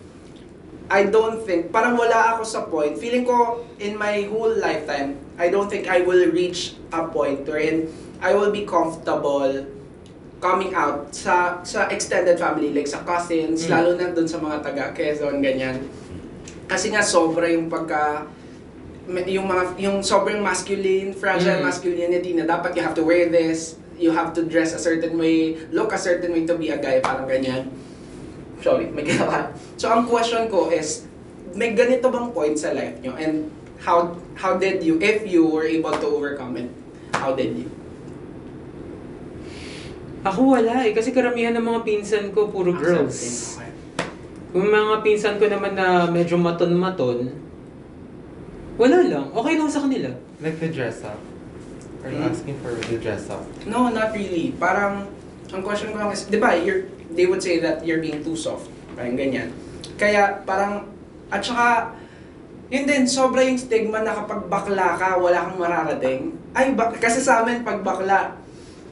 I 0.86 1.10
don't 1.10 1.42
think, 1.42 1.74
parang 1.74 1.98
wala 1.98 2.38
ako 2.38 2.42
sa 2.46 2.62
point. 2.70 2.94
Feeling 3.02 3.26
ko, 3.26 3.66
in 3.82 3.98
my 3.98 4.30
whole 4.30 4.54
lifetime, 4.54 5.18
I 5.36 5.50
don't 5.50 5.66
think 5.66 5.90
I 5.90 6.06
will 6.06 6.30
reach 6.30 6.78
a 6.94 7.10
point 7.10 7.42
wherein 7.50 7.90
I 8.22 8.38
will 8.38 8.54
be 8.54 8.70
comfortable 8.70 9.66
coming 10.38 10.78
out 10.78 11.10
sa 11.10 11.58
sa 11.66 11.90
extended 11.90 12.38
family, 12.38 12.70
like 12.70 12.86
sa 12.86 13.02
cousins, 13.02 13.66
Mm. 13.66 13.72
lalo 13.74 13.90
na 13.98 14.14
dun 14.14 14.30
sa 14.30 14.38
mga 14.38 14.62
taga 14.62 14.94
Quezon, 14.94 15.42
ganyan. 15.42 15.90
Kasi 16.70 16.94
nga 16.94 17.02
sobra 17.02 17.50
yung 17.50 17.66
pagka 17.66 18.30
yung 19.26 19.46
mga 19.50 19.64
yung 19.82 19.98
sobrang 20.06 20.38
masculine, 20.42 21.18
fragile 21.18 21.62
Mm. 21.62 21.66
masculinity 21.66 22.32
na 22.38 22.46
dapat 22.46 22.78
you 22.78 22.84
have 22.86 22.94
to 22.94 23.02
wear 23.02 23.26
this, 23.34 23.82
you 23.98 24.14
have 24.14 24.38
to 24.38 24.46
dress 24.46 24.78
a 24.78 24.82
certain 24.82 25.18
way, 25.18 25.58
look 25.74 25.94
a 25.94 26.00
certain 26.00 26.30
way 26.30 26.46
to 26.46 26.54
be 26.54 26.70
a 26.70 26.78
guy, 26.78 27.02
parang 27.02 27.26
ganyan. 27.26 27.74
Sorry, 28.60 28.88
may 28.90 29.04
ginawa. 29.04 29.52
So 29.76 29.90
ang 29.90 30.06
question 30.06 30.48
ko 30.48 30.70
is, 30.70 31.06
may 31.54 31.72
ganito 31.72 32.08
bang 32.08 32.32
point 32.32 32.56
sa 32.56 32.72
life 32.72 33.00
nyo? 33.00 33.16
And 33.16 33.52
how 33.80 34.12
how 34.36 34.56
did 34.56 34.82
you, 34.82 35.00
if 35.00 35.24
you 35.24 35.46
were 35.46 35.64
able 35.64 35.94
to 35.94 36.08
overcome 36.08 36.56
it, 36.58 36.70
how 37.14 37.32
did 37.32 37.56
you? 37.56 37.70
Ako 40.26 40.58
wala 40.58 40.82
eh, 40.82 40.92
kasi 40.92 41.14
karamihan 41.14 41.54
ng 41.54 41.62
mga 41.62 41.82
pinsan 41.86 42.34
ko 42.34 42.50
puro 42.50 42.74
girls. 42.74 43.16
Okay. 43.56 43.70
Kung 44.50 44.72
mga 44.72 45.06
pinsan 45.06 45.38
ko 45.38 45.46
naman 45.46 45.78
na 45.78 46.10
medyo 46.10 46.34
maton-maton, 46.36 47.30
wala 48.76 48.98
lang. 49.06 49.30
Okay 49.30 49.54
lang 49.54 49.70
sa 49.70 49.86
kanila. 49.86 50.10
Like 50.42 50.58
the 50.58 50.72
dress 50.74 51.06
up. 51.06 51.20
Are 52.02 52.10
you 52.10 52.18
Hmm? 52.22 52.34
asking 52.34 52.58
for 52.60 52.74
the 52.74 52.98
dress 52.98 53.30
up? 53.30 53.46
No, 53.70 53.94
not 53.94 54.18
really. 54.18 54.50
Parang, 54.58 55.06
ang 55.54 55.62
question 55.62 55.94
ko 55.94 56.02
lang 56.02 56.10
is, 56.10 56.26
di 56.26 56.42
ba, 56.42 56.58
you're, 56.58 56.90
they 57.12 57.26
would 57.26 57.40
say 57.40 57.60
that 57.60 57.86
you're 57.86 58.00
being 58.00 58.22
too 58.22 58.34
soft. 58.34 58.66
Parang 58.94 59.14
ganyan. 59.14 59.52
Kaya, 59.96 60.42
parang, 60.44 60.90
at 61.28 61.40
saka, 61.40 61.94
yun 62.68 62.84
din, 62.84 63.06
sobra 63.06 63.44
yung 63.44 63.56
stigma 63.56 64.02
na 64.02 64.16
kapag 64.16 64.48
bakla 64.48 64.98
ka, 64.98 65.16
wala 65.16 65.46
kang 65.46 65.60
mararating. 65.60 66.22
Ay, 66.52 66.74
bak- 66.74 66.98
kasi 66.98 67.20
sa 67.20 67.44
amin, 67.44 67.62
pag 67.62 67.80
bakla, 67.80 68.40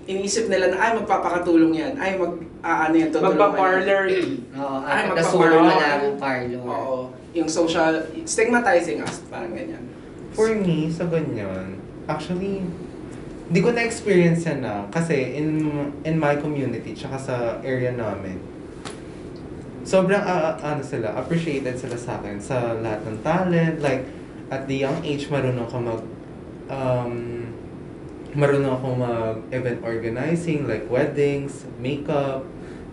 iniisip 0.04 0.48
nila 0.48 0.70
na, 0.70 0.78
ay, 0.78 0.92
magpapakatulong 0.96 1.74
yan. 1.74 1.94
Ay, 1.96 2.16
mag, 2.16 2.36
ah, 2.62 2.86
ano 2.86 2.96
yan, 2.96 3.10
tutulungan 3.10 3.34
yan. 3.34 3.50
Magpa-parlor. 3.50 4.04
Oo, 4.54 4.78
Ay, 4.84 5.00
at 5.00 5.06
magpa-parlor. 5.10 5.62
na 5.64 5.76
lang, 5.76 6.02
parlor. 6.20 6.64
Oo. 6.64 6.98
Yung 7.34 7.50
social, 7.50 7.94
stigmatizing 8.24 9.02
us, 9.02 9.26
parang 9.26 9.56
ganyan. 9.56 9.82
For 10.34 10.54
me, 10.54 10.90
sa 10.90 11.06
ganyan, 11.06 11.80
actually, 12.06 12.62
hindi 13.54 13.62
ko 13.62 13.70
na-experience 13.70 14.50
yan 14.50 14.66
na. 14.66 14.90
Kasi 14.90 15.38
in 15.38 15.70
in 16.02 16.18
my 16.18 16.42
community, 16.42 16.98
tsaka 16.98 17.22
sa 17.22 17.36
area 17.62 17.94
namin, 17.94 18.42
sobrang 19.86 20.26
ah, 20.26 20.58
ano 20.58 20.82
sila, 20.82 21.14
appreciated 21.14 21.78
sila 21.78 21.94
sa 21.94 22.18
akin 22.18 22.42
sa 22.42 22.74
lahat 22.82 23.06
ng 23.06 23.22
talent. 23.22 23.78
Like, 23.78 24.10
at 24.50 24.66
the 24.66 24.82
young 24.82 24.98
age, 25.06 25.30
marunong 25.30 25.70
ka 25.70 25.78
mag, 25.78 26.02
um, 26.66 27.46
marunong 28.34 28.74
ako 28.74 28.88
mag-event 28.98 29.86
organizing, 29.86 30.66
like 30.66 30.90
weddings, 30.90 31.70
makeup, 31.78 32.42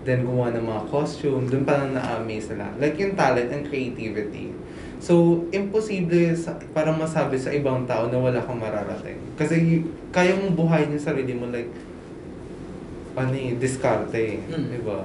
then 0.04 0.28
gumawa 0.28 0.52
ng 0.52 0.68
mga 0.68 0.92
costume. 0.92 1.48
Doon 1.48 1.64
pa 1.64 1.80
lang 1.80 1.96
na-amaze 1.96 2.52
sila. 2.52 2.68
Like 2.76 3.00
yung 3.00 3.16
talent 3.16 3.48
and 3.48 3.64
creativity. 3.64 4.52
So, 5.00 5.44
imposible 5.48 6.36
sa, 6.36 6.60
parang 6.76 7.00
masabi 7.00 7.40
sa 7.40 7.48
ibang 7.48 7.88
tao 7.88 8.12
na 8.12 8.20
wala 8.20 8.36
kang 8.44 8.60
mararating. 8.60 9.16
Kasi 9.32 9.56
y- 9.56 9.86
kaya 10.12 10.36
mong 10.36 10.52
buhayin 10.52 10.92
yung 10.92 11.00
sarili 11.00 11.32
mo 11.32 11.48
like, 11.48 11.72
ano 13.16 13.32
eh, 13.32 13.56
diskarte 13.56 14.20
eh. 14.20 14.38
Mm. 14.44 14.68
Di 14.76 14.80
ba? 14.84 15.00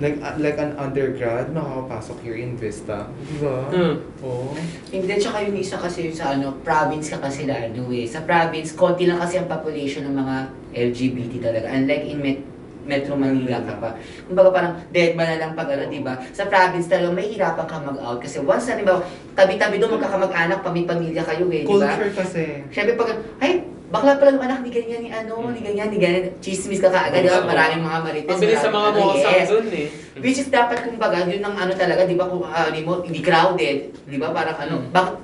Like, 0.00 0.18
uh, 0.18 0.34
like 0.40 0.58
an 0.58 0.74
undergrad, 0.80 1.52
makakapasok 1.52 2.24
here 2.24 2.40
in 2.40 2.56
Vista. 2.56 3.06
Di 3.22 3.36
ba? 3.38 3.68
Hmm. 3.70 4.00
Oo. 4.24 4.50
Hindi, 4.90 5.12
tsaka 5.20 5.46
yung 5.46 5.54
isa 5.54 5.76
kasi 5.78 6.10
yung 6.10 6.16
sa 6.16 6.34
ano, 6.34 6.58
province 6.64 7.12
ka 7.12 7.22
kasi 7.22 7.46
na 7.46 7.54
ano 7.54 7.86
eh. 7.92 8.08
Sa 8.08 8.24
province, 8.26 8.74
konti 8.74 9.06
lang 9.06 9.20
kasi 9.20 9.38
ang 9.38 9.46
population 9.46 10.08
ng 10.08 10.16
mga 10.16 10.36
LGBT 10.72 11.32
talaga. 11.52 11.66
Unlike 11.70 12.04
in 12.08 12.18
Met 12.18 12.40
Metro 12.82 13.14
Manila 13.14 13.62
ka 13.62 13.74
pa. 13.78 13.94
Kumbaga 14.26 14.48
parang 14.50 14.72
dead 14.90 15.14
man 15.14 15.26
na 15.30 15.36
lang 15.38 15.52
pag 15.54 15.70
ano, 15.70 15.86
di 15.86 16.02
ba? 16.02 16.18
Sa 16.34 16.50
province 16.50 16.90
talaga, 16.90 17.14
may 17.14 17.30
hirapan 17.30 17.66
ka 17.66 17.78
mag-out. 17.78 18.18
Kasi 18.18 18.42
once 18.42 18.66
na, 18.70 18.78
di 18.78 18.86
ba, 18.86 18.98
tabi-tabi 19.38 19.78
doon 19.78 19.98
magkakamag-anak, 19.98 20.58
pamipamilya 20.66 21.22
kayo 21.22 21.46
eh, 21.50 21.62
di 21.62 21.74
ba? 21.78 21.94
Culture 21.94 22.12
kasi. 22.12 22.44
Siyempre 22.74 22.98
pag, 22.98 23.14
ay, 23.38 23.62
bakla 23.92 24.16
pala 24.16 24.30
ng 24.34 24.44
anak, 24.48 24.58
ni 24.64 24.70
ganyan, 24.72 25.00
ni 25.04 25.10
ano, 25.12 25.52
ni 25.52 25.60
ganyan, 25.60 25.92
ni 25.92 26.00
ganyan. 26.00 26.32
Chismis 26.40 26.80
ka 26.80 26.88
kaagad, 26.88 27.22
di 27.22 27.30
ba? 27.30 27.44
Maraming 27.44 27.84
mga 27.84 27.98
marites. 28.02 28.34
Mabilis 28.34 28.58
sa 28.58 28.70
mga 28.72 28.88
mokosang 28.96 29.36
yes. 29.36 29.48
dun 29.52 29.66
eh. 29.68 29.88
Which 30.18 30.40
is 30.40 30.48
dapat 30.48 30.76
kumbaga, 30.82 31.28
yun 31.28 31.44
ang 31.44 31.56
ano 31.56 31.72
talaga, 31.76 32.08
di 32.08 32.16
ba 32.16 32.24
kung 32.26 32.42
uh, 32.42 32.68
mo, 32.82 33.04
hindi 33.04 33.20
crowded, 33.20 33.92
di 34.08 34.16
ba 34.16 34.32
parang 34.32 34.58
ano, 34.58 34.74
Mm. 34.82 34.90
bakit 34.90 35.14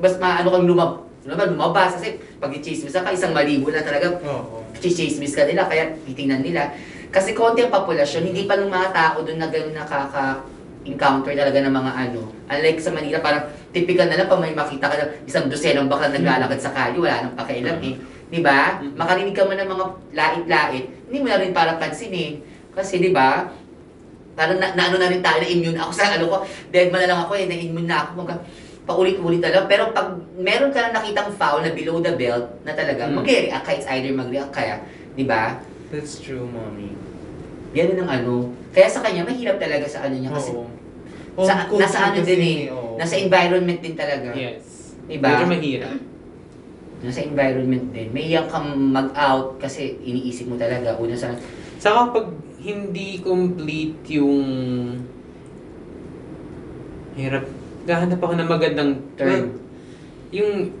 mas 0.00 0.14
maano 0.18 0.48
kang 0.50 0.66
lumab, 0.66 0.90
lumab, 1.22 1.48
lumabas 1.54 2.00
kasi 2.00 2.18
pag 2.42 2.50
i-chismis 2.50 2.96
ka, 2.96 3.12
isang 3.14 3.30
malibo 3.36 3.70
na 3.70 3.84
talaga, 3.84 4.18
Oo. 4.24 4.66
chismis 4.80 5.36
ka 5.36 5.46
nila, 5.46 5.68
kaya 5.70 5.94
titingnan 6.08 6.42
nila. 6.42 6.74
Kasi 7.14 7.30
konti 7.30 7.62
ang 7.62 7.70
populasyon, 7.70 8.26
hindi 8.26 8.42
pa 8.42 8.58
ng 8.58 8.66
mga 8.66 8.90
tao 8.90 9.22
doon 9.22 9.38
na 9.38 9.46
gano'n 9.46 9.70
nakaka-encounter 9.78 11.30
talaga 11.38 11.58
ng 11.62 11.70
mga 11.70 11.92
ano. 11.94 12.20
Unlike 12.50 12.80
sa 12.82 12.90
Manila, 12.90 13.22
parang 13.22 13.46
typical 13.70 14.10
na 14.10 14.18
lang 14.18 14.26
pag 14.26 14.42
may 14.42 14.50
makita 14.50 14.90
ka 14.90 14.96
ng 14.98 15.10
isang 15.22 15.46
dosenang 15.46 15.86
bakla 15.86 16.10
naglalakad 16.10 16.58
sa 16.58 16.74
kalye, 16.74 16.98
wala 16.98 17.22
nang 17.22 17.38
pakialam 17.38 17.78
eh. 17.86 17.94
Di 18.26 18.42
ba? 18.42 18.82
Makarinig 18.82 19.30
ka 19.30 19.46
man 19.46 19.62
ng 19.62 19.70
mga 19.70 19.84
lait-lait, 20.10 20.84
hindi 21.06 21.18
mo 21.22 21.26
na 21.30 21.38
rin 21.38 21.54
parang 21.54 21.78
pansinin. 21.78 22.42
Kasi 22.74 22.98
di 22.98 23.14
ba, 23.14 23.46
parang 24.34 24.58
na, 24.58 24.74
naano 24.74 24.98
na 24.98 25.06
rin 25.06 25.22
tayo, 25.22 25.38
na-immune 25.38 25.78
ako 25.78 25.90
sa 25.94 26.18
ano 26.18 26.26
ko, 26.26 26.36
dead 26.74 26.90
man 26.90 27.06
na 27.06 27.14
lang 27.14 27.20
ako 27.22 27.38
eh, 27.38 27.46
na-immune 27.46 27.86
na 27.86 28.02
ako. 28.02 28.26
Mga, 28.26 28.34
paulit-ulit 28.84 29.40
na 29.40 29.54
lang. 29.54 29.64
Pero 29.70 29.94
pag 29.94 30.12
meron 30.34 30.74
ka 30.74 30.90
na 30.90 30.98
nakitang 30.98 31.30
foul 31.38 31.62
na 31.62 31.70
below 31.70 32.02
the 32.02 32.10
belt, 32.18 32.58
na 32.66 32.74
talaga, 32.74 33.06
Mm. 33.06 33.22
mag-react 33.22 33.64
ka, 33.64 33.70
it's 33.70 33.86
either 33.86 34.10
mag-react 34.10 34.50
kaya, 34.50 34.82
di 35.14 35.22
ba? 35.22 35.62
That's 35.94 36.18
true, 36.18 36.42
mommy. 36.50 37.03
Yan 37.74 37.98
ang 37.98 38.10
ano. 38.22 38.54
Kaya 38.70 38.86
sa 38.86 39.02
kanya, 39.02 39.26
mahirap 39.26 39.58
talaga 39.58 39.86
sa 39.90 40.06
ano 40.06 40.14
niya. 40.14 40.30
Kasi 40.30 40.50
Oo. 40.54 40.66
sa, 41.42 41.66
Home 41.66 41.82
nasa 41.82 41.98
ano 41.98 42.22
culture 42.22 42.30
din 42.30 42.38
kasi, 42.38 42.54
eh. 42.70 42.74
oo. 42.74 42.94
Nasa 42.94 43.14
environment 43.18 43.80
din 43.82 43.94
talaga. 43.98 44.28
Yes. 44.32 44.94
Diba? 45.10 45.26
Medyo 45.34 45.46
mahirap. 45.50 45.94
Nasa 47.04 47.20
environment 47.20 47.86
din. 47.90 48.08
May 48.14 48.30
iyang 48.30 48.48
kang 48.48 48.70
mag-out 48.72 49.58
kasi 49.58 49.98
iniisip 50.00 50.46
mo 50.46 50.54
talaga. 50.54 50.94
Una 50.96 51.12
sa... 51.18 51.34
Saka 51.82 52.14
pag 52.14 52.26
hindi 52.64 53.20
complete 53.20 54.16
yung 54.16 54.40
hirap 57.14 57.44
gahanap 57.84 58.16
ako 58.18 58.32
ng 58.40 58.48
magandang 58.48 58.92
Term. 59.14 59.60
yung 60.32 60.72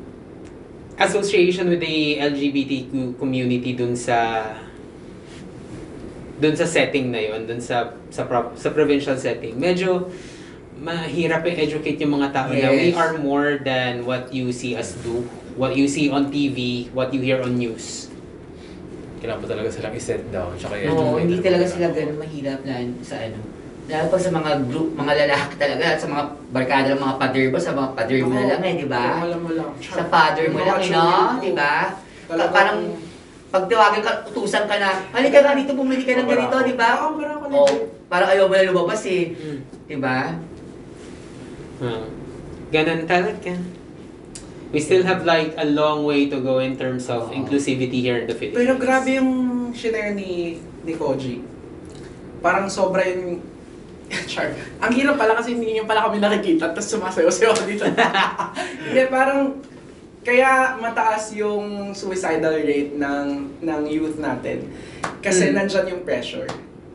association 0.96 1.68
with 1.68 1.84
the 1.84 2.16
LGBTQ 2.16 3.20
community 3.20 3.76
dun 3.76 3.92
sa 3.92 4.48
dun 6.34 6.54
sa 6.54 6.66
setting 6.66 7.08
na 7.08 7.20
yon 7.20 7.46
dun 7.46 7.58
sa 7.58 7.92
sa 8.10 8.26
pro- 8.26 8.54
sa 8.54 8.70
provincial 8.70 9.14
setting 9.14 9.54
medyo 9.54 10.10
mahirap 10.74 11.46
i-educate 11.46 11.96
yung 11.98 12.18
mga 12.18 12.28
tao 12.30 12.50
na 12.50 12.68
we 12.68 12.90
Yes. 12.90 12.98
are 12.98 13.14
more 13.16 13.62
than 13.62 14.02
what 14.02 14.28
you 14.28 14.50
see 14.50 14.74
us 14.74 14.98
do 15.00 15.22
what 15.54 15.78
you 15.78 15.86
see 15.86 16.10
on 16.10 16.28
TV 16.28 16.90
what 16.90 17.14
you 17.14 17.22
hear 17.22 17.38
on 17.38 17.54
news 17.54 18.10
Kailangan 19.24 19.40
po 19.40 19.48
talaga 19.48 19.68
silang 19.72 19.96
i-set 19.96 20.20
down. 20.28 20.52
Tsaka 20.52 20.76
Oo, 20.84 20.84
i-educate 21.16 21.20
hindi 21.24 21.36
talaga 21.40 21.64
sila 21.64 21.86
ganun 21.96 22.20
mahirap 22.20 22.60
na 22.60 22.76
sa 23.00 23.16
ano. 23.16 23.40
Lalo 23.88 24.04
pag 24.12 24.20
sa 24.20 24.30
mga 24.32 24.50
group, 24.68 24.88
mga 24.92 25.12
lalaki 25.16 25.54
talaga, 25.56 25.84
at 25.84 25.98
sa 26.00 26.08
mga 26.12 26.22
barkada 26.52 26.88
ng 26.92 27.00
mga 27.00 27.16
pader 27.16 27.46
mo, 27.48 27.56
sa 27.56 27.72
mga 27.72 27.88
pader 27.96 28.20
mo 28.20 28.32
na 28.36 28.44
lang 28.52 28.60
eh, 28.60 28.74
di 28.76 28.84
ba? 28.84 29.04
Mo. 29.24 29.48
Sa 29.80 30.04
father 30.12 30.46
mo 30.52 30.60
lang 30.60 30.76
eh, 30.76 30.92
no? 30.92 31.08
Di 31.40 31.52
ba? 31.56 31.96
Parang 32.28 32.78
pag 33.54 33.70
tawagan 33.70 34.02
ka, 34.02 34.12
utusan 34.34 34.66
ka 34.66 34.82
na, 34.82 34.98
halika 35.14 35.38
nga 35.38 35.54
dito, 35.54 35.78
bumili 35.78 36.02
ka 36.02 36.18
ng 36.18 36.26
ganito, 36.26 36.58
di 36.66 36.74
ba? 36.74 37.06
Oo, 37.06 37.14
parang 37.22 37.38
ako 37.38 37.46
legit. 37.54 37.82
parang 38.10 38.28
ayaw 38.34 38.44
mo 38.50 38.54
na 38.58 38.66
lumabas 38.66 39.02
eh. 39.06 39.30
mm. 39.30 39.58
Di 39.86 39.96
ba? 40.02 40.34
Ah, 41.78 42.06
ganun 42.74 43.06
talaga. 43.06 43.54
We 44.74 44.82
still 44.82 45.06
have 45.06 45.22
like 45.22 45.54
a 45.54 45.70
long 45.70 46.02
way 46.02 46.26
to 46.34 46.42
go 46.42 46.58
in 46.58 46.74
terms 46.74 47.06
of 47.06 47.30
Oo. 47.30 47.38
inclusivity 47.38 48.02
here 48.02 48.18
in 48.18 48.26
the 48.26 48.34
Philippines. 48.34 48.58
Pero 48.58 48.74
grabe 48.74 49.22
yung 49.22 49.70
shinare 49.70 50.18
ni, 50.18 50.58
ni 50.82 50.92
Koji. 50.98 51.38
Parang 52.42 52.66
sobra 52.66 53.06
yung... 53.06 53.38
Char. 54.30 54.50
Ang 54.82 54.92
hirap 54.98 55.14
pala 55.14 55.38
kasi 55.38 55.54
hindi 55.54 55.78
niyo 55.78 55.86
pala 55.86 56.10
kami 56.10 56.18
nakikita 56.18 56.74
tapos 56.74 56.90
sumasayaw-sayaw 56.90 57.54
dito. 57.70 57.86
Hindi, 58.90 59.02
parang... 59.08 59.62
Kaya 60.24 60.80
mataas 60.80 61.36
yung 61.36 61.92
suicidal 61.92 62.56
rate 62.56 62.96
ng 62.96 63.26
ng 63.60 63.80
youth 63.86 64.16
natin. 64.16 64.72
Kasi 65.20 65.52
Mm. 65.52 65.54
nandyan 65.54 65.86
yung 65.86 66.02
pressure. 66.02 66.48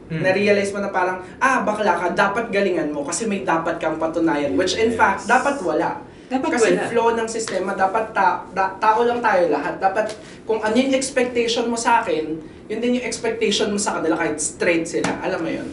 Mm. 0.10 0.26
Na-realize 0.26 0.74
mo 0.74 0.82
na 0.82 0.90
parang, 0.90 1.22
ah, 1.38 1.62
bakla 1.62 1.94
ka, 1.96 2.08
dapat 2.10 2.50
galingan 2.50 2.90
mo 2.90 3.06
kasi 3.06 3.30
may 3.30 3.46
dapat 3.46 3.78
kang 3.78 4.02
patunayan. 4.02 4.58
Which 4.58 4.74
in 4.74 4.90
Yes. 4.90 4.98
fact, 4.98 5.20
dapat 5.30 5.62
wala. 5.62 6.02
Dapat 6.26 6.50
Kasi 6.58 6.74
wala. 6.74 6.90
flow 6.90 7.10
ng 7.14 7.26
sistema, 7.26 7.74
dapat 7.74 8.14
ta- 8.14 8.46
da- 8.50 8.74
tao 8.78 9.02
lang 9.02 9.18
tayo 9.18 9.50
lahat. 9.50 9.78
Dapat, 9.78 10.14
kung 10.46 10.62
ano 10.62 10.74
yung 10.74 10.94
expectation 10.94 11.66
mo 11.66 11.74
sa 11.74 12.02
akin, 12.02 12.38
yun 12.66 12.80
din 12.80 12.98
yung 12.98 13.06
expectation 13.06 13.70
mo 13.70 13.78
sa 13.78 13.98
kanila 13.98 14.14
kahit 14.14 14.38
straight 14.38 14.86
sila. 14.86 15.10
Alam 15.22 15.42
mo 15.42 15.50
yun? 15.50 15.70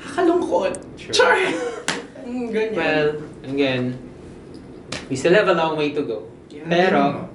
Kakalungkot. 0.00 0.74
Sure. 0.98 1.14
Char! 1.14 1.38
Mm, 2.20 2.54
ganyan. 2.54 2.78
Well, 2.78 3.08
again, 3.42 3.84
we 5.10 5.18
still 5.18 5.34
have 5.34 5.50
a 5.50 5.56
long 5.56 5.74
way 5.74 5.90
to 5.90 6.06
go. 6.06 6.29
Pero, 6.68 7.30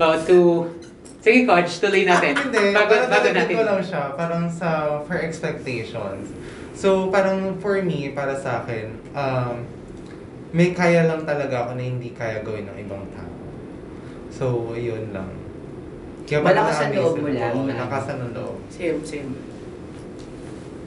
oh, 0.00 0.16
to... 0.26 0.38
Sige, 1.26 1.42
coach, 1.42 1.82
tuloy 1.82 2.06
natin. 2.06 2.38
Hindi, 2.38 2.70
bago, 2.70 2.94
parang 2.94 3.10
bago 3.10 3.28
natin. 3.34 3.54
ko 3.58 3.64
lang 3.66 3.82
siya, 3.82 4.02
parang 4.14 4.46
sa, 4.46 5.02
for 5.02 5.18
expectations. 5.18 6.30
So, 6.70 7.10
parang 7.10 7.58
for 7.58 7.82
me, 7.82 8.14
para 8.14 8.38
sa 8.38 8.62
akin, 8.62 8.94
um, 9.10 9.66
may 10.54 10.70
kaya 10.70 11.10
lang 11.10 11.26
talaga 11.26 11.66
ako 11.66 11.74
na 11.74 11.82
hindi 11.82 12.14
kaya 12.14 12.46
gawin 12.46 12.70
ng 12.70 12.78
ibang 12.86 13.02
tao. 13.10 13.32
So, 14.30 14.76
yun 14.78 15.10
lang. 15.10 15.34
Kaya 16.30 16.46
parang 16.46 16.68
Malakas 16.68 16.76
ang 16.78 16.92
na-amaze 16.92 17.02
loob 17.02 17.16
mo 17.18 17.28
lang. 17.32 17.54
Lakas 17.74 18.06
ang 18.06 18.20
loob. 18.30 18.56
Same, 18.70 19.00
same. 19.02 19.30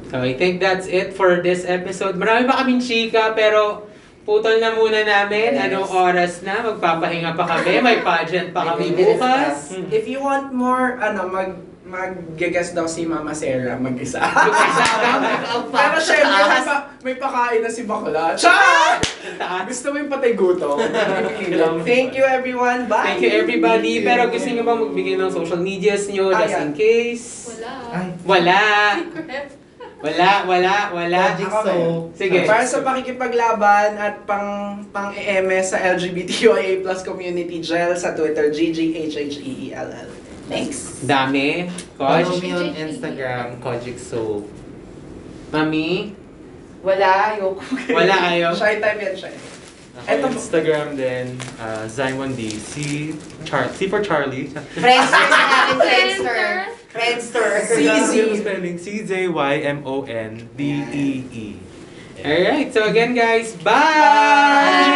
So, 0.07 0.23
I 0.23 0.33
think 0.39 0.63
that's 0.63 0.87
it 0.87 1.17
for 1.17 1.43
this 1.43 1.67
episode. 1.67 2.15
Marami 2.15 2.47
pa 2.47 2.63
kaming 2.63 2.79
chika, 2.79 3.35
pero 3.35 3.88
putol 4.29 4.61
na 4.61 4.77
muna 4.77 5.01
namin. 5.01 5.57
Yes. 5.57 5.65
Anong 5.65 5.89
oras 5.89 6.33
na? 6.45 6.61
Magpapahinga 6.61 7.33
pa 7.33 7.43
kami. 7.49 7.81
May 7.81 8.05
pageant 8.05 8.53
pa 8.53 8.61
kami 8.73 8.93
bukas. 8.93 9.73
If 9.89 10.05
you 10.05 10.21
want 10.21 10.53
more, 10.53 11.01
ano, 11.01 11.25
mag 11.25 11.51
mag-guess 11.89 12.77
daw 12.77 12.85
si 12.85 13.01
Mama 13.09 13.33
Sarah 13.33 13.73
mag-isa. 13.81 14.21
Pero 15.73 15.97
syempre, 15.97 16.29
may, 16.29 16.61
pa, 16.61 16.75
may 17.01 17.15
pakain 17.17 17.65
na 17.65 17.69
si 17.73 17.89
Bakla. 17.89 18.37
Char! 18.37 19.01
Gusto 19.65 19.89
mo 19.89 19.97
yung 19.97 20.11
patay 20.13 20.37
gutom? 20.37 20.77
Thank 21.89 22.13
you 22.13 22.21
everyone. 22.21 22.85
Bye! 22.85 23.17
Thank 23.17 23.25
you 23.25 23.33
everybody. 23.33 24.05
Thank 24.05 24.05
you. 24.05 24.09
Pero 24.13 24.21
gusto 24.29 24.47
nyo 24.53 24.63
bang 24.69 24.79
magbigay 24.85 25.15
ng 25.17 25.33
social 25.33 25.61
medias 25.65 26.05
nyo 26.13 26.29
just 26.29 26.61
in 26.61 26.71
case? 26.77 27.25
Wala. 27.57 27.73
Ay, 27.89 28.07
Wala. 28.21 28.61
Wala, 29.99 30.47
wala, 30.47 30.75
wala. 30.95 31.35
Soap. 31.35 32.15
Sige. 32.15 32.47
Para 32.47 32.63
sa 32.63 32.79
pakikipaglaban 32.79 33.99
at 33.99 34.23
pang 34.23 34.79
pang 34.95 35.11
EMS 35.11 35.75
sa 35.75 35.77
LGBTQIA 35.91 36.79
plus 36.79 37.03
community 37.03 37.59
gel 37.59 37.91
sa 37.99 38.15
Twitter, 38.15 38.47
GGHHEELL. 38.47 40.07
Next. 40.47 41.03
Dami. 41.03 41.67
Follow 41.99 42.25
Coach. 42.25 42.41
me 42.41 42.49
on 42.55 42.71
Instagram, 42.73 43.59
Kojic 43.59 43.99
Soap. 43.99 44.47
Mami. 45.51 46.15
Wala, 46.79 47.35
ayoko. 47.35 47.59
Wala 47.91 48.15
ayaw. 48.31 48.55
Shy 48.55 48.79
type 48.79 49.03
yan 49.03 49.15
siya. 49.19 49.31
Eto. 50.07 50.27
Instagram 50.29 50.95
din, 50.95 51.35
uh, 51.59 51.87
Zymon 51.87 52.35
D. 52.35 52.49
C, 52.53 53.13
Char 53.43 53.67
C 53.73 53.87
for 53.87 53.99
Charlie. 54.03 54.47
Friendster 54.77 55.25
sa 55.27 55.39
akin, 55.67 55.77
Friendster. 55.79 56.69
Friendster. 56.89 57.49
CZ. 57.69 58.13
Spelling 58.41 58.77
C-J-Y-M-O-N-D-E-E. 60.19 61.47
Alright, 62.19 62.73
so 62.73 62.83
again 62.83 63.15
guys, 63.15 63.55
Be 63.55 63.63
bye! 63.63 63.71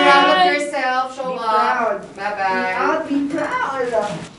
proud 0.04 0.43
of 0.43 0.51
yourself. 0.51 1.16
Show 1.16 1.32
Be 1.32 1.39
up. 1.39 1.47
proud. 1.47 2.04
Bye-bye. 2.20 3.06
Be 3.08 3.30
proud! 3.32 4.32